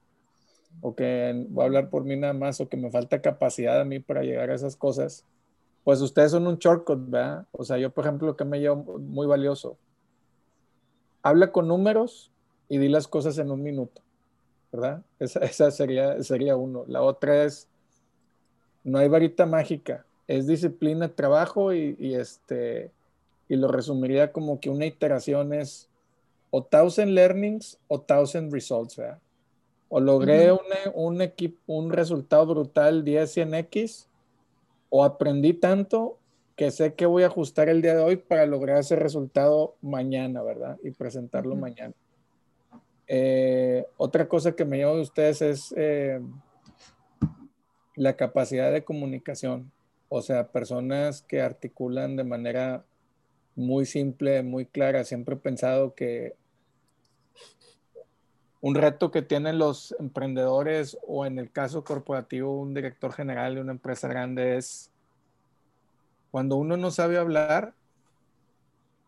o 0.82 0.94
que 0.94 1.46
voy 1.48 1.62
a 1.62 1.66
hablar 1.66 1.88
por 1.88 2.04
mí 2.04 2.14
nada 2.14 2.34
más, 2.34 2.60
o 2.60 2.68
que 2.68 2.76
me 2.76 2.90
falta 2.90 3.22
capacidad 3.22 3.80
a 3.80 3.84
mí 3.86 4.00
para 4.00 4.22
llegar 4.22 4.50
a 4.50 4.54
esas 4.54 4.76
cosas, 4.76 5.24
pues 5.82 6.02
ustedes 6.02 6.32
son 6.32 6.46
un 6.46 6.58
shortcut, 6.58 7.08
¿verdad? 7.08 7.46
O 7.52 7.64
sea, 7.64 7.78
yo, 7.78 7.90
por 7.90 8.04
ejemplo, 8.04 8.28
lo 8.28 8.36
que 8.36 8.44
me 8.44 8.60
llevo 8.60 8.98
muy 8.98 9.26
valioso, 9.26 9.78
habla 11.22 11.52
con 11.52 11.68
números 11.68 12.30
y 12.68 12.76
di 12.76 12.88
las 12.88 13.08
cosas 13.08 13.38
en 13.38 13.50
un 13.50 13.62
minuto, 13.62 14.02
¿verdad? 14.70 15.02
Esa, 15.18 15.40
esa 15.40 15.70
sería, 15.70 16.22
sería 16.22 16.54
uno. 16.54 16.84
La 16.86 17.00
otra 17.00 17.44
es, 17.44 17.66
no 18.82 18.98
hay 18.98 19.08
varita 19.08 19.46
mágica, 19.46 20.04
es 20.26 20.46
disciplina, 20.46 21.08
trabajo 21.08 21.72
y, 21.72 21.96
y 21.98 22.14
este, 22.14 22.90
y 23.48 23.56
lo 23.56 23.68
resumiría 23.68 24.32
como 24.32 24.60
que 24.60 24.70
una 24.70 24.86
iteración 24.86 25.52
es 25.52 25.88
o 26.50 26.66
1000 26.70 27.14
learnings 27.14 27.78
o 27.88 28.04
1000 28.08 28.52
results, 28.52 28.96
¿verdad? 28.96 29.18
O 29.88 30.00
logré 30.00 30.52
un, 30.52 30.60
un, 30.94 31.32
un 31.66 31.92
resultado 31.92 32.46
brutal 32.46 33.04
10 33.04 33.36
100x, 33.36 34.06
o 34.88 35.04
aprendí 35.04 35.52
tanto 35.52 36.18
que 36.56 36.70
sé 36.70 36.94
que 36.94 37.06
voy 37.06 37.24
a 37.24 37.26
ajustar 37.26 37.68
el 37.68 37.82
día 37.82 37.96
de 37.96 38.02
hoy 38.02 38.16
para 38.16 38.46
lograr 38.46 38.78
ese 38.78 38.96
resultado 38.96 39.74
mañana, 39.82 40.42
¿verdad? 40.42 40.78
Y 40.84 40.92
presentarlo 40.92 41.56
mañana. 41.56 41.94
Eh, 43.08 43.84
otra 43.96 44.28
cosa 44.28 44.52
que 44.52 44.64
me 44.64 44.76
llevo 44.76 44.94
de 44.94 45.02
ustedes 45.02 45.42
es 45.42 45.74
eh, 45.76 46.20
la 47.96 48.14
capacidad 48.14 48.72
de 48.72 48.84
comunicación. 48.84 49.72
O 50.16 50.22
sea, 50.22 50.46
personas 50.46 51.22
que 51.22 51.42
articulan 51.42 52.14
de 52.14 52.22
manera 52.22 52.84
muy 53.56 53.84
simple, 53.84 54.44
muy 54.44 54.64
clara. 54.64 55.02
Siempre 55.02 55.34
he 55.34 55.38
pensado 55.38 55.96
que 55.96 56.36
un 58.60 58.76
reto 58.76 59.10
que 59.10 59.22
tienen 59.22 59.58
los 59.58 59.92
emprendedores 59.98 60.96
o 61.04 61.26
en 61.26 61.40
el 61.40 61.50
caso 61.50 61.82
corporativo 61.82 62.60
un 62.60 62.74
director 62.74 63.12
general 63.12 63.56
de 63.56 63.62
una 63.62 63.72
empresa 63.72 64.06
grande 64.06 64.56
es 64.56 64.92
cuando 66.30 66.54
uno 66.54 66.76
no 66.76 66.92
sabe 66.92 67.18
hablar, 67.18 67.74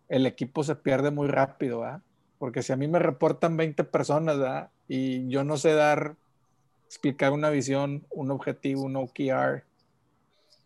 el 0.08 0.26
equipo 0.26 0.64
se 0.64 0.74
pierde 0.74 1.12
muy 1.12 1.28
rápido, 1.28 1.82
¿verdad? 1.82 2.00
Porque 2.40 2.64
si 2.64 2.72
a 2.72 2.76
mí 2.76 2.88
me 2.88 2.98
reportan 2.98 3.56
20 3.56 3.84
personas. 3.84 4.70
Y 4.88 5.28
yo 5.28 5.44
no 5.44 5.56
sé 5.56 5.72
dar, 5.72 6.16
explicar 6.86 7.30
una 7.30 7.50
visión, 7.50 8.04
un 8.10 8.32
objetivo, 8.32 8.82
un 8.82 8.96
OKR, 8.96 9.65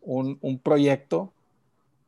un, 0.00 0.38
un 0.40 0.58
proyecto, 0.58 1.32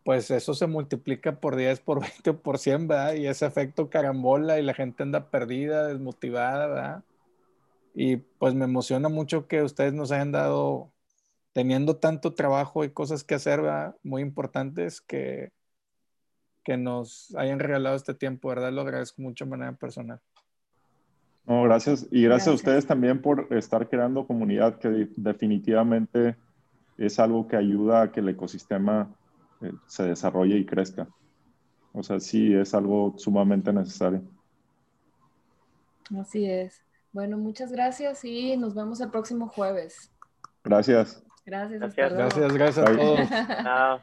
pues 0.04 0.30
eso 0.30 0.54
se 0.54 0.66
multiplica 0.66 1.36
por 1.40 1.56
10, 1.56 1.80
por 1.80 2.00
20 2.00 2.32
por 2.34 2.58
100, 2.58 2.88
¿verdad? 2.88 3.14
Y 3.14 3.26
ese 3.26 3.46
efecto 3.46 3.88
carambola 3.88 4.58
y 4.58 4.62
la 4.62 4.74
gente 4.74 5.02
anda 5.02 5.30
perdida, 5.30 5.86
desmotivada, 5.86 6.66
¿verdad? 6.66 7.04
Y 7.94 8.16
pues 8.16 8.54
me 8.54 8.64
emociona 8.64 9.08
mucho 9.08 9.46
que 9.46 9.62
ustedes 9.62 9.92
nos 9.92 10.10
hayan 10.12 10.32
dado, 10.32 10.90
teniendo 11.52 11.96
tanto 11.96 12.34
trabajo 12.34 12.84
y 12.84 12.90
cosas 12.90 13.22
que 13.22 13.34
hacer, 13.34 13.60
¿verdad? 13.60 13.96
Muy 14.02 14.22
importantes, 14.22 15.00
que, 15.00 15.52
que 16.64 16.76
nos 16.76 17.34
hayan 17.36 17.58
regalado 17.58 17.96
este 17.96 18.14
tiempo, 18.14 18.48
¿verdad? 18.48 18.72
Lo 18.72 18.80
agradezco 18.80 19.20
mucho 19.22 19.44
de 19.44 19.50
manera 19.50 19.72
personal. 19.72 20.20
No, 21.46 21.62
gracias. 21.64 22.06
Y 22.10 22.22
gracias, 22.22 22.48
a 22.48 22.54
ustedes 22.54 22.86
también 22.86 23.20
por 23.20 23.48
estar 23.50 23.88
creando 23.88 24.26
comunidad, 24.26 24.78
que 24.78 25.08
definitivamente 25.16 26.36
es 27.06 27.18
algo 27.18 27.46
que 27.48 27.56
ayuda 27.56 28.02
a 28.02 28.12
que 28.12 28.20
el 28.20 28.28
ecosistema 28.28 29.08
eh, 29.60 29.72
se 29.86 30.04
desarrolle 30.04 30.56
y 30.56 30.66
crezca. 30.66 31.08
O 31.92 32.02
sea, 32.02 32.20
sí 32.20 32.54
es 32.54 32.74
algo 32.74 33.14
sumamente 33.16 33.72
necesario. 33.72 34.22
Así 36.18 36.48
es. 36.48 36.82
Bueno, 37.12 37.36
muchas 37.36 37.70
gracias 37.72 38.24
y 38.24 38.56
nos 38.56 38.74
vemos 38.74 39.00
el 39.00 39.10
próximo 39.10 39.48
jueves. 39.48 40.10
Gracias. 40.64 41.22
Gracias. 41.44 41.94
Gracias, 41.96 42.52
gracias, 42.52 42.88
a 42.88 42.96
todos. 42.96 44.02